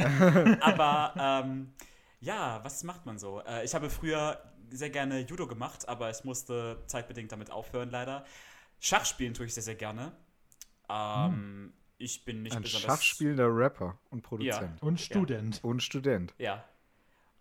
aber 0.60 1.14
ähm, 1.18 1.72
ja, 2.20 2.60
was 2.62 2.84
macht 2.84 3.06
man 3.06 3.18
so? 3.18 3.40
Äh, 3.40 3.64
ich 3.64 3.74
habe 3.74 3.88
früher 3.90 4.40
sehr 4.70 4.90
gerne 4.90 5.20
Judo 5.20 5.46
gemacht, 5.46 5.88
aber 5.88 6.10
ich 6.10 6.24
musste 6.24 6.82
zeitbedingt 6.86 7.32
damit 7.32 7.50
aufhören, 7.50 7.90
leider. 7.90 8.24
Schach 8.80 9.04
spielen 9.04 9.34
tue 9.34 9.46
ich 9.46 9.54
sehr, 9.54 9.62
sehr 9.62 9.74
gerne. 9.74 10.12
Ähm, 10.88 11.72
Ich 12.02 12.24
bin 12.24 12.42
nicht 12.42 12.56
Ein 12.56 12.62
besonders. 12.62 12.98
schachspielender 12.98 13.46
Rapper 13.48 13.96
und 14.10 14.22
Produzent. 14.22 14.82
Und 14.82 15.00
Student. 15.00 15.62
Und 15.62 15.82
Student. 15.84 16.34
Ja. 16.36 16.64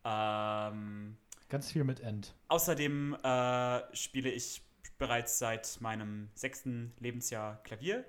Ähm, 0.06 1.18
Ganz 1.50 1.72
viel 1.72 1.84
mit 1.84 2.00
End. 2.00 2.36
Außerdem 2.48 3.16
äh, 3.24 3.96
spiele 3.96 4.30
ich 4.30 4.62
bereits 5.00 5.40
seit 5.40 5.82
meinem 5.82 6.30
sechsten 6.36 6.94
Lebensjahr 7.00 7.56
Klavier 7.64 8.06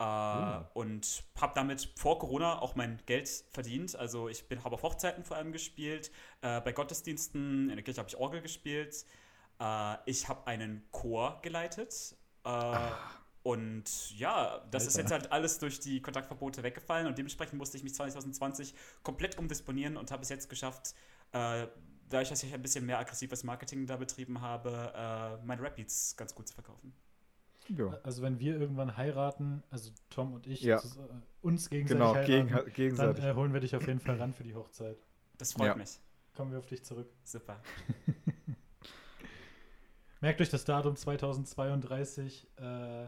äh, 0.00 0.64
und 0.74 1.22
habe 1.40 1.52
damit 1.54 1.88
vor 1.94 2.18
Corona 2.18 2.60
auch 2.60 2.74
mein 2.74 2.98
Geld 3.06 3.28
verdient. 3.52 3.94
Also 3.94 4.28
ich 4.28 4.48
bin 4.48 4.64
habe 4.64 4.74
auf 4.74 4.82
Hochzeiten 4.82 5.22
vor 5.22 5.36
allem 5.36 5.52
gespielt, 5.52 6.10
äh, 6.40 6.60
bei 6.60 6.72
Gottesdiensten 6.72 7.70
in 7.70 7.76
der 7.76 7.84
Kirche 7.84 8.00
habe 8.00 8.08
ich 8.08 8.16
Orgel 8.16 8.42
gespielt. 8.42 9.04
Äh, 9.60 9.94
ich 10.06 10.28
habe 10.28 10.48
einen 10.48 10.82
Chor 10.90 11.38
geleitet. 11.42 12.16
Äh, 12.44 12.76
Und 13.42 14.16
ja, 14.18 14.64
das 14.70 14.86
ist 14.86 14.96
Alter. 14.96 15.00
jetzt 15.00 15.10
halt 15.22 15.32
alles 15.32 15.58
durch 15.58 15.80
die 15.80 16.00
Kontaktverbote 16.00 16.62
weggefallen 16.62 17.06
und 17.08 17.18
dementsprechend 17.18 17.58
musste 17.58 17.76
ich 17.76 17.82
mich 17.82 17.94
2020 17.94 18.72
komplett 19.02 19.36
umdisponieren 19.38 19.96
und 19.96 20.10
habe 20.12 20.22
es 20.22 20.28
jetzt 20.28 20.48
geschafft, 20.48 20.94
äh, 21.32 21.66
dadurch, 22.08 22.28
dass 22.28 22.42
ich 22.44 22.54
ein 22.54 22.62
bisschen 22.62 22.86
mehr 22.86 22.98
aggressives 23.00 23.42
Marketing 23.42 23.86
da 23.86 23.96
betrieben 23.96 24.40
habe, 24.42 24.92
äh, 24.94 25.44
meine 25.44 25.60
Rap-Beats 25.62 26.16
ganz 26.16 26.34
gut 26.34 26.46
zu 26.46 26.54
verkaufen. 26.54 26.92
Ja. 27.68 27.98
Also 28.02 28.22
wenn 28.22 28.38
wir 28.38 28.58
irgendwann 28.60 28.96
heiraten, 28.96 29.62
also 29.70 29.90
Tom 30.10 30.34
und 30.34 30.46
ich, 30.46 30.62
Ja. 30.62 30.76
zus- 30.78 30.96
äh, 30.98 31.00
uns 31.40 31.68
gegenseitig 31.70 31.98
Genau, 31.98 32.14
heiraten, 32.14 32.26
gegen, 32.30 32.48
dann 32.48 32.72
gegenseitig. 32.74 33.24
äh, 33.24 33.34
holen 33.34 33.52
wir 33.52 33.60
dich 33.60 33.74
auf 33.74 33.86
jeden 33.86 34.00
Fall 34.00 34.16
ran 34.18 34.34
für 34.34 34.44
die 34.44 34.54
Hochzeit. 34.54 34.98
Das 35.38 35.52
freut 35.54 35.68
Ja. 35.68 35.74
mich. 35.76 35.98
Kommen 36.36 36.52
wir 36.52 36.58
auf 36.58 36.66
dich 36.66 36.84
zurück. 36.84 37.10
Super. 37.24 37.60
Merkt 40.20 40.40
euch 40.40 40.50
das 40.50 40.64
Datum 40.64 40.94
2032 40.96 42.48
äh, 42.56 43.06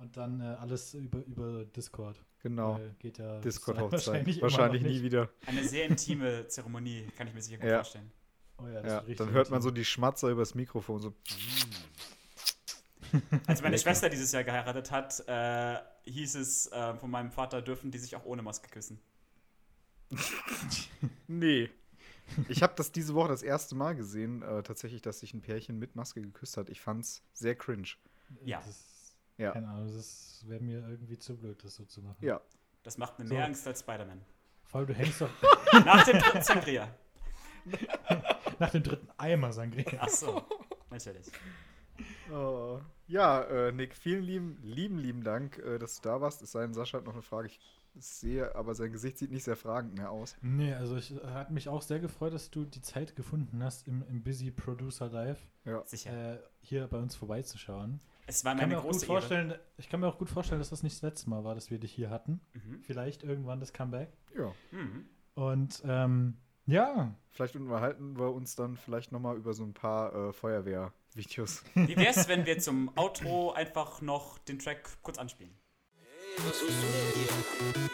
und 0.00 0.16
dann 0.16 0.40
äh, 0.40 0.44
alles 0.44 0.94
über, 0.94 1.18
über 1.26 1.64
Discord. 1.64 2.24
genau. 2.42 2.74
Weil 2.74 2.94
geht 2.98 3.18
ja 3.18 3.38
Discord-Hochzeit. 3.40 4.26
wahrscheinlich, 4.42 4.82
nie 4.82 4.88
nicht. 4.88 5.02
wieder. 5.02 5.28
Eine 5.46 5.62
sehr 5.64 5.86
intime 5.86 6.46
Zeremonie, 6.48 7.06
kann 7.16 7.26
ich 7.26 7.34
mir 7.34 7.42
sicher 7.42 7.58
gut 7.58 7.68
Ja. 7.68 7.76
vorstellen. 7.76 8.10
Oh 8.58 8.66
ja, 8.66 8.82
das 8.82 9.08
Ja, 9.08 9.14
dann 9.14 9.30
hört 9.30 9.50
man 9.50 9.62
so 9.62 9.70
die 9.70 9.84
Schmatzer 9.84 10.28
übers 10.28 10.54
Mikrofon. 10.54 11.00
So. 11.00 11.14
Als 13.46 13.60
meine 13.62 13.76
Lecker. 13.76 13.82
Schwester 13.82 14.08
dieses 14.08 14.30
Jahr 14.32 14.44
geheiratet 14.44 14.90
hat, 14.90 15.22
äh, 15.26 15.78
hieß 16.04 16.34
es 16.36 16.66
äh, 16.70 16.94
von 16.94 17.10
meinem 17.10 17.30
Vater, 17.30 17.60
dürfen 17.62 17.90
die 17.90 17.98
sich 17.98 18.14
auch 18.16 18.24
ohne 18.24 18.42
Maske 18.42 18.68
küssen. 18.68 19.00
Nee. 21.26 21.70
Ich 22.48 22.62
habe 22.62 22.74
das 22.76 22.92
diese 22.92 23.14
Woche 23.14 23.28
das 23.28 23.42
erste 23.42 23.74
Mal 23.74 23.94
gesehen, 23.94 24.42
äh, 24.42 24.62
tatsächlich, 24.62 25.00
dass 25.02 25.20
sich 25.20 25.32
ein 25.34 25.40
Pärchen 25.42 25.78
mit 25.78 25.96
Maske 25.96 26.20
geküsst 26.20 26.56
hat. 26.56 26.68
Ich 26.70 26.80
fand's 26.80 27.22
sehr 27.32 27.54
cringe. 27.56 27.88
Ja. 28.44 28.60
Das, 28.66 28.84
Ja. 29.40 29.52
Keine 29.52 29.68
Ahnung, 29.68 29.86
das 29.92 30.44
wäre 30.46 30.60
mir 30.62 30.86
irgendwie 30.88 31.18
zu 31.18 31.36
blöd, 31.36 31.62
das 31.64 31.74
so 31.76 31.84
zu 31.84 32.02
machen. 32.02 32.16
Ja. 32.24 32.40
Das 32.82 32.98
macht 32.98 33.18
mir 33.18 33.26
So. 33.26 33.34
mehr 33.34 33.44
Angst 33.46 33.66
als 33.66 33.80
Spider-Man. 33.80 34.20
Vor 34.64 34.78
allem, 34.80 34.86
du 34.88 34.94
hängst 34.94 35.20
doch 35.20 35.30
Nach 35.84 36.04
dem 36.04 36.18
dritten 36.18 36.42
Sangria. 36.42 36.94
nach 38.58 38.70
dem 38.70 38.82
dritten 38.82 39.08
Eimer 39.16 39.52
Sangria. 39.52 39.98
Ach 40.00 40.08
so, 40.08 40.42
natürlich. 40.90 41.26
Oh. 42.32 42.80
Ja, 43.06 43.42
äh, 43.42 43.72
Nick, 43.72 43.94
vielen 43.96 44.22
lieben, 44.22 44.58
lieben, 44.62 44.98
lieben 44.98 45.24
Dank, 45.24 45.58
äh, 45.58 45.78
dass 45.78 46.00
du 46.00 46.08
da 46.08 46.20
warst. 46.20 46.42
Es 46.42 46.52
sei 46.52 46.62
denn, 46.62 46.72
Sascha 46.74 46.98
hat 46.98 47.04
noch 47.04 47.12
eine 47.14 47.22
Frage. 47.22 47.48
Ich 47.48 47.58
sehe, 47.98 48.54
aber 48.54 48.74
sein 48.74 48.92
Gesicht 48.92 49.18
sieht 49.18 49.32
nicht 49.32 49.42
sehr 49.42 49.56
fragend 49.56 49.96
mehr 49.98 50.10
aus. 50.12 50.36
Nee, 50.40 50.72
also 50.74 50.96
ich 50.96 51.12
äh, 51.12 51.26
hat 51.26 51.50
mich 51.50 51.68
auch 51.68 51.82
sehr 51.82 51.98
gefreut, 51.98 52.32
dass 52.32 52.50
du 52.50 52.64
die 52.64 52.80
Zeit 52.80 53.16
gefunden 53.16 53.62
hast, 53.64 53.88
im, 53.88 54.04
im 54.08 54.22
Busy 54.22 54.50
Producer 54.52 55.08
Live 55.08 55.40
Ja. 55.64 55.82
Sicher. 55.86 56.34
äh, 56.34 56.38
hier 56.60 56.86
bei 56.86 56.98
uns 56.98 57.16
vorbeizuschauen. 57.16 58.00
Es 58.26 58.44
war 58.44 58.52
Ich 58.54 58.58
kann, 58.60 58.68
meine 58.68 58.74
mir 58.74 58.78
auch 58.78 58.82
gut 58.84 58.92
große 58.92 59.06
Ehre. 59.06 59.12
vorstellen, 59.12 59.54
ich 59.76 59.88
kann 59.88 60.00
mir 60.00 60.06
auch 60.08 60.18
gut 60.18 60.30
vorstellen, 60.30 60.60
dass 60.60 60.70
das 60.70 60.82
nicht 60.82 60.96
das 60.96 61.02
letzte 61.02 61.30
Mal 61.30 61.42
war, 61.44 61.54
dass 61.54 61.70
wir 61.70 61.78
dich 61.78 61.92
hier 61.92 62.10
hatten. 62.10 62.40
Mhm. 62.52 62.80
Vielleicht 62.82 63.22
irgendwann 63.24 63.58
das 63.60 63.72
Comeback. 63.72 64.12
Ja. 64.36 64.52
Mhm. 64.70 65.06
Und 65.34 65.82
ähm, 65.84 66.36
ja, 66.66 67.14
Vielleicht 67.32 67.56
unterhalten 67.56 68.18
wir 68.18 68.32
uns 68.32 68.56
dann 68.56 68.76
vielleicht 68.76 69.12
nochmal 69.12 69.36
über 69.36 69.54
so 69.54 69.62
ein 69.64 69.72
paar 69.72 70.14
äh, 70.14 70.32
Feuerwehr-Videos. 70.32 71.62
Wie 71.74 71.96
wär's, 71.96 72.28
wenn 72.28 72.44
wir 72.44 72.58
zum 72.58 72.90
Outro 72.96 73.52
einfach 73.52 74.00
noch 74.02 74.38
den 74.38 74.58
Track 74.58 74.88
kurz 75.02 75.16
anspielen? 75.18 75.54
Was 76.38 76.60
suchst 76.60 76.82
du 76.82 76.86
denn 76.86 77.12
hier? 77.14 77.90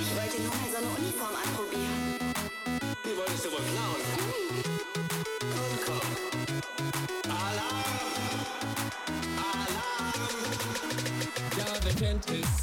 Ich 0.00 0.16
wollte 0.16 0.42
nur 0.42 0.50
mal 0.50 0.70
so 0.70 0.76
eine 0.76 0.86
Uniform 0.98 1.34
anprobieren. 1.34 2.34
Die 3.04 3.16
wolltest 3.18 3.44
du 3.44 3.50
wohl 3.50 3.58
klauen. 3.58 3.99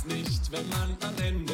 Nicht, 0.07 0.51
wenn 0.51 0.67
man 0.69 0.97
am 1.01 1.15
Ende 1.23 1.53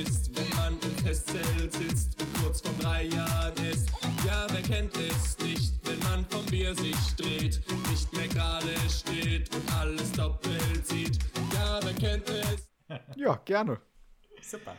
ist, 0.00 0.34
wenn 0.36 0.48
man 0.56 0.74
im 0.80 0.90
Festzelt 1.04 1.72
sitzt 1.72 2.20
und 2.20 2.34
kurz 2.42 2.60
vor 2.60 2.72
drei 2.80 3.04
Jahren 3.04 3.56
ist. 3.64 3.88
Ja, 4.26 4.46
wer 4.50 4.62
kennt 4.62 4.96
es 4.96 5.38
nicht, 5.38 5.72
wenn 5.86 5.98
man 6.00 6.24
vom 6.26 6.44
Bier 6.46 6.74
sich 6.74 6.96
dreht, 7.16 7.60
nicht 7.90 8.12
mehr 8.12 8.28
gerade 8.28 8.74
steht 8.90 9.54
und 9.54 9.72
alles 9.76 10.12
doppelt 10.12 10.86
sieht. 10.86 11.18
Ja, 11.52 11.80
wer 11.82 11.94
kennt 11.94 12.28
es? 12.28 12.68
ja, 13.16 13.34
gerne. 13.44 13.80
Super. 14.42 14.76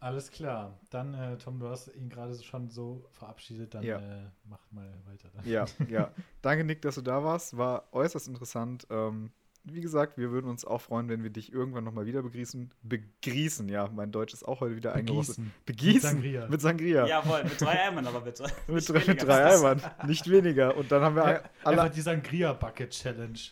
alles 0.00 0.30
klar. 0.30 0.78
Dann, 0.90 1.14
äh, 1.14 1.36
Tom, 1.38 1.58
du 1.58 1.68
hast 1.68 1.88
ihn 1.94 2.08
gerade 2.08 2.40
schon 2.42 2.68
so 2.68 3.06
verabschiedet, 3.12 3.74
dann 3.74 3.82
Ja. 3.82 3.98
äh, 3.98 4.30
mach 4.44 4.70
mal 4.70 4.92
weiter. 5.06 5.28
Dann. 5.34 5.46
Ja, 5.48 5.64
ja. 5.88 6.10
Danke, 6.42 6.64
Nick, 6.64 6.82
dass 6.82 6.94
du 6.96 7.02
da 7.02 7.24
warst. 7.24 7.56
War 7.56 7.88
äußerst 7.92 8.28
interessant. 8.28 8.86
Ähm, 8.90 9.32
wie 9.66 9.80
gesagt, 9.80 10.16
wir 10.16 10.30
würden 10.30 10.48
uns 10.48 10.64
auch 10.64 10.80
freuen, 10.80 11.08
wenn 11.08 11.22
wir 11.22 11.30
dich 11.30 11.52
irgendwann 11.52 11.84
nochmal 11.84 12.06
wieder 12.06 12.22
begrüßen. 12.22 12.70
Begrießen, 12.82 13.68
ja. 13.68 13.88
Mein 13.92 14.12
Deutsch 14.12 14.32
ist 14.32 14.46
auch 14.46 14.60
heute 14.60 14.76
wieder 14.76 14.94
eingerostet. 14.94 15.38
Begießen. 15.66 16.20
Begießen. 16.20 16.20
Mit 16.20 16.22
Sangria. 16.22 16.48
Mit 16.48 16.60
Sangria. 16.60 17.06
Jawohl, 17.06 17.44
mit 17.44 17.60
drei 17.60 17.82
Eimern 17.88 18.06
aber 18.06 18.20
bitte. 18.20 18.44
mit 18.68 18.88
drei, 18.88 18.94
mit 18.98 19.06
weniger. 19.08 19.24
drei 19.26 19.54
Eimern. 19.54 19.80
Nicht 20.06 20.30
weniger. 20.30 20.76
Und 20.76 20.90
dann 20.92 21.02
haben 21.02 21.16
wir 21.16 21.22
Ja, 21.24 21.40
alle. 21.64 21.82
Einfach 21.82 21.94
die 21.94 22.00
Sangria 22.00 22.52
Bucket 22.52 22.90
Challenge. 22.90 23.38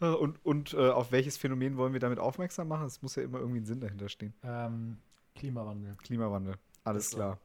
Und, 0.00 0.44
und 0.44 0.74
äh, 0.74 0.88
auf 0.90 1.12
welches 1.12 1.36
Phänomen 1.36 1.76
wollen 1.76 1.92
wir 1.92 2.00
damit 2.00 2.18
aufmerksam 2.18 2.66
machen? 2.66 2.86
Es 2.86 3.02
muss 3.02 3.14
ja 3.14 3.22
immer 3.22 3.38
irgendwie 3.38 3.60
ein 3.60 3.66
Sinn 3.66 3.78
dahinter 3.78 4.08
stehen. 4.08 4.34
ähm, 4.42 4.96
Klimawandel. 5.36 5.94
Klimawandel. 6.02 6.56
Alles 6.82 7.04
Ist 7.04 7.10
so. 7.12 7.16
klar. 7.18 7.38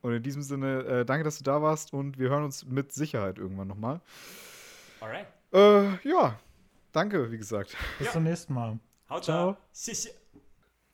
Und 0.00 0.12
in 0.12 0.22
diesem 0.22 0.42
Sinne, 0.42 0.84
äh, 0.84 1.04
danke, 1.04 1.24
dass 1.24 1.38
du 1.38 1.42
da 1.44 1.60
warst 1.62 1.92
und 1.92 2.16
wir 2.16 2.30
hören 2.30 2.44
uns 2.44 2.64
mit 2.64 2.92
Sicherheit 2.92 3.38
irgendwann 3.38 3.66
nochmal. 3.66 4.00
Alright. 5.00 5.26
Äh, 5.52 6.08
ja, 6.08 6.38
danke, 6.92 7.30
wie 7.30 7.38
gesagt. 7.38 7.76
Bis 7.98 8.08
Ja. 8.08 8.12
zum 8.12 8.24
nächsten 8.24 8.54
Mal. 8.54 8.78
Haut 9.08 9.24
Ciao. 9.24 9.56
Shishi. 9.74 10.10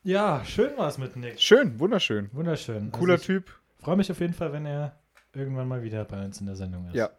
Ja, 0.03 0.43
schön 0.45 0.77
war 0.77 0.87
es 0.87 0.97
mit 0.97 1.15
Nick. 1.15 1.39
Schön, 1.39 1.79
wunderschön. 1.79 2.29
Wunderschön. 2.33 2.91
Cooler 2.91 3.13
also 3.15 3.25
Typ. 3.25 3.51
ich 3.77 3.83
freue 3.83 3.97
mich 3.97 4.09
auf 4.11 4.19
jeden 4.19 4.33
Fall, 4.33 4.53
wenn 4.53 4.65
er 4.65 4.97
irgendwann 5.33 5.67
mal 5.67 5.83
wieder 5.83 6.05
bei 6.05 6.23
uns 6.23 6.39
in 6.39 6.45
der 6.45 6.55
Sendung 6.55 6.87
ist. 6.87 6.95
Ja. 6.95 7.09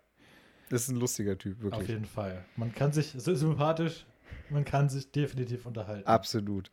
Das 0.70 0.82
ist 0.82 0.89
ein 0.89 0.97
lustiger 0.97 1.36
Typ, 1.39 1.59
Auf 1.59 1.64
wirklich. 1.64 1.89
jeden 1.89 2.05
Fall. 2.05 2.45
Man 2.57 2.74
kann 2.74 2.93
sich, 2.93 3.14
so 3.16 3.34
sympathisch, 3.34 4.05
man 4.51 4.64
kann 4.64 4.89
sich 4.89 5.11
definitiv 5.12 5.66
unterhalten. 5.66 6.07
Absolut. 6.07 6.70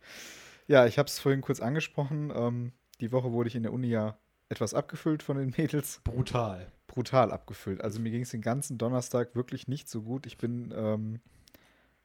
Ja, 0.66 0.86
ich 0.86 0.98
habe 0.98 1.06
es 1.06 1.18
vorhin 1.18 1.40
kurz 1.40 1.60
angesprochen. 1.60 2.32
Ähm, 2.34 2.72
die 3.00 3.12
Woche 3.12 3.32
wurde 3.32 3.48
ich 3.48 3.54
in 3.54 3.62
der 3.62 3.72
Uni 3.72 3.88
ja 3.88 4.18
etwas 4.48 4.74
abgefüllt 4.74 5.22
von 5.22 5.36
den 5.36 5.54
Mädels. 5.56 6.00
Brutal. 6.04 6.70
Brutal 6.96 7.30
abgefüllt. 7.30 7.80
Also 7.80 8.00
mir 8.00 8.10
ging 8.10 8.22
es 8.22 8.30
den 8.30 8.40
ganzen 8.40 8.78
Donnerstag 8.78 9.36
wirklich 9.36 9.68
nicht 9.68 9.88
so 9.88 10.02
gut. 10.02 10.26
Ich 10.26 10.38
bin 10.38 10.74
ähm, 10.74 11.20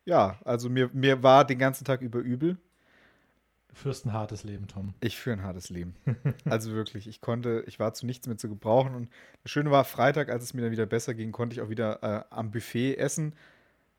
ja, 0.05 0.39
also 0.43 0.69
mir, 0.69 0.89
mir 0.93 1.23
war 1.23 1.45
den 1.45 1.59
ganzen 1.59 1.85
Tag 1.85 2.01
über 2.01 2.19
übel. 2.19 2.57
Du 3.69 3.75
führst 3.75 4.05
ein 4.05 4.13
hartes 4.13 4.43
Leben, 4.43 4.67
Tom. 4.67 4.93
Ich 4.99 5.17
führe 5.17 5.37
ein 5.37 5.43
hartes 5.43 5.69
Leben. 5.69 5.95
also 6.45 6.73
wirklich, 6.73 7.07
ich 7.07 7.21
konnte, 7.21 7.63
ich 7.67 7.79
war 7.79 7.93
zu 7.93 8.05
nichts 8.05 8.27
mehr 8.27 8.37
zu 8.37 8.49
gebrauchen. 8.49 8.95
Und 8.95 9.09
das 9.43 9.51
Schöne 9.51 9.71
war, 9.71 9.85
Freitag, 9.85 10.29
als 10.29 10.43
es 10.43 10.53
mir 10.53 10.61
dann 10.61 10.71
wieder 10.71 10.85
besser 10.85 11.13
ging, 11.13 11.31
konnte 11.31 11.53
ich 11.53 11.61
auch 11.61 11.69
wieder 11.69 12.03
äh, 12.03 12.23
am 12.29 12.51
Buffet 12.51 12.95
essen. 12.97 13.33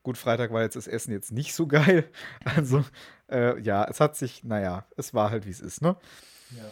Gut, 0.02 0.18
Freitag 0.18 0.52
war 0.52 0.62
jetzt 0.62 0.76
das 0.76 0.88
Essen 0.88 1.12
jetzt 1.12 1.32
nicht 1.32 1.54
so 1.54 1.66
geil. 1.66 2.04
Also, 2.44 2.84
äh, 3.30 3.58
ja, 3.60 3.84
es 3.84 4.00
hat 4.00 4.16
sich, 4.16 4.44
naja, 4.44 4.84
es 4.96 5.14
war 5.14 5.30
halt, 5.30 5.46
wie 5.46 5.50
es 5.50 5.60
ist, 5.60 5.80
ne? 5.80 5.96
Ja. 6.50 6.64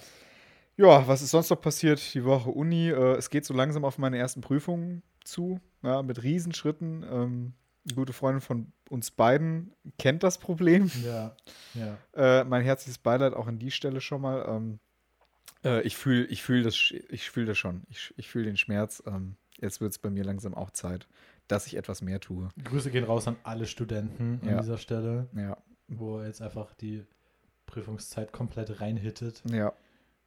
Ja, 0.80 1.06
was 1.06 1.20
ist 1.20 1.30
sonst 1.32 1.50
noch 1.50 1.60
passiert? 1.60 2.14
Die 2.14 2.24
Woche 2.24 2.48
Uni. 2.50 2.88
Äh, 2.88 3.16
es 3.16 3.28
geht 3.28 3.44
so 3.44 3.52
langsam 3.52 3.84
auf 3.84 3.98
meine 3.98 4.16
ersten 4.16 4.40
Prüfungen 4.40 5.02
zu, 5.24 5.60
ja, 5.82 6.02
mit 6.02 6.22
Riesenschritten. 6.22 7.02
Ähm, 7.02 7.52
eine 7.86 7.94
gute 7.94 8.14
Freundin 8.14 8.40
von 8.40 8.72
uns 8.88 9.10
beiden 9.10 9.74
kennt 9.98 10.22
das 10.22 10.38
Problem. 10.38 10.90
Ja, 11.04 11.36
ja. 11.74 11.98
Äh, 12.40 12.44
mein 12.44 12.62
herzliches 12.62 12.96
Beileid 12.98 13.34
auch 13.34 13.46
an 13.46 13.58
die 13.58 13.70
Stelle 13.70 14.00
schon 14.00 14.22
mal. 14.22 14.46
Ähm, 14.48 14.78
äh, 15.64 15.82
ich 15.82 15.96
fühle 15.98 16.24
ich 16.26 16.42
fühl 16.42 16.62
das, 16.62 16.74
ich 17.10 17.28
fühl 17.30 17.44
das 17.44 17.58
schon. 17.58 17.82
Ich, 17.90 18.14
ich 18.16 18.28
fühle 18.30 18.46
den 18.46 18.56
Schmerz. 18.56 19.02
Ähm, 19.06 19.36
jetzt 19.58 19.82
wird 19.82 19.92
es 19.92 19.98
bei 19.98 20.08
mir 20.08 20.24
langsam 20.24 20.54
auch 20.54 20.70
Zeit, 20.70 21.06
dass 21.46 21.66
ich 21.66 21.76
etwas 21.76 22.00
mehr 22.00 22.20
tue. 22.20 22.48
Grüße 22.64 22.90
gehen 22.90 23.04
raus 23.04 23.28
an 23.28 23.36
alle 23.42 23.66
Studenten 23.66 24.40
an 24.42 24.48
Ja. 24.48 24.60
dieser 24.62 24.78
Stelle, 24.78 25.28
Ja, 25.36 25.58
wo 25.88 26.22
jetzt 26.22 26.40
einfach 26.40 26.72
die 26.72 27.04
Prüfungszeit 27.66 28.32
komplett 28.32 28.80
reinhittet. 28.80 29.42
ja. 29.50 29.74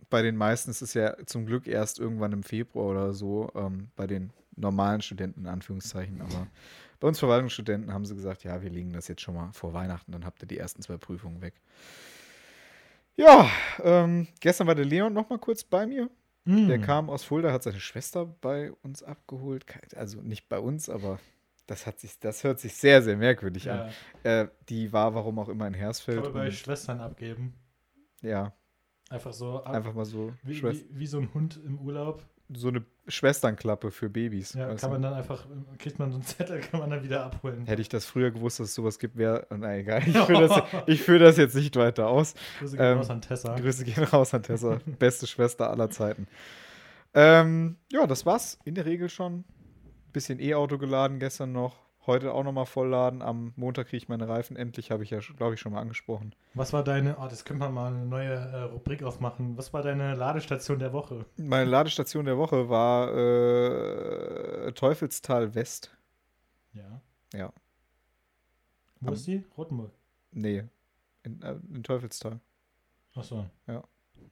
Bei 0.09 0.21
den 0.21 0.35
meisten 0.35 0.69
ist 0.71 0.81
es 0.81 0.93
ja 0.93 1.15
zum 1.25 1.45
Glück 1.45 1.67
erst 1.67 1.99
irgendwann 1.99 2.31
im 2.31 2.43
Februar 2.43 2.87
oder 2.91 3.13
so, 3.13 3.51
ähm, 3.55 3.89
bei 3.95 4.07
den 4.07 4.31
normalen 4.55 5.01
Studenten 5.01 5.41
in 5.41 5.47
Anführungszeichen. 5.47 6.21
Aber 6.21 6.47
bei 6.99 7.07
uns 7.07 7.19
Verwaltungsstudenten 7.19 7.93
haben 7.93 8.05
sie 8.05 8.15
gesagt, 8.15 8.43
ja, 8.43 8.61
wir 8.61 8.69
legen 8.69 8.93
das 8.93 9.07
jetzt 9.07 9.21
schon 9.21 9.35
mal 9.35 9.51
vor 9.53 9.73
Weihnachten, 9.73 10.11
dann 10.11 10.25
habt 10.25 10.41
ihr 10.43 10.47
die 10.47 10.57
ersten 10.57 10.81
zwei 10.81 10.97
Prüfungen 10.97 11.41
weg. 11.41 11.53
Ja, 13.15 13.49
ähm, 13.83 14.27
gestern 14.39 14.67
war 14.67 14.75
der 14.75 14.85
Leon 14.85 15.13
noch 15.13 15.29
mal 15.29 15.39
kurz 15.39 15.63
bei 15.63 15.85
mir. 15.85 16.09
Der 16.45 16.77
Mm. 16.77 16.81
kam 16.81 17.09
aus 17.09 17.23
Fulda, 17.23 17.53
hat 17.53 17.63
seine 17.63 17.79
Schwester 17.79 18.25
bei 18.25 18.73
uns 18.81 19.01
abgeholt. 19.01 19.65
Also 19.95 20.21
nicht 20.21 20.49
bei 20.49 20.59
uns, 20.59 20.89
aber 20.89 21.19
das, 21.67 21.87
hat 21.87 21.99
sich, 21.99 22.19
das 22.19 22.43
hört 22.43 22.59
sich 22.59 22.73
sehr, 22.75 23.01
sehr 23.01 23.15
merkwürdig 23.15 23.65
Ja, 23.65 23.85
an. 23.85 23.91
Äh, 24.23 24.47
die 24.67 24.91
war 24.91 25.15
warum 25.15 25.39
auch 25.39 25.47
immer 25.47 25.67
in 25.67 25.73
Hersfeld. 25.73 26.21
man 26.21 26.33
bei 26.33 26.51
Schwestern 26.51 26.99
abgeben. 26.99 27.53
ja, 28.21 28.51
Einfach 29.13 29.31
so, 29.31 29.63
ab, 29.63 29.69
einfach 29.69 29.93
mal 29.93 30.05
so, 30.05 30.33
wie, 30.41 30.63
wie, 30.63 30.85
wie 30.89 31.05
so 31.05 31.19
ein 31.19 31.31
Hund 31.35 31.59
im 31.63 31.77
Urlaub. 31.77 32.23
so 32.51 32.69
eine 32.69 32.83
Schwesternklappe 33.07 33.91
für 33.91 34.09
Babys. 34.09 34.53
Ja, 34.53 34.73
kann 34.73 34.89
man 34.89 35.03
dann 35.03 35.13
einfach, 35.13 35.45
kriegt 35.77 35.99
man 35.99 36.09
so 36.09 36.15
einen 36.15 36.25
Zettel, 36.25 36.59
kann 36.71 36.79
man 36.79 36.89
dann 36.89 37.03
wieder 37.03 37.23
abholen. 37.23 37.67
Hätte 37.67 37.83
ich 37.83 37.89
das 37.89 38.07
früher 38.07 38.31
gewusst, 38.31 38.59
dass 38.59 38.69
es 38.69 38.73
sowas 38.73 38.97
gibt, 38.97 39.15
wäre. 39.15 39.45
Na 39.55 39.77
egal, 39.77 40.01
ich 40.07 40.17
führe 40.17 40.47
das, 40.47 40.63
ich 40.87 41.03
führ 41.03 41.19
das 41.19 41.37
jetzt 41.37 41.53
nicht 41.53 41.75
weiter 41.75 42.07
aus. 42.07 42.33
Grüße 42.57 42.75
gehen 42.75 42.85
ähm, 42.85 42.97
raus 42.97 43.09
an 43.11 43.21
Tessa. 43.21 43.55
Grüße 43.55 43.83
gehen 43.85 44.03
raus 44.03 44.33
an 44.33 44.41
Tessa, 44.41 44.79
beste 44.97 45.27
Schwester 45.27 45.69
aller 45.69 45.91
Zeiten. 45.91 46.27
Ähm, 47.13 47.77
ja, 47.91 48.07
das 48.07 48.25
war's 48.25 48.57
in 48.65 48.73
der 48.73 48.87
Regel 48.87 49.09
schon. 49.09 49.43
Bisschen 50.11 50.39
E-Auto 50.39 50.79
geladen 50.79 51.19
gestern 51.19 51.51
noch. 51.51 51.82
Heute 52.05 52.33
auch 52.33 52.43
nochmal 52.43 52.65
vollladen. 52.65 53.21
Am 53.21 53.53
Montag 53.55 53.87
kriege 53.87 53.97
ich 53.97 54.09
meine 54.09 54.27
Reifen 54.27 54.57
endlich, 54.57 54.91
habe 54.91 55.03
ich 55.03 55.09
ja, 55.09 55.19
glaube 55.37 55.53
ich, 55.53 55.61
schon 55.61 55.71
mal 55.71 55.79
angesprochen. 55.79 56.35
Was 56.53 56.73
war 56.73 56.83
deine, 56.83 57.17
oh, 57.17 57.27
das 57.29 57.45
könnte 57.45 57.59
man 57.63 57.73
mal 57.73 57.93
eine 57.93 58.05
neue 58.05 58.33
äh, 58.33 58.61
Rubrik 58.63 59.03
aufmachen. 59.03 59.57
Was 59.57 59.71
war 59.73 59.83
deine 59.83 60.13
Ladestation 60.15 60.79
der 60.79 60.91
Woche? 60.91 61.25
Meine 61.37 61.69
Ladestation 61.69 62.25
der 62.25 62.37
Woche 62.37 62.67
war 62.67 63.13
äh, 63.15 64.71
Teufelstal 64.73 65.55
West. 65.55 65.95
Ja. 66.73 67.01
Ja. 67.33 67.53
Wo 68.99 69.07
Am- 69.07 69.13
ist 69.13 69.25
die? 69.27 69.43
Rotenburg. 69.57 69.91
Nee, 70.31 70.63
in, 71.23 71.41
äh, 71.41 71.55
in 71.73 71.83
Teufelstal. 71.83 72.39
Achso. 73.15 73.45
Ja. 73.67 73.81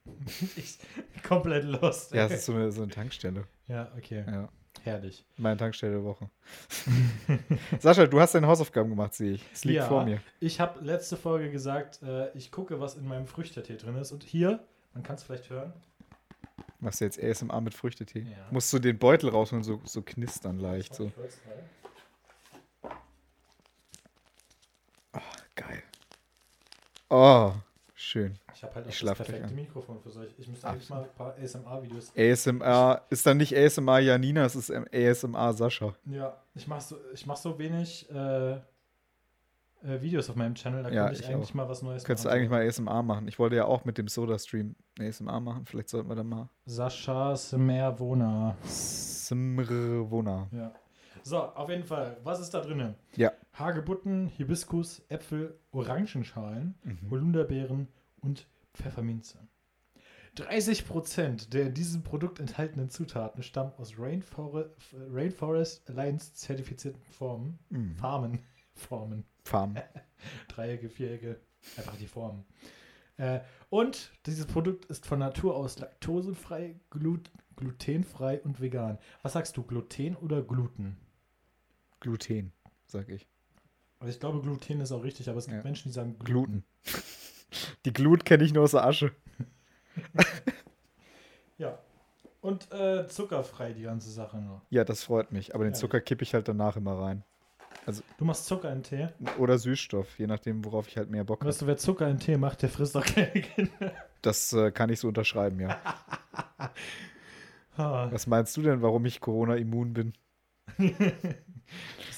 ich, 0.57 0.77
komplett 1.23 1.63
lost. 1.63 2.13
Ja, 2.13 2.25
es 2.25 2.33
ist 2.33 2.45
so 2.47 2.53
eine, 2.53 2.71
so 2.71 2.81
eine 2.81 2.91
Tankstelle. 2.91 3.45
ja, 3.67 3.91
okay. 3.95 4.25
Ja, 4.27 4.49
Herrlich. 4.83 5.23
meine 5.37 5.57
Tankstelle 5.57 5.93
der 5.93 6.03
Woche. 6.03 6.29
Sascha, 7.79 8.07
du 8.07 8.19
hast 8.19 8.33
deine 8.33 8.47
Hausaufgaben 8.47 8.89
gemacht, 8.89 9.13
sehe 9.13 9.33
ich. 9.33 9.45
Es 9.53 9.63
liegt 9.63 9.77
Ja. 9.77 9.87
vor 9.87 10.03
mir. 10.05 10.19
Ich 10.39 10.59
habe 10.59 10.83
letzte 10.83 11.17
Folge 11.17 11.51
gesagt, 11.51 12.01
äh, 12.01 12.29
ich 12.35 12.51
gucke, 12.51 12.79
was 12.79 12.95
in 12.95 13.07
meinem 13.07 13.27
Früchtetee 13.27 13.77
drin 13.77 13.95
ist. 13.97 14.11
Und 14.11 14.23
hier, 14.23 14.59
man 14.93 15.03
kann 15.03 15.17
es 15.17 15.23
vielleicht 15.23 15.49
hören. 15.51 15.71
Machst 16.79 16.99
du 16.99 17.05
jetzt 17.05 17.21
ASMR 17.21 17.61
mit 17.61 17.75
Früchtetee? 17.75 18.21
Ja. 18.21 18.47
Musst 18.49 18.73
du 18.73 18.79
den 18.79 18.97
Beutel 18.97 19.29
rausholen, 19.29 19.63
so, 19.63 19.79
so 19.85 20.01
knistern 20.01 20.57
leicht. 20.57 20.95
So. 20.95 21.11
Mal. 22.83 22.91
Geil. 25.55 25.83
Oh, 27.09 27.53
schön. 28.11 28.37
Ich 28.53 28.63
habe 28.63 28.75
halt 28.75 28.85
auch 28.85 28.89
Ich 28.89 28.99
das 28.99 29.15
perfekte. 29.17 29.53
Mikrofon 29.53 29.99
für 30.01 30.09
solche. 30.09 30.33
Ich 30.37 30.47
müsste 30.47 30.67
eigentlich 30.67 30.89
mal 30.89 31.03
ein 31.03 31.13
paar 31.15 31.35
ASMR-Videos. 31.41 32.13
ASMR 32.15 33.01
ist 33.09 33.25
dann 33.25 33.37
nicht 33.37 33.55
ASMR 33.57 33.99
Janina, 33.99 34.45
es 34.45 34.55
ist 34.55 34.71
ASMR 34.71 35.53
Sascha. 35.53 35.95
Ja, 36.05 36.37
ich 36.53 36.67
mache 36.67 36.81
so, 36.81 36.97
ich 37.13 37.25
mach 37.25 37.37
so 37.37 37.57
wenig 37.57 38.09
äh, 38.11 38.51
äh, 38.53 38.59
Videos 40.01 40.29
auf 40.29 40.35
meinem 40.35 40.53
Channel. 40.55 40.83
Da 40.83 40.89
Ja, 40.89 41.05
könnte 41.05 41.19
ich, 41.21 41.27
ich 41.27 41.33
eigentlich 41.33 41.49
auch. 41.49 41.53
mal 41.55 41.69
was 41.69 41.81
Neues 41.81 42.03
Könntest 42.03 42.25
du 42.25 42.29
eigentlich 42.29 42.49
mal 42.49 42.67
ASMR 42.67 43.01
machen. 43.01 43.27
Ich 43.27 43.39
wollte 43.39 43.55
ja 43.55 43.65
auch 43.65 43.83
mit 43.85 43.97
dem 43.97 44.07
Soda-Stream 44.07 44.75
ASMR 44.99 45.39
machen. 45.39 45.65
Vielleicht 45.65 45.89
sollten 45.89 46.09
wir 46.09 46.15
dann 46.15 46.27
mal. 46.29 46.49
Sascha 46.65 47.35
Semerwona. 47.35 48.55
Simrwona. 48.63 50.47
Ja. 50.51 50.71
So, 51.23 51.37
auf 51.37 51.69
jeden 51.69 51.83
Fall. 51.83 52.17
Was 52.23 52.39
ist 52.39 52.49
da 52.53 52.61
drinnen? 52.61 52.95
Ja. 53.15 53.31
Hagebutten, 53.53 54.27
Hibiskus, 54.27 55.03
Äpfel, 55.09 55.55
Orangenschalen, 55.71 56.75
Mhm. 56.83 57.11
Holunderbeeren 57.11 57.87
und 58.21 58.47
Pfefferminze. 58.73 59.39
30% 60.37 61.49
der 61.49 61.67
in 61.67 61.73
diesem 61.73 62.03
Produkt 62.03 62.39
enthaltenen 62.39 62.89
Zutaten 62.89 63.43
stammen 63.43 63.73
aus 63.77 63.99
Rainforest, 63.99 64.75
Rainforest 65.11 65.89
Alliance 65.89 66.33
zertifizierten 66.33 67.01
Formen, 67.03 67.59
Mhm. 67.69 67.95
Farmen, 67.95 68.39
Formen, 68.75 69.25
Farm. 69.43 69.75
Dreiecke, 70.47 70.89
Vierecke, 70.89 71.39
einfach 71.75 71.97
die 71.97 72.07
Formen. 72.07 72.45
Äh, 73.17 73.41
und 73.69 74.11
dieses 74.25 74.45
Produkt 74.45 74.85
ist 74.85 75.05
von 75.05 75.19
Natur 75.19 75.55
aus 75.55 75.79
laktosefrei, 75.79 76.79
glut 76.89 77.29
glutenfrei 77.57 78.41
und 78.41 78.59
vegan. 78.61 78.97
Was 79.21 79.33
sagst 79.33 79.55
du, 79.57 79.63
Gluten 79.63 80.15
oder 80.15 80.41
Gluten? 80.41 80.97
Gluten, 81.99 82.53
sag 82.87 83.09
ich. 83.09 83.27
Also 83.99 84.11
ich 84.11 84.19
glaube, 84.19 84.41
Gluten 84.41 84.81
ist 84.81 84.91
auch 84.91 85.03
richtig, 85.03 85.29
aber 85.29 85.37
es 85.37 85.45
gibt 85.45 85.57
Ja. 85.57 85.63
Menschen, 85.63 85.89
die 85.89 85.93
sagen 85.93 86.17
Gluten. 86.19 86.63
Die 87.85 87.93
Glut 87.93 88.25
kenne 88.25 88.43
ich 88.43 88.53
nur 88.53 88.63
aus 88.63 88.71
der 88.71 88.85
Asche. 88.85 89.11
Ja. 91.57 91.77
Und 92.41 92.71
äh, 92.71 93.07
zuckerfrei 93.07 93.73
die 93.73 93.83
ganze 93.83 94.09
Sache 94.09 94.37
nur. 94.37 94.63
Ja, 94.71 94.83
das 94.83 95.03
freut 95.03 95.31
mich. 95.31 95.53
Aber 95.53 95.63
den. 95.63 95.75
Zucker 95.75 96.01
kippe 96.01 96.23
ich 96.23 96.33
halt 96.33 96.47
danach 96.47 96.75
immer 96.75 96.97
rein. 96.99 97.23
Du 98.17 98.25
machst 98.25 98.45
Zucker 98.45 98.71
in 98.71 98.81
Tee. 98.81 99.09
Oder 99.37 99.59
Süßstoff, 99.59 100.17
je 100.17 100.25
nachdem, 100.27 100.65
worauf 100.65 100.87
ich 100.87 100.97
halt 100.97 101.11
mehr 101.11 101.23
Bock 101.23 101.41
habe. 101.41 101.49
Weißt 101.49 101.61
du, 101.61 101.67
wer 101.67 101.77
Zucker 101.77 102.07
in 102.09 102.19
Tee 102.19 102.37
macht, 102.37 102.63
der 102.63 102.69
frisst 102.69 102.97
auch 102.97 103.05
keine 103.05 103.41
Kinder. 103.41 103.91
Das 104.21 104.53
äh, 104.53 104.71
kann 104.71 104.89
ich 104.89 104.99
so 104.99 105.07
unterschreiben, 105.07 105.59
ja. 105.59 105.79
Was 108.11 108.27
meinst 108.27 108.55
du 108.57 108.61
denn, 108.61 108.81
warum 108.81 109.05
ich 109.05 109.21
Corona-immun 109.21 109.93
bin? 109.93 110.13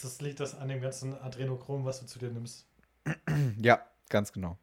das 0.01 0.21
liegt 0.21 0.39
das 0.39 0.57
an 0.57 0.67
dem 0.67 0.81
ganzen 0.81 1.17
Adrenochrom, 1.17 1.85
was 1.85 2.01
du 2.01 2.05
zu 2.05 2.19
dir 2.19 2.29
nimmst. 2.31 2.67
Ja, 3.61 3.81
ganz 4.09 4.31
genau. 4.33 4.57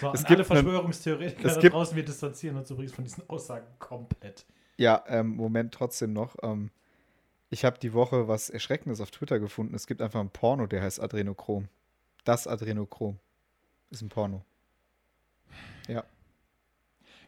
So, 0.00 0.12
Es 0.14 0.20
gibt 0.20 0.30
alle 0.30 0.44
Verschwörungstheoretiker 0.44 1.48
es 1.48 1.54
da 1.54 1.60
gibt- 1.60 1.74
draußen, 1.74 1.94
wir 1.96 2.04
distanzieren 2.04 2.56
uns 2.56 2.70
übrigens 2.70 2.92
von 2.94 3.04
diesen 3.04 3.28
Aussagen 3.28 3.66
komplett. 3.78 4.46
Ja, 4.76 5.04
ähm, 5.08 5.36
Moment 5.36 5.74
trotzdem 5.74 6.12
noch. 6.12 6.36
Ähm, 6.42 6.70
ich 7.50 7.64
habe 7.64 7.78
die 7.78 7.92
Woche 7.92 8.28
was 8.28 8.48
Erschreckendes 8.48 9.00
auf 9.00 9.10
Twitter 9.10 9.38
gefunden. 9.38 9.74
Es 9.74 9.86
gibt 9.86 10.00
einfach 10.00 10.20
ein 10.20 10.30
Porno, 10.30 10.66
der 10.66 10.82
heißt 10.82 11.00
Adrenochrom. 11.02 11.68
Das 12.24 12.46
Adrenochrom 12.46 13.18
ist 13.90 14.02
ein 14.02 14.08
Porno. 14.08 14.44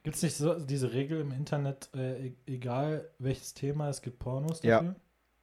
Gibt 0.04 0.16
es 0.16 0.22
nicht 0.24 0.34
so 0.36 0.58
diese 0.58 0.92
Regel 0.92 1.20
im 1.20 1.30
Internet, 1.30 1.88
äh, 1.94 2.26
e- 2.28 2.34
egal 2.48 3.08
welches 3.20 3.54
Thema, 3.54 3.88
es 3.88 4.02
gibt 4.02 4.18
Pornos 4.18 4.60
Ja. 4.64 4.78
dafür? 4.78 4.96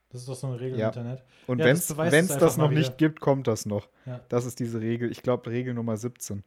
Das 0.10 0.20
ist 0.22 0.28
doch 0.28 0.36
so 0.36 0.48
eine 0.48 0.60
Regel 0.60 0.78
Ja. 0.78 0.88
im 0.88 0.90
Internet. 0.90 1.24
Und 1.48 1.60
Ja, 1.60 1.66
wenn 1.66 1.76
das 1.76 1.90
es 1.90 1.96
das 1.96 2.44
einfach 2.44 2.58
noch 2.58 2.72
nicht 2.72 2.98
gibt, 2.98 3.22
kommt 3.22 3.48
das 3.48 3.66
noch. 3.66 3.88
Ja. 4.06 4.20
Das 4.28 4.44
ist 4.46 4.60
diese 4.60 4.82
Regel. 4.82 5.12
Ich 5.12 5.22
glaube, 5.24 5.50
Regel 5.50 5.74
Nummer 5.74 5.96
17 5.96 6.44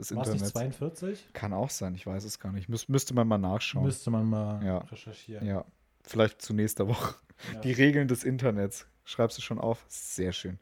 des 0.00 0.14
War 0.14 0.22
es 0.22 0.28
nicht 0.32 0.42
Internets. 0.42 0.52
42? 0.52 1.32
Kann 1.32 1.52
auch 1.52 1.70
sein, 1.70 1.94
ich 1.94 2.06
weiß 2.06 2.24
es 2.24 2.38
gar 2.40 2.52
nicht. 2.52 2.68
Müs 2.68 2.88
müsste 2.88 3.14
man 3.14 3.28
mal 3.28 3.38
nachschauen. 3.38 3.84
Müsste 3.84 4.10
man 4.10 4.26
mal 4.26 4.64
Ja. 4.64 4.78
recherchieren. 4.78 5.46
ja, 5.46 5.64
vielleicht 6.02 6.42
zu 6.42 6.52
nächster 6.54 6.88
Woche. 6.88 7.14
Ja. 7.54 7.60
Die 7.60 7.72
Regeln 7.72 8.08
des 8.08 8.24
Internets. 8.24 8.86
Schreibst 9.04 9.38
du 9.38 9.42
schon 9.42 9.58
auf? 9.58 9.84
Sehr 9.88 10.30
schön. 10.32 10.58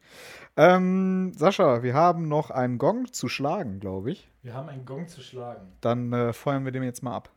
Ähm, 0.57 1.33
Sascha, 1.35 1.83
wir 1.83 1.93
haben 1.93 2.27
noch 2.27 2.49
einen 2.49 2.77
Gong 2.79 3.11
zu 3.13 3.27
schlagen, 3.27 3.79
glaube 3.79 4.11
ich. 4.11 4.27
Wir 4.41 4.53
haben 4.55 4.69
einen 4.69 4.85
Gong 4.85 5.07
zu 5.07 5.21
schlagen. 5.21 5.67
Dann 5.81 6.11
äh, 6.13 6.33
feuern 6.33 6.65
wir 6.65 6.71
den 6.71 6.81
jetzt 6.83 7.03
mal 7.03 7.15
ab. 7.15 7.29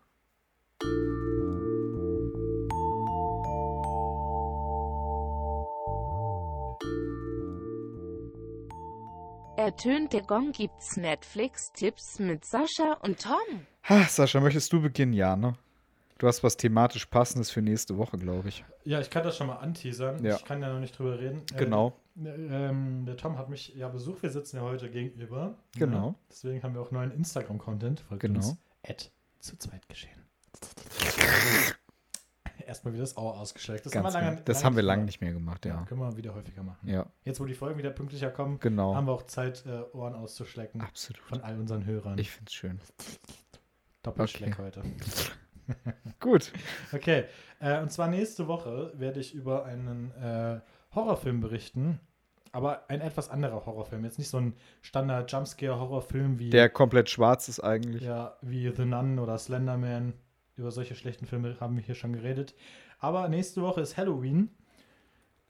Ertönt 9.63 10.13
der 10.13 10.23
Gong 10.23 10.51
gibt's 10.51 10.97
Netflix-Tipps 10.97 12.19
mit 12.19 12.45
Sascha 12.45 12.95
und 13.03 13.23
Tom. 13.23 13.65
Ha, 13.89 14.03
Sascha, 14.09 14.41
möchtest 14.41 14.73
du 14.73 14.83
beginnen? 14.83 15.13
Ja, 15.13 15.37
ne? 15.37 15.55
Du 16.19 16.27
hast 16.27 16.43
was 16.43 16.57
thematisch 16.57 17.07
Passendes 17.07 17.53
für 17.53 17.63
nächste 17.63 17.97
Woche, 17.97 18.19
glaube 18.19 18.49
ich. 18.49 18.65
Ja, 18.83 19.01
ich 19.01 19.09
kann 19.09 19.23
das 19.23 19.37
schon 19.37 19.47
mal 19.47 19.59
anteasern. 19.59 20.25
Ja. 20.25 20.35
Ich 20.35 20.45
kann 20.45 20.61
ja 20.61 20.73
noch 20.73 20.81
nicht 20.81 20.99
drüber 20.99 21.17
reden. 21.21 21.43
Äh, 21.55 21.59
Genau. 21.59 21.93
ähm, 22.17 23.05
der 23.07 23.17
Tom 23.17 23.39
hat 23.39 23.51
mich 23.51 23.69
ja 23.77 23.89
besucht. 23.89 24.25
Wir 24.25 24.31
sitzen 24.31 24.57
ja 24.57 24.63
heute 24.63 24.91
gegenüber. 24.91 25.55
Genau. 25.77 26.09
Ja, 26.09 26.15
deswegen 26.29 26.61
haben 26.65 26.75
wir 26.75 26.81
auch 26.81 26.91
neuen 26.91 27.13
Instagram-Content. 27.13 28.01
Folgt 28.01 28.21
Genau. 28.23 28.39
uns. 28.41 28.57
At 28.85 29.13
zu 29.39 29.57
zweit 29.59 29.89
geschehen. 29.89 30.21
Erstmal 32.67 32.95
wieder 32.95 33.03
das 33.03 33.17
Auer 33.17 33.39
ausgeschleckt. 33.39 33.85
Das, 33.87 33.93
Ganz 33.93 34.07
haben 34.07 34.13
wir, 34.15 34.21
lange, 34.21 34.31
genau. 34.37 34.45
das 34.45 34.65
haben 34.65 34.77
wir 34.77 34.83
lange 34.83 35.05
nicht 35.05 35.21
mehr 35.21 35.33
gemacht, 35.33 35.65
Ja. 35.65 35.75
ja. 35.77 35.85
können 35.85 36.01
wir 36.01 36.17
wieder 36.17 36.35
häufiger 36.35 36.63
machen. 36.63 36.89
Ja, 36.89 37.07
Jetzt, 37.25 37.41
wo 37.41 37.45
die 37.45 37.55
Folgen 37.55 37.79
wieder 37.79 37.91
pünktlicher 37.91 38.31
kommen, 38.31 38.59
genau. 38.61 38.95
haben 38.95 39.07
wir 39.07 39.13
auch 39.13 39.27
Zeit, 39.27 39.65
äh, 39.67 39.83
Ohren 39.97 40.15
auszuschlecken 40.15 40.81
Absolut. 40.81 41.23
von 41.23 41.41
all 41.43 41.59
unseren 41.59 41.85
Hörern. 41.85 42.19
Ich 42.19 42.31
finde 42.31 42.49
es 42.49 42.55
schön. 42.55 42.81
Doppelschleck 44.03 44.59
okay. 44.59 44.63
heute. 44.63 44.83
Gut. 46.21 46.53
Okay, 46.93 47.25
äh, 47.61 47.81
und 47.81 47.91
zwar 47.93 48.09
nächste 48.09 48.49
Woche 48.49 48.93
werde 48.97 49.21
ich 49.21 49.35
über 49.35 49.65
einen 49.65 50.11
äh, 50.13 50.61
Horrorfilm 50.95 51.41
berichten, 51.41 52.01
aber 52.51 52.85
ein 52.91 53.01
etwas 53.01 53.31
anderer 53.31 53.65
Horrorfilm. 53.65 54.05
Jetzt 54.05 54.19
nicht 54.19 54.29
so 54.29 54.39
ein 54.39 54.55
Standard-Jumpscare-Horrorfilm 54.83 56.39
wie, 56.39 56.51
Der 56.51 56.69
komplett 56.69 57.09
schwarz 57.11 57.49
ist 57.49 57.61
eigentlich. 57.61 58.03
ja, 58.03 58.37
wie 58.43 58.71
The 58.75 58.85
Nun 58.85 59.19
oder 59.19 59.39
Slenderman. 59.39 60.15
Über 60.57 60.71
solche 60.71 60.95
schlechten 60.95 61.27
Filme 61.27 61.59
haben 61.61 61.77
wir 61.77 61.83
hier 61.83 61.95
schon 61.95 62.13
geredet. 62.13 62.55
Aber 62.99 63.29
nächste 63.29 63.63
Woche 63.63 63.81
ist 63.81 63.97
Halloween. 63.97 64.51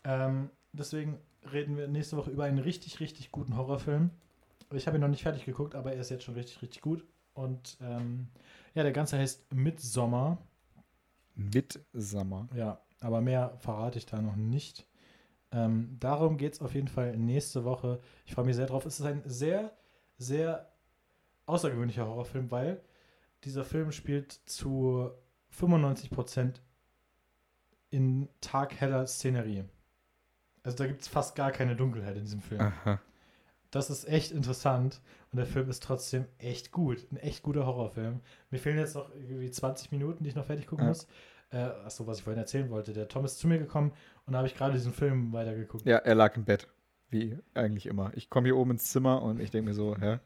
Ähm, 0.05 0.50
deswegen 0.72 1.18
reden 1.53 1.76
wir 1.76 1.88
nächste 1.88 2.16
Woche 2.16 2.30
über 2.30 2.44
einen 2.44 2.59
richtig, 2.59 3.00
richtig 3.00 3.32
guten 3.32 3.57
Horrorfilm. 3.57 4.11
Ich 4.72 4.86
habe 4.86 4.96
ihn 4.96 5.00
noch 5.00 5.09
nicht 5.09 5.22
fertig 5.22 5.44
geguckt, 5.44 5.74
aber 5.74 5.92
er 5.92 6.00
ist 6.00 6.11
jetzt 6.11 6.24
schon 6.24 6.34
richtig, 6.34 6.62
richtig 6.62 6.82
gut. 6.82 7.05
Und 7.34 7.76
ähm, 7.80 8.28
ja, 8.74 8.82
der 8.82 8.92
Ganze 8.92 9.18
heißt 9.18 9.53
Midsommar. 9.53 10.38
Midsommer. 11.34 12.48
Ja, 12.55 12.80
aber 13.00 13.20
mehr 13.20 13.55
verrate 13.59 13.98
ich 13.98 14.07
da 14.07 14.20
noch 14.20 14.36
nicht. 14.36 14.86
Ähm, 15.50 15.96
darum 16.00 16.38
geht 16.38 16.55
es 16.55 16.62
auf 16.62 16.74
jeden 16.74 16.88
Fall 16.88 17.16
nächste 17.16 17.64
Woche. 17.64 18.00
Ich 18.24 18.34
freue 18.34 18.46
mich 18.46 18.57
sehr 18.57 18.66
drauf. 18.66 18.86
Es 18.86 19.00
ist 19.00 19.07
ein 19.07 19.22
sehr, 19.24 19.76
sehr 20.16 20.72
außergewöhnlicher 21.46 22.07
Horrorfilm, 22.07 22.50
weil 22.50 22.82
dieser 23.45 23.64
Film 23.64 23.93
spielt 23.93 24.32
zu 24.47 25.11
95% 25.59 26.55
in 27.90 28.28
tagheller 28.40 29.07
Szenerie. 29.07 29.64
Also 30.62 30.78
da 30.78 30.86
gibt 30.86 31.03
es 31.03 31.09
fast 31.09 31.34
gar 31.34 31.51
keine 31.51 31.76
Dunkelheit 31.76 32.16
in 32.16 32.22
diesem 32.24 32.40
Film. 32.40 32.61
Aha. 32.61 33.01
Das 33.70 33.90
ist 33.90 34.07
echt 34.07 34.32
interessant 34.32 35.01
und 35.32 35.38
der 35.38 35.47
Film 35.47 35.68
ist 35.70 35.82
trotzdem 35.82 36.26
echt 36.38 36.72
gut. 36.72 37.07
Ein 37.11 37.16
echt 37.16 37.43
guter 37.43 37.66
Horrorfilm. 37.66 38.20
Mir 38.51 38.59
fehlen 38.59 38.78
jetzt 38.78 38.95
noch 38.95 39.11
irgendwie 39.14 39.51
20 39.51 39.93
Minuten, 39.93 40.22
die 40.24 40.30
ich 40.30 40.36
noch 40.36 40.45
fertig 40.47 40.66
gucken 40.66 40.84
Ja. 40.84 40.88
muss. 40.90 41.07
Äh, 41.51 41.59
achso, 41.59 42.07
was 42.07 42.18
ich 42.18 42.24
vorhin 42.24 42.40
erzählen 42.40 42.70
wollte. 42.70 42.93
Der 42.93 43.09
Tom 43.09 43.24
ist 43.24 43.38
zu 43.38 43.47
mir 43.49 43.59
gekommen 43.59 43.93
und 44.26 44.32
da 44.32 44.38
habe 44.38 44.49
ich 44.49 44.55
gerade 44.55 44.72
diesen 44.74 44.93
Film 44.93 45.32
weitergeguckt. 45.32 45.84
Ja, 45.86 45.99
er 45.99 46.14
lag 46.14 46.36
im 46.36 46.45
Bett. 46.45 46.68
Wie 47.11 47.36
eigentlich 47.53 47.86
immer. 47.86 48.11
Ich 48.14 48.30
komme 48.30 48.47
hier 48.47 48.57
oben 48.57 48.70
ins 48.72 48.84
Zimmer 48.90 49.20
und 49.22 49.38
ich 49.40 49.51
denke 49.51 49.68
mir 49.70 49.74
so, 49.74 49.97
hä? 49.99 50.18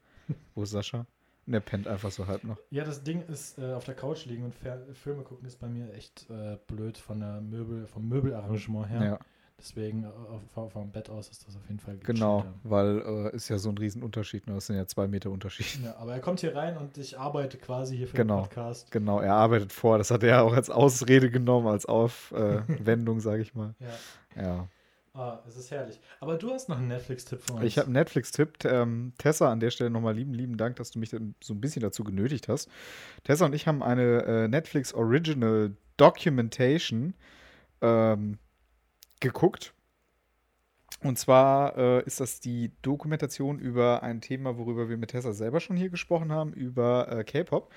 Wo 0.54 0.62
ist 0.62 0.70
Sascha? 0.70 1.06
Und 1.46 1.54
er 1.54 1.60
pennt 1.60 1.86
einfach 1.86 2.10
so 2.10 2.26
halb 2.26 2.42
noch. 2.44 2.58
Ja, 2.70 2.84
das 2.84 3.02
Ding 3.04 3.22
ist, 3.22 3.58
äh, 3.58 3.72
auf 3.72 3.84
der 3.84 3.94
Couch 3.94 4.26
liegen 4.26 4.44
und 4.44 4.54
Fer 4.54 4.80
Filme 4.94 5.22
gucken 5.22 5.46
ist 5.46 5.60
bei 5.60 5.68
mir 5.68 5.92
echt 5.94 6.28
äh, 6.28 6.56
blöd 6.66 6.98
von 6.98 7.20
der 7.20 7.40
Möbel, 7.40 7.86
vom 7.86 8.08
Möbelarrangement 8.08 8.88
her. 8.88 9.04
Ja, 9.04 9.18
Deswegen 9.58 10.04
äh, 10.04 10.06
auf, 10.54 10.72
vom 10.72 10.90
Bett 10.90 11.08
aus 11.08 11.28
ist 11.30 11.46
das 11.46 11.56
auf 11.56 11.62
jeden 11.68 11.80
Fall 11.80 11.96
genau. 11.98 12.44
Weil 12.62 13.30
äh, 13.32 13.36
ist 13.36 13.48
ja 13.48 13.56
so 13.56 13.70
ein 13.70 13.78
Riesenunterschied. 13.78 14.46
Ne? 14.46 14.54
Das 14.54 14.66
sind 14.66 14.76
ja 14.76 14.86
zwei 14.86 15.06
Meter 15.08 15.30
Unterschied. 15.30 15.82
Ja, 15.82 15.96
aber 15.96 16.12
er 16.12 16.20
kommt 16.20 16.40
hier 16.40 16.54
rein 16.54 16.76
und 16.76 16.98
ich 16.98 17.18
arbeite 17.18 17.56
quasi 17.56 17.96
hier 17.96 18.06
für 18.08 18.16
Genau. 18.16 18.40
den 18.40 18.42
Podcast. 18.42 18.90
Genau, 18.90 19.20
er 19.20 19.34
arbeitet 19.34 19.72
vor. 19.72 19.96
Das 19.96 20.10
hat 20.10 20.22
er 20.22 20.28
ja 20.28 20.42
auch 20.42 20.52
als 20.52 20.68
Ausrede 20.68 21.30
genommen, 21.30 21.68
als 21.68 21.86
Aufwendung, 21.86 23.20
sage 23.20 23.42
ich 23.42 23.54
mal. 23.54 23.74
Ja. 23.78 24.42
Ja. 24.42 24.68
Ah, 25.16 25.42
es 25.48 25.56
ist 25.56 25.70
herrlich. 25.70 25.98
Aber 26.20 26.36
du 26.36 26.50
hast 26.50 26.68
noch 26.68 26.76
einen 26.76 26.88
Netflix-Tipp 26.88 27.40
für 27.40 27.54
uns. 27.54 27.64
Ich 27.64 27.78
habe 27.78 27.86
einen 27.86 27.94
Netflix-Tipp. 27.94 28.66
Ähm, 28.66 29.14
Tessa, 29.16 29.50
an 29.50 29.60
der 29.60 29.70
Stelle 29.70 29.88
nochmal 29.88 30.14
lieben, 30.14 30.34
lieben 30.34 30.58
Dank, 30.58 30.76
dass 30.76 30.90
du 30.90 30.98
mich 30.98 31.08
so 31.08 31.54
ein 31.54 31.60
bisschen 31.60 31.80
dazu 31.80 32.04
genötigt 32.04 32.48
hast. 32.48 32.68
Tessa 33.24 33.46
und 33.46 33.54
ich 33.54 33.66
haben 33.66 33.82
eine 33.82 34.24
äh, 34.24 34.48
Netflix 34.48 34.92
Original 34.92 35.74
Documentation 35.96 37.14
ähm, 37.80 38.38
geguckt. 39.20 39.72
Und 41.02 41.18
zwar 41.18 41.78
äh, 41.78 42.02
ist 42.04 42.20
das 42.20 42.40
die 42.40 42.72
Dokumentation 42.82 43.58
über 43.58 44.02
ein 44.02 44.20
Thema, 44.20 44.58
worüber 44.58 44.90
wir 44.90 44.98
mit 44.98 45.12
Tessa 45.12 45.32
selber 45.32 45.60
schon 45.60 45.76
hier 45.76 45.88
gesprochen 45.88 46.30
haben, 46.30 46.52
über 46.52 47.10
äh, 47.10 47.24
K-Pop. 47.24 47.72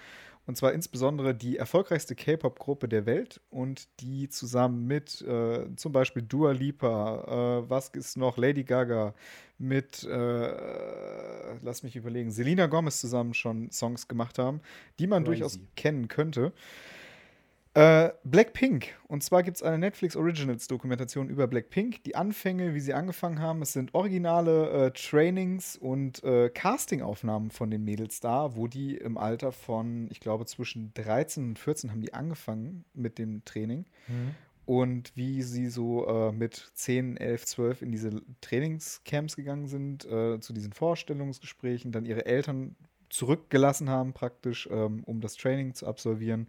Und 0.49 0.55
zwar 0.55 0.73
insbesondere 0.73 1.35
die 1.35 1.57
erfolgreichste 1.57 2.15
K-Pop-Gruppe 2.15 2.87
der 2.89 3.05
Welt 3.05 3.39
und 3.51 3.87
die 3.99 4.29
zusammen 4.29 4.87
mit 4.87 5.21
äh, 5.21 5.67
zum 5.75 5.91
Beispiel 5.91 6.23
Dua 6.23 6.53
Lipa, 6.53 7.59
äh, 7.65 7.69
was 7.69 7.89
ist 7.89 8.17
noch, 8.17 8.35
Lady 8.35 8.63
Gaga, 8.63 9.13
mit, 9.59 10.05
äh, 10.05 11.59
lass 11.61 11.83
mich 11.83 11.95
überlegen, 11.95 12.31
Selena 12.31 12.65
Gomez 12.65 12.99
zusammen 12.99 13.35
schon 13.35 13.69
Songs 13.69 14.07
gemacht 14.07 14.39
haben, 14.39 14.61
die 14.97 15.05
man 15.05 15.23
Crazy. 15.23 15.41
durchaus 15.41 15.59
kennen 15.75 16.07
könnte. 16.07 16.51
Äh, 17.75 18.09
Blackpink. 18.23 18.97
Und 19.07 19.23
zwar 19.23 19.43
gibt 19.43 19.57
es 19.57 19.63
eine 19.63 19.77
Netflix 19.77 20.15
Originals 20.15 20.67
Dokumentation 20.67 21.29
über 21.29 21.47
Blackpink. 21.47 22.03
Die 22.03 22.15
Anfänge, 22.15 22.73
wie 22.73 22.79
sie 22.79 22.95
angefangen 22.95 23.39
haben. 23.39 23.61
Es 23.61 23.73
sind 23.73 23.93
originale 23.93 24.87
äh, 24.87 24.91
Trainings 24.91 25.77
und 25.77 26.23
äh, 26.23 26.49
Castingaufnahmen 26.49 27.51
von 27.51 27.69
den 27.69 27.83
Mädels 27.83 28.21
da, 28.21 28.55
wo 28.55 28.67
die 28.67 28.97
im 28.97 29.17
Alter 29.17 29.51
von, 29.51 30.07
ich 30.09 30.19
glaube, 30.19 30.47
zwischen 30.47 30.93
13 30.95 31.49
und 31.49 31.59
14 31.59 31.91
haben 31.91 32.01
die 32.01 32.13
angefangen 32.13 32.85
mit 32.93 33.19
dem 33.19 33.45
Training. 33.45 33.85
Mhm. 34.07 34.35
Und 34.65 35.15
wie 35.15 35.41
sie 35.43 35.67
so 35.67 36.07
äh, 36.07 36.31
mit 36.31 36.71
10, 36.73 37.17
11, 37.17 37.45
12 37.45 37.81
in 37.83 37.91
diese 37.91 38.21
Trainingscamps 38.41 39.35
gegangen 39.35 39.67
sind, 39.67 40.05
äh, 40.05 40.39
zu 40.39 40.53
diesen 40.53 40.73
Vorstellungsgesprächen, 40.73 41.91
dann 41.91 42.05
ihre 42.05 42.25
Eltern 42.25 42.75
zurückgelassen 43.09 43.89
haben, 43.89 44.13
praktisch, 44.13 44.69
ähm, 44.71 45.03
um 45.05 45.21
das 45.21 45.35
Training 45.35 45.73
zu 45.73 45.87
absolvieren 45.87 46.47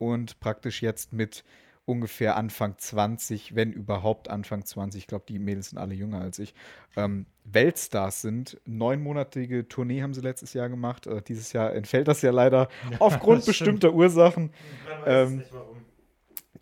und 0.00 0.40
praktisch 0.40 0.82
jetzt 0.82 1.12
mit 1.12 1.44
ungefähr 1.84 2.36
Anfang 2.36 2.78
20, 2.78 3.54
wenn 3.54 3.72
überhaupt 3.72 4.30
Anfang 4.30 4.64
20, 4.64 5.02
ich 5.02 5.06
glaube, 5.06 5.24
die 5.28 5.38
Mädels 5.38 5.70
sind 5.70 5.78
alle 5.78 5.94
jünger 5.94 6.20
als 6.20 6.38
ich, 6.38 6.54
ähm, 6.96 7.26
Weltstars 7.44 8.22
sind. 8.22 8.60
Neunmonatige 8.64 9.68
Tournee 9.68 10.02
haben 10.02 10.14
sie 10.14 10.20
letztes 10.20 10.54
Jahr 10.54 10.68
gemacht. 10.68 11.06
Äh, 11.06 11.20
dieses 11.22 11.52
Jahr 11.52 11.74
entfällt 11.74 12.08
das 12.08 12.22
ja 12.22 12.30
leider 12.30 12.68
aufgrund 12.98 13.40
das 13.40 13.46
bestimmter 13.46 13.92
Ursachen. 13.92 14.52
Ähm, 15.04 15.38
nicht 15.38 15.52
warum. 15.52 15.76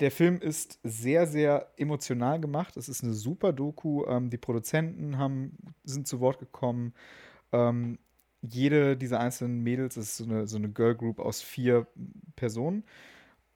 Der 0.00 0.10
Film 0.10 0.40
ist 0.40 0.78
sehr, 0.82 1.26
sehr 1.26 1.72
emotional 1.76 2.40
gemacht. 2.40 2.76
Es 2.76 2.88
ist 2.88 3.02
eine 3.02 3.12
super 3.12 3.52
Doku. 3.52 4.04
Ähm, 4.06 4.30
die 4.30 4.38
Produzenten 4.38 5.18
haben, 5.18 5.56
sind 5.84 6.06
zu 6.06 6.20
Wort 6.20 6.38
gekommen. 6.38 6.94
Ähm, 7.52 7.98
jede 8.40 8.96
dieser 8.96 9.20
einzelnen 9.20 9.62
Mädels 9.62 9.96
ist 9.96 10.16
so 10.16 10.24
eine, 10.24 10.46
so 10.46 10.56
eine 10.56 10.68
Girl 10.68 10.94
Group 10.94 11.18
aus 11.18 11.42
vier 11.42 11.86
Personen. 12.36 12.84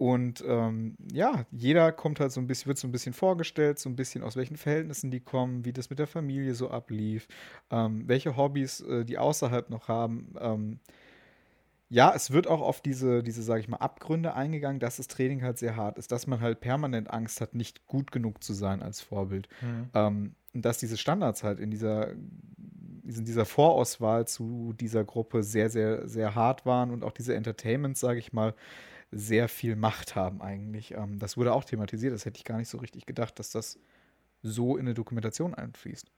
Und 0.02 0.42
ähm, 0.48 0.96
ja, 1.12 1.46
jeder 1.52 1.92
kommt 1.92 2.18
halt 2.18 2.32
so 2.32 2.40
ein 2.40 2.48
bisschen, 2.48 2.66
wird 2.66 2.76
so 2.76 2.88
ein 2.88 2.90
bisschen 2.90 3.12
vorgestellt, 3.12 3.78
so 3.78 3.88
ein 3.88 3.94
bisschen 3.94 4.24
aus 4.24 4.34
welchen 4.34 4.56
Verhältnissen 4.56 5.12
die 5.12 5.20
kommen, 5.20 5.64
wie 5.64 5.72
das 5.72 5.90
mit 5.90 6.00
der 6.00 6.08
Familie 6.08 6.56
so 6.56 6.72
ablief, 6.72 7.28
ähm, 7.70 8.02
welche 8.08 8.36
Hobbys 8.36 8.80
äh, 8.80 9.04
die 9.04 9.16
außerhalb 9.16 9.70
noch 9.70 9.86
haben. 9.86 10.34
Ähm, 10.40 10.80
ja, 11.88 12.12
es 12.16 12.32
wird 12.32 12.48
auch 12.48 12.62
auf 12.62 12.80
diese, 12.80 13.22
diese, 13.22 13.44
sage 13.44 13.60
ich 13.60 13.68
mal, 13.68 13.76
Abgründe 13.76 14.34
eingegangen, 14.34 14.80
dass 14.80 14.96
das 14.96 15.06
Training 15.06 15.44
halt 15.44 15.58
sehr 15.58 15.76
hart 15.76 15.98
ist, 15.98 16.10
dass 16.10 16.26
man 16.26 16.40
halt 16.40 16.58
permanent 16.58 17.08
Angst 17.08 17.40
hat, 17.40 17.54
nicht 17.54 17.86
gut 17.86 18.10
genug 18.10 18.42
zu 18.42 18.54
sein 18.54 18.82
als 18.82 19.00
Vorbild. 19.00 19.48
Mhm. 19.60 19.90
Ähm, 19.94 20.34
und 20.52 20.64
dass 20.64 20.78
diese 20.78 20.96
Standards 20.96 21.44
halt 21.44 21.60
in 21.60 21.70
dieser, 21.70 22.10
in 22.10 23.24
dieser 23.24 23.44
Vorauswahl 23.44 24.26
zu 24.26 24.72
dieser 24.72 25.04
Gruppe 25.04 25.44
sehr, 25.44 25.70
sehr, 25.70 26.08
sehr 26.08 26.34
hart 26.34 26.66
waren 26.66 26.90
und 26.90 27.04
auch 27.04 27.12
diese 27.12 27.36
Entertainments, 27.36 28.00
sage 28.00 28.18
ich 28.18 28.32
mal, 28.32 28.52
sehr 29.12 29.48
viel 29.48 29.76
Macht 29.76 30.16
haben 30.16 30.40
eigentlich. 30.42 30.92
Ähm, 30.92 31.18
das 31.18 31.36
wurde 31.36 31.52
auch 31.52 31.64
thematisiert, 31.64 32.12
das 32.14 32.24
hätte 32.24 32.38
ich 32.38 32.44
gar 32.44 32.56
nicht 32.58 32.68
so 32.68 32.78
richtig 32.78 33.06
gedacht, 33.06 33.38
dass 33.38 33.50
das 33.50 33.78
so 34.42 34.76
in 34.76 34.86
eine 34.86 34.94
Dokumentation 34.94 35.54
einfließt. 35.54 36.10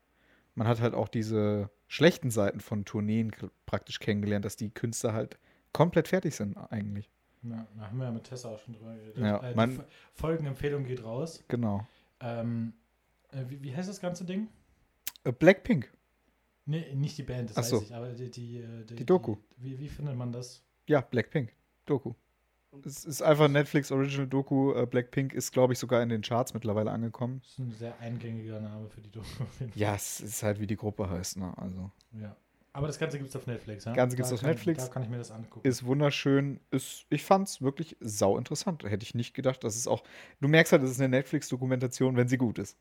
Man 0.55 0.69
hat 0.69 0.81
halt 0.81 0.95
auch 0.95 1.09
diese 1.09 1.69
schlechten 1.89 2.31
Seiten 2.31 2.61
von 2.61 2.85
Tourneen 2.85 3.33
praktisch 3.67 3.99
kennengelernt, 3.99 4.45
dass 4.45 4.57
die 4.57 4.71
Künstler 4.71 5.13
halt 5.13 5.37
komplett 5.73 6.09
fertig 6.09 6.35
sind 6.37 6.57
eigentlich. 6.57 7.11
Ja, 7.43 7.67
da 7.77 7.89
haben 7.89 7.99
wir 7.99 8.05
ja 8.07 8.13
mit 8.13 8.25
Tessa 8.25 8.49
auch 8.51 8.59
schon 8.61 8.75
drüber 8.75 8.95
geredet. 8.95 9.19
Ja, 9.19 9.43
äh, 9.43 9.51
die 9.51 9.57
man- 9.57 9.73
Fo- 9.73 9.85
Folgenempfehlung 10.15 10.85
geht 10.85 11.03
raus. 11.05 11.43
Genau. 11.49 11.87
Ähm, 12.21 12.73
äh, 13.33 13.45
wie, 13.49 13.63
wie 13.63 13.77
heißt 13.77 13.89
das 13.89 14.01
ganze 14.01 14.25
Ding? 14.25 14.49
Äh, 15.25 15.33
Blackpink. 15.33 15.93
Nee, 16.67 16.95
nicht 16.95 17.19
die 17.19 17.25
Band, 17.25 17.51
das 17.51 17.59
Ach 17.59 17.65
so. 17.65 17.77
weiß 17.79 17.83
ich, 17.83 17.95
aber 17.95 18.13
die, 18.13 18.31
die, 18.31 18.59
äh, 18.59 18.85
Die 18.87 19.05
Doku. 19.05 19.37
wie, 19.59 19.79
wie 19.79 19.89
findet 19.89 20.17
man 20.17 20.33
das? 20.33 20.63
Ja, 20.87 21.01
Blackpink. 21.03 21.53
Doku. 21.85 22.15
Es 22.85 23.05
ist 23.05 23.23
einfach 23.23 23.49
Netflix 23.49 23.91
Original 23.93 24.27
Doku. 24.27 24.73
Äh, 24.75 24.87
Blackpink 24.87 25.33
ist, 25.33 25.53
glaube 25.53 25.73
ich, 25.73 25.79
sogar 25.79 26.03
in 26.03 26.09
den 26.09 26.23
Charts 26.23 26.55
mittlerweile 26.55 26.91
angekommen. 26.91 27.41
Das 27.43 27.51
ist 27.53 27.59
ein 27.59 27.73
sehr 27.73 27.99
eingängiger 28.01 28.61
Name 28.61 28.89
für 28.89 29.01
die 29.01 29.11
Doku. 29.11 29.27
Ja, 29.75 29.95
es 29.95 30.21
ist 30.21 30.43
halt 30.43 30.61
wie 30.61 30.67
die 30.67 30.77
Gruppe 30.77 31.09
heißt, 31.09 31.37
ne? 31.39 31.53
Also. 31.57 31.91
Ja. 32.21 32.37
Aber 32.73 32.89
das 32.89 32.99
Ganze 32.99 33.19
gibt 33.19 33.31
es 33.31 33.37
auf 33.37 33.47
Netflix, 33.47 33.85
ja? 33.85 33.93
Ganze 33.93 34.17
gibt's 34.17 34.31
Da 34.31 34.35
auf 34.35 34.41
kann- 34.41 34.51
Netflix. 34.51 34.85
Da 34.87 34.93
kann 34.93 35.05
ich 35.05 35.09
mir 35.09 35.19
das 35.19 35.31
angucken. 35.31 35.67
Ist 35.69 35.85
wunderschön. 35.85 36.59
Ist, 36.73 37.07
ich 37.09 37.23
fand's 37.23 37.63
wirklich 37.63 37.97
sau 38.01 38.37
interessant. 38.37 38.83
Hätte 38.83 39.05
ich 39.05 39.15
nicht 39.15 39.33
gedacht, 39.35 39.63
dass 39.63 39.77
es 39.77 39.87
auch. 39.87 40.03
Du 40.41 40.49
merkst 40.49 40.73
halt, 40.73 40.83
es 40.83 40.91
ist 40.91 40.99
eine 41.01 41.09
Netflix-Dokumentation, 41.11 42.17
wenn 42.17 42.27
sie 42.27 42.37
gut 42.37 42.59
ist. 42.59 42.77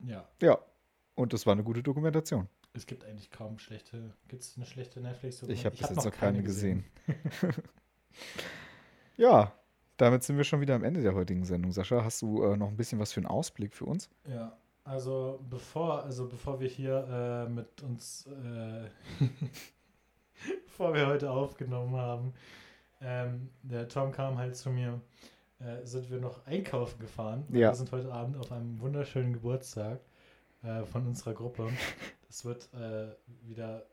ja, 0.00 0.28
Ja. 0.42 0.58
Und 1.14 1.32
das 1.32 1.46
war 1.46 1.52
eine 1.52 1.62
gute 1.62 1.82
Dokumentation. 1.82 2.48
es 2.74 2.86
gibt 2.86 3.04
eigentlich 3.04 3.30
kaum 3.30 3.58
schlechte. 3.58 4.12
Gibt 4.28 4.42
es 4.42 4.56
eine 4.56 4.66
schlechte 4.66 5.00
netflix 5.00 5.40
Ich 5.44 5.64
habe 5.64 5.76
bis 5.76 5.88
jetzt 5.88 6.04
noch 6.04 6.10
keine 6.12 6.42
gesehen. 6.42 6.84
ja, 9.16 9.52
damit 9.96 10.24
sind 10.24 10.36
wir 10.36 10.44
schon 10.44 10.60
wieder 10.60 10.74
am 10.74 10.84
Ende 10.84 11.02
der 11.02 11.14
heutigen 11.14 11.44
Sendung. 11.44 11.72
Sascha, 11.72 12.02
hast 12.04 12.22
du 12.22 12.42
äh, 12.42 12.56
noch 12.56 12.68
ein 12.68 12.76
bisschen 12.76 12.98
was 12.98 13.12
für 13.12 13.20
einen 13.20 13.26
Ausblick 13.26 13.74
für 13.74 13.84
uns? 13.84 14.10
Ja, 14.26 14.56
also 14.84 15.40
bevor, 15.48 16.02
also 16.02 16.26
bevor 16.26 16.60
wir 16.60 16.68
hier 16.68 17.46
äh, 17.46 17.50
mit 17.50 17.82
uns, 17.82 18.26
äh, 18.26 18.88
bevor 20.66 20.94
wir 20.94 21.06
heute 21.06 21.30
aufgenommen 21.30 21.96
haben, 21.96 22.34
ähm, 23.00 23.50
der 23.62 23.88
Tom 23.88 24.12
kam 24.12 24.38
halt 24.38 24.56
zu 24.56 24.70
mir, 24.70 25.00
äh, 25.60 25.84
sind 25.84 26.10
wir 26.10 26.20
noch 26.20 26.46
einkaufen 26.46 26.98
gefahren. 26.98 27.44
Ja. 27.50 27.70
Wir 27.70 27.74
sind 27.74 27.92
heute 27.92 28.12
Abend 28.12 28.36
auf 28.36 28.50
einem 28.50 28.80
wunderschönen 28.80 29.32
Geburtstag 29.32 30.00
äh, 30.62 30.84
von 30.84 31.06
unserer 31.06 31.34
Gruppe. 31.34 31.70
Das 32.26 32.44
wird 32.44 32.68
äh, 32.74 33.14
wieder 33.42 33.86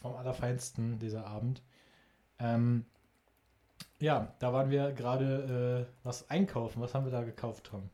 vom 0.00 0.16
Allerfeinsten 0.16 0.98
dieser 0.98 1.26
Abend. 1.26 1.62
Ähm, 2.38 2.86
ja, 4.00 4.34
da 4.38 4.52
waren 4.52 4.70
wir 4.70 4.92
gerade 4.92 5.86
äh, 5.88 5.94
was 6.04 6.28
einkaufen. 6.30 6.80
Was 6.82 6.94
haben 6.94 7.04
wir 7.04 7.12
da 7.12 7.22
gekauft, 7.22 7.64
Tom? 7.64 7.88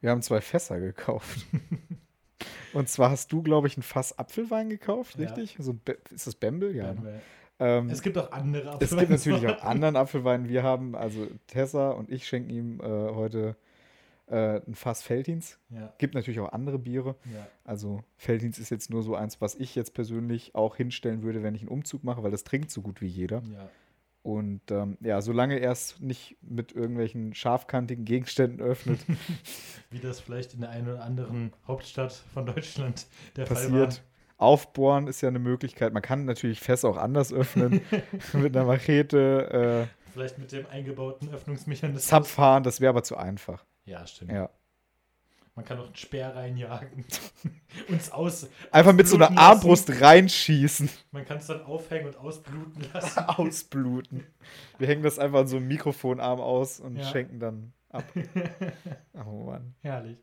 Wir 0.00 0.10
haben 0.10 0.22
zwei 0.22 0.40
Fässer 0.40 0.78
gekauft. 0.80 1.46
Und 2.72 2.88
zwar 2.88 3.10
hast 3.10 3.32
du, 3.32 3.42
glaube 3.42 3.66
ich, 3.68 3.76
ein 3.76 3.82
Fass 3.82 4.18
Apfelwein 4.18 4.68
gekauft, 4.68 5.16
Ja. 5.18 5.24
richtig? 5.26 5.56
So 5.58 5.72
ein 5.72 5.80
Be 5.84 5.96
ist 6.14 6.26
das 6.26 6.34
Bembel? 6.34 6.74
Ja. 6.76 6.84
Werden 6.84 7.02
ne? 7.04 7.20
Ähm, 7.58 7.88
Es 7.88 8.02
gibt 8.02 8.18
auch 8.18 8.30
andere 8.32 8.76
es 8.80 8.94
gibt 8.94 9.10
natürlich 9.10 9.46
auch 9.46 9.62
anderen 9.62 9.96
Apfelwein. 9.96 10.48
Wir 10.48 10.62
haben, 10.62 10.94
also 10.94 11.26
Tessa 11.46 11.90
und 11.90 12.10
ich 12.10 12.26
schenken 12.28 12.50
ihm 12.50 12.80
äh, 12.80 12.84
heute 12.84 13.56
äh, 14.26 14.60
ein 14.66 14.74
Fass 14.74 15.08
Veltins. 15.08 15.58
Ja, 15.70 15.94
Gibt 15.96 16.14
natürlich 16.14 16.38
auch 16.40 16.52
andere 16.52 16.78
Biere. 16.78 17.16
ja. 17.32 17.46
Also 17.64 18.04
Veltins 18.18 18.58
ist 18.58 18.68
jetzt 18.70 18.90
nur 18.90 19.02
so 19.02 19.14
eins, 19.16 19.40
was 19.40 19.54
ich 19.54 19.74
jetzt 19.74 19.94
persönlich 19.94 20.54
auch 20.54 20.76
hinstellen 20.76 21.22
würde, 21.22 21.42
wenn 21.42 21.54
ich 21.54 21.62
einen 21.62 21.70
Umzug 21.70 22.04
mache, 22.04 22.22
weil 22.22 22.30
das 22.30 22.44
trinkt 22.44 22.70
so 22.70 22.82
gut 22.82 23.00
wie 23.00 23.06
jeder. 23.06 23.42
ja. 23.52 23.68
Und 24.26 24.72
ähm, 24.72 24.98
ja, 25.02 25.22
solange 25.22 25.60
er 25.60 25.70
es 25.70 26.00
nicht 26.00 26.36
mit 26.42 26.72
irgendwelchen 26.72 27.32
scharfkantigen 27.32 28.04
Gegenständen 28.04 28.60
öffnet, 28.60 28.98
Wie 29.90 30.00
das 30.00 30.18
vielleicht 30.18 30.52
in 30.52 30.62
der 30.62 30.70
einen 30.70 30.88
oder 30.88 31.04
anderen 31.04 31.52
Hauptstadt 31.68 32.12
von 32.34 32.44
Deutschland 32.44 33.06
der 33.36 33.44
passiert. 33.44 33.94
Fall 33.94 34.02
Aufbohren 34.36 35.06
ist 35.06 35.20
ja 35.20 35.28
eine 35.28 35.38
Möglichkeit. 35.38 35.92
Man 35.92 36.02
kann 36.02 36.24
natürlich 36.24 36.58
Fässer 36.58 36.88
auch 36.88 36.96
anders 36.96 37.32
öffnen. 37.32 37.82
mit 38.32 38.56
einer 38.56 38.66
Machete. 38.66 39.86
war. 39.88 40.12
Vielleicht 40.12 40.38
mit 40.38 40.50
dem 40.50 40.66
eingebauten 40.66 41.28
Äh, 41.28 41.34
Öffnungsmechanismus. 41.34 42.08
Zapfhahn, 42.08 42.64
das 42.64 42.80
wäre 42.80 42.90
aber 42.90 43.04
zu 43.04 43.16
einfach. 43.16 43.64
Ja, 43.84 44.04
stimmt. 44.08 44.32
Ja. 44.32 44.50
Man 45.56 45.64
kann 45.64 45.78
auch 45.80 45.86
einen 45.86 45.96
Speer 45.96 46.36
reinjagen. 46.36 47.04
Uns 47.88 48.12
aus. 48.12 48.46
Einfach 48.70 48.92
mit 48.92 49.08
so 49.08 49.16
einer 49.16 49.24
lassen. 49.26 49.38
Armbrust 49.38 50.00
reinschießen. 50.00 50.88
Man 51.12 51.24
kann 51.24 51.38
es 51.38 51.46
dann 51.46 51.62
aufhängen 51.62 52.06
und 52.08 52.16
ausbluten 52.18 52.84
lassen. 52.92 53.20
Ausbluten. 53.26 54.24
Wir 54.78 54.86
hängen 54.86 55.02
das 55.02 55.18
einfach 55.18 55.40
an 55.40 55.46
so 55.48 55.56
einem 55.56 55.66
Mikrofonarm 55.68 56.40
aus 56.40 56.78
und 56.78 56.96
Ja. 56.96 57.04
schenken 57.04 57.40
dann 57.40 57.72
ab. 57.90 58.04
Oh 59.26 59.44
Mann. 59.44 59.74
Herrlich. 59.80 60.18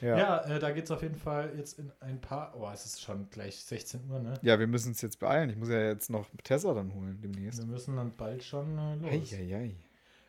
Ja. 0.00 0.16
Ja, 0.16 0.38
äh, 0.46 0.58
da 0.58 0.70
geht 0.70 0.84
es 0.84 0.90
auf 0.90 1.02
jeden 1.02 1.16
Fall 1.16 1.52
jetzt 1.58 1.78
in 1.78 1.92
ein 2.00 2.18
paar. 2.22 2.54
Oh, 2.58 2.66
es 2.72 2.86
ist 2.86 3.02
schon 3.02 3.28
gleich 3.28 3.62
16 3.62 4.08
Uhr, 4.10 4.20
ne? 4.20 4.32
Ja, 4.40 4.58
wir 4.58 4.66
müssen 4.66 4.88
uns 4.88 5.02
jetzt 5.02 5.18
beeilen. 5.20 5.50
Ich 5.50 5.56
muss 5.56 5.68
ja 5.68 5.78
jetzt 5.88 6.08
noch 6.08 6.26
Tessa 6.42 6.72
dann 6.72 6.94
holen 6.94 7.20
demnächst. 7.22 7.58
Wir 7.60 7.66
müssen 7.66 7.96
dann 7.96 8.16
bald 8.16 8.42
schon 8.42 8.78
äh, 8.78 8.94
los. 8.94 9.32
Eieiei. 9.34 9.74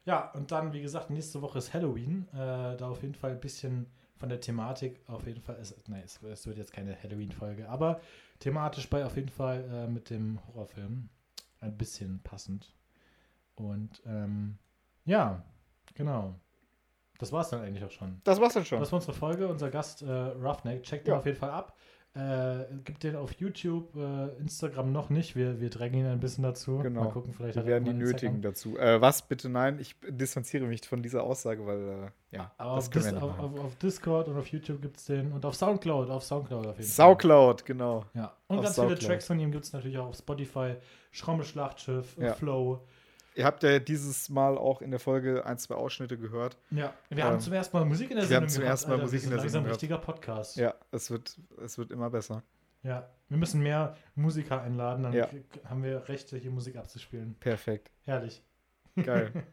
Ja, 0.03 0.31
und 0.31 0.51
dann, 0.51 0.73
wie 0.73 0.81
gesagt, 0.81 1.09
nächste 1.09 1.41
Woche 1.41 1.59
ist 1.59 1.73
Halloween. 1.73 2.27
Äh, 2.33 2.75
da 2.75 2.89
auf 2.89 3.01
jeden 3.01 3.15
Fall 3.15 3.31
ein 3.31 3.39
bisschen 3.39 3.85
von 4.21 4.29
der 4.29 4.39
Thematik, 4.39 5.01
auf 5.07 5.25
jeden 5.25 5.41
Fall, 5.41 5.55
ist, 5.55 5.89
nein, 5.89 6.03
es, 6.05 6.21
es 6.21 6.45
wird 6.45 6.59
jetzt 6.59 6.71
keine 6.71 6.95
Halloween-Folge, 7.01 7.67
aber 7.67 7.99
thematisch 8.39 8.87
bei 8.87 9.03
auf 9.03 9.15
jeden 9.15 9.29
Fall 9.29 9.65
äh, 9.73 9.87
mit 9.87 10.11
dem 10.11 10.39
Horrorfilm 10.47 11.09
ein 11.59 11.75
bisschen 11.75 12.21
passend. 12.21 12.71
Und 13.55 13.99
ähm, 14.05 14.59
ja, 15.05 15.43
genau. 15.95 16.35
Das 17.17 17.31
war 17.31 17.41
es 17.41 17.49
dann 17.49 17.61
eigentlich 17.61 17.83
auch 17.83 17.89
schon. 17.89 18.21
Das 18.23 18.39
war's 18.39 18.53
dann 18.53 18.63
schon. 18.63 18.79
Das 18.79 18.91
war 18.91 18.97
unsere 18.97 19.13
Folge, 19.13 19.47
unser 19.47 19.71
Gast 19.71 20.03
äh, 20.03 20.11
Roughneck. 20.11 20.83
Checkt 20.83 21.07
Ja. 21.07 21.17
auf 21.17 21.25
jeden 21.25 21.37
Fall 21.37 21.49
ab. 21.49 21.75
Äh, 22.13 22.65
gibt 22.83 23.03
den 23.03 23.15
auf 23.15 23.31
YouTube, 23.39 23.95
äh, 23.95 24.35
Instagram 24.41 24.91
noch 24.91 25.09
nicht. 25.09 25.37
Wir, 25.37 25.61
wir 25.61 25.69
drängen 25.69 26.01
ihn 26.01 26.05
ein 26.07 26.19
bisschen 26.19 26.43
dazu. 26.43 26.79
Genau. 26.79 27.05
Mal 27.05 27.09
gucken, 27.11 27.31
vielleicht 27.33 27.55
Wir 27.55 27.63
er 27.63 27.67
werden 27.67 27.85
die 27.85 27.91
Instagram. 27.91 28.11
nötigen 28.11 28.41
dazu. 28.41 28.77
Äh, 28.77 28.99
was 28.99 29.21
bitte 29.21 29.47
nein? 29.47 29.79
Ich 29.79 29.95
distanziere 30.09 30.65
mich 30.65 30.85
von 30.85 31.01
dieser 31.01 31.23
Aussage, 31.23 31.65
weil 31.65 32.11
äh, 32.31 32.35
ja, 32.35 32.51
Aber 32.57 32.71
auf, 32.71 32.89
Dis 32.89 33.13
auf, 33.13 33.39
auf, 33.39 33.57
auf 33.59 33.75
Discord 33.77 34.27
und 34.27 34.37
auf 34.37 34.47
YouTube 34.47 34.81
gibt 34.81 34.97
es 34.97 35.05
den 35.05 35.31
und 35.31 35.45
auf 35.45 35.55
Soundcloud, 35.55 36.09
auf 36.09 36.23
Soundcloud 36.23 36.65
auf 36.67 36.77
jeden 36.77 36.89
Fall. 36.89 37.07
Saucloud, 37.07 37.63
genau. 37.63 38.03
Ja. 38.13 38.33
Und 38.47 38.57
Auf 38.57 38.63
ganz 38.65 38.75
viele 38.75 38.87
Soundcloud. 38.89 39.07
Tracks 39.09 39.27
von 39.27 39.39
ihm 39.39 39.51
gibt 39.53 39.63
es 39.63 39.71
natürlich 39.71 39.97
auch 39.97 40.07
auf 40.07 40.17
Spotify, 40.17 40.75
Schramme 41.11 41.45
Schlachtschiff, 41.45 42.17
Ja. 42.19 42.33
Flow. 42.33 42.81
Ihr 43.41 43.45
habt 43.45 43.63
ja 43.63 43.79
dieses 43.79 44.29
Mal 44.29 44.57
auch 44.57 44.81
in 44.81 44.91
der 44.91 44.99
Folge 44.99 45.45
ein, 45.45 45.57
zwei 45.57 45.75
Ausschnitte 45.75 46.17
gehört. 46.17 46.57
Ja. 46.69 46.93
Wir 47.09 47.17
Ähm, 47.17 47.23
haben 47.23 47.39
zum 47.39 47.53
ersten 47.53 47.75
Mal 47.77 47.85
Musik 47.85 48.11
in 48.11 48.17
der 48.17 48.23
wir 48.23 48.27
Sendung 48.27 48.43
haben 48.43 48.49
zum 48.49 48.63
ersten 48.63 48.89
Mal 48.89 48.93
Alter. 48.95 49.05
Musik 49.05 49.21
Wir 49.21 49.25
in 49.25 49.31
der 49.31 49.39
Sendung 49.41 49.59
ein 49.59 49.63
gehabt. 49.65 49.75
richtiger 49.75 49.97
Podcast. 49.97 50.55
Ja, 50.57 50.73
es 50.91 51.09
wird, 51.11 51.37
es 51.63 51.77
wird 51.77 51.91
immer 51.91 52.09
besser. 52.09 52.43
Ja. 52.83 53.09
Wir 53.29 53.37
müssen 53.37 53.61
mehr 53.61 53.95
Musiker 54.15 54.61
einladen, 54.61 55.03
dann 55.03 55.13
Ja. 55.13 55.27
haben 55.65 55.83
wir 55.83 56.07
Rechte, 56.09 56.37
hier 56.37 56.51
Musik 56.51 56.75
abzuspielen. 56.77 57.35
Perfekt. 57.39 57.91
Herrlich. 58.05 58.41
Geil. 59.03 59.31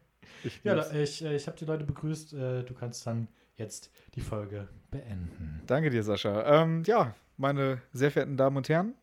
Ich 0.44 0.60
Ja, 0.62 0.74
da- 0.74 0.90
ich, 0.92 1.24
äh, 1.24 1.34
ich 1.36 1.46
habe 1.46 1.56
die 1.56 1.64
Leute 1.64 1.84
begrüßt. 1.84 2.34
Äh, 2.34 2.62
Du 2.64 2.74
kannst 2.74 3.06
dann 3.06 3.28
jetzt 3.56 3.90
die 4.14 4.20
Folge 4.20 4.68
beenden. 4.90 5.62
Danke 5.66 5.88
dir, 5.88 6.02
Sascha. 6.02 6.62
Ähm, 6.62 6.82
ja, 6.84 7.14
meine 7.38 7.80
sehr 7.92 8.10
verehrten 8.10 8.36
Damen 8.36 8.58
und 8.58 8.68
Herren, 8.68 8.94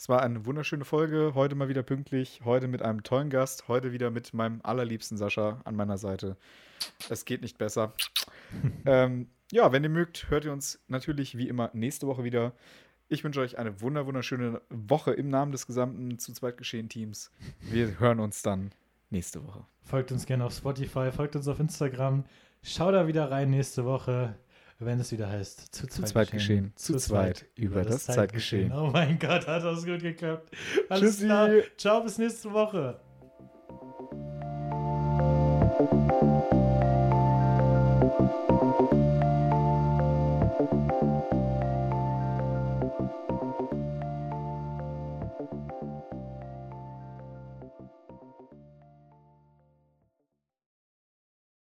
es 0.00 0.08
war 0.08 0.22
eine 0.22 0.46
wunderschöne 0.46 0.86
Folge. 0.86 1.32
Heute 1.34 1.54
mal 1.54 1.68
wieder 1.68 1.82
pünktlich. 1.82 2.40
Heute 2.42 2.68
mit 2.68 2.80
einem 2.80 3.02
tollen 3.02 3.28
Gast. 3.28 3.68
Heute 3.68 3.92
wieder 3.92 4.10
mit 4.10 4.32
meinem 4.32 4.60
allerliebsten 4.62 5.18
Sascha 5.18 5.60
an 5.64 5.76
meiner 5.76 5.98
Seite. 5.98 6.38
Es 7.10 7.26
geht 7.26 7.42
nicht 7.42 7.58
besser. 7.58 7.92
ähm, 8.86 9.28
ja, 9.52 9.72
wenn 9.72 9.82
ihr 9.82 9.90
mögt, 9.90 10.30
hört 10.30 10.46
ihr 10.46 10.54
uns 10.54 10.80
natürlich 10.88 11.36
wie 11.36 11.48
immer 11.48 11.68
nächste 11.74 12.06
Woche 12.06 12.24
wieder. 12.24 12.54
Ich 13.08 13.24
wünsche 13.24 13.40
euch 13.40 13.58
eine 13.58 13.82
wunder 13.82 14.06
wunderschöne 14.06 14.62
Woche 14.70 15.12
im 15.12 15.28
Namen 15.28 15.52
des 15.52 15.66
gesamten 15.66 16.18
zu 16.18 16.32
zweit 16.32 16.56
geschehen 16.56 16.88
Teams. 16.88 17.30
Wir 17.60 18.00
hören 18.00 18.20
uns 18.20 18.40
dann 18.40 18.72
nächste 19.10 19.46
Woche. 19.46 19.66
Folgt 19.82 20.12
uns 20.12 20.24
gerne 20.24 20.46
auf 20.46 20.54
Spotify, 20.54 21.12
folgt 21.12 21.36
uns 21.36 21.46
auf 21.46 21.60
Instagram. 21.60 22.24
Schau 22.62 22.90
da 22.90 23.06
wieder 23.06 23.30
rein 23.30 23.50
nächste 23.50 23.84
Woche, 23.84 24.38
wenn 24.80 24.98
es 24.98 25.12
wieder 25.12 25.28
heißt 25.28 25.74
Zu 25.74 25.86
zweit, 25.86 26.08
zweit 26.08 26.30
geschehen. 26.30 26.72
Zu 26.74 26.96
zweit 26.96 27.46
über 27.54 27.82
das 27.82 28.06
Zeitgeschehen. 28.06 28.72
Oh 28.72 28.90
mein 28.92 29.18
Gott, 29.18 29.46
hat 29.46 29.62
das 29.62 29.84
gut 29.84 30.00
geklappt. 30.00 30.50
Alles 30.88 31.16
Tschüssi. 31.16 31.26
klar. 31.26 31.50
Ciao, 31.76 32.02
bis 32.02 32.18
nächste 32.18 32.52
Woche. 32.52 33.00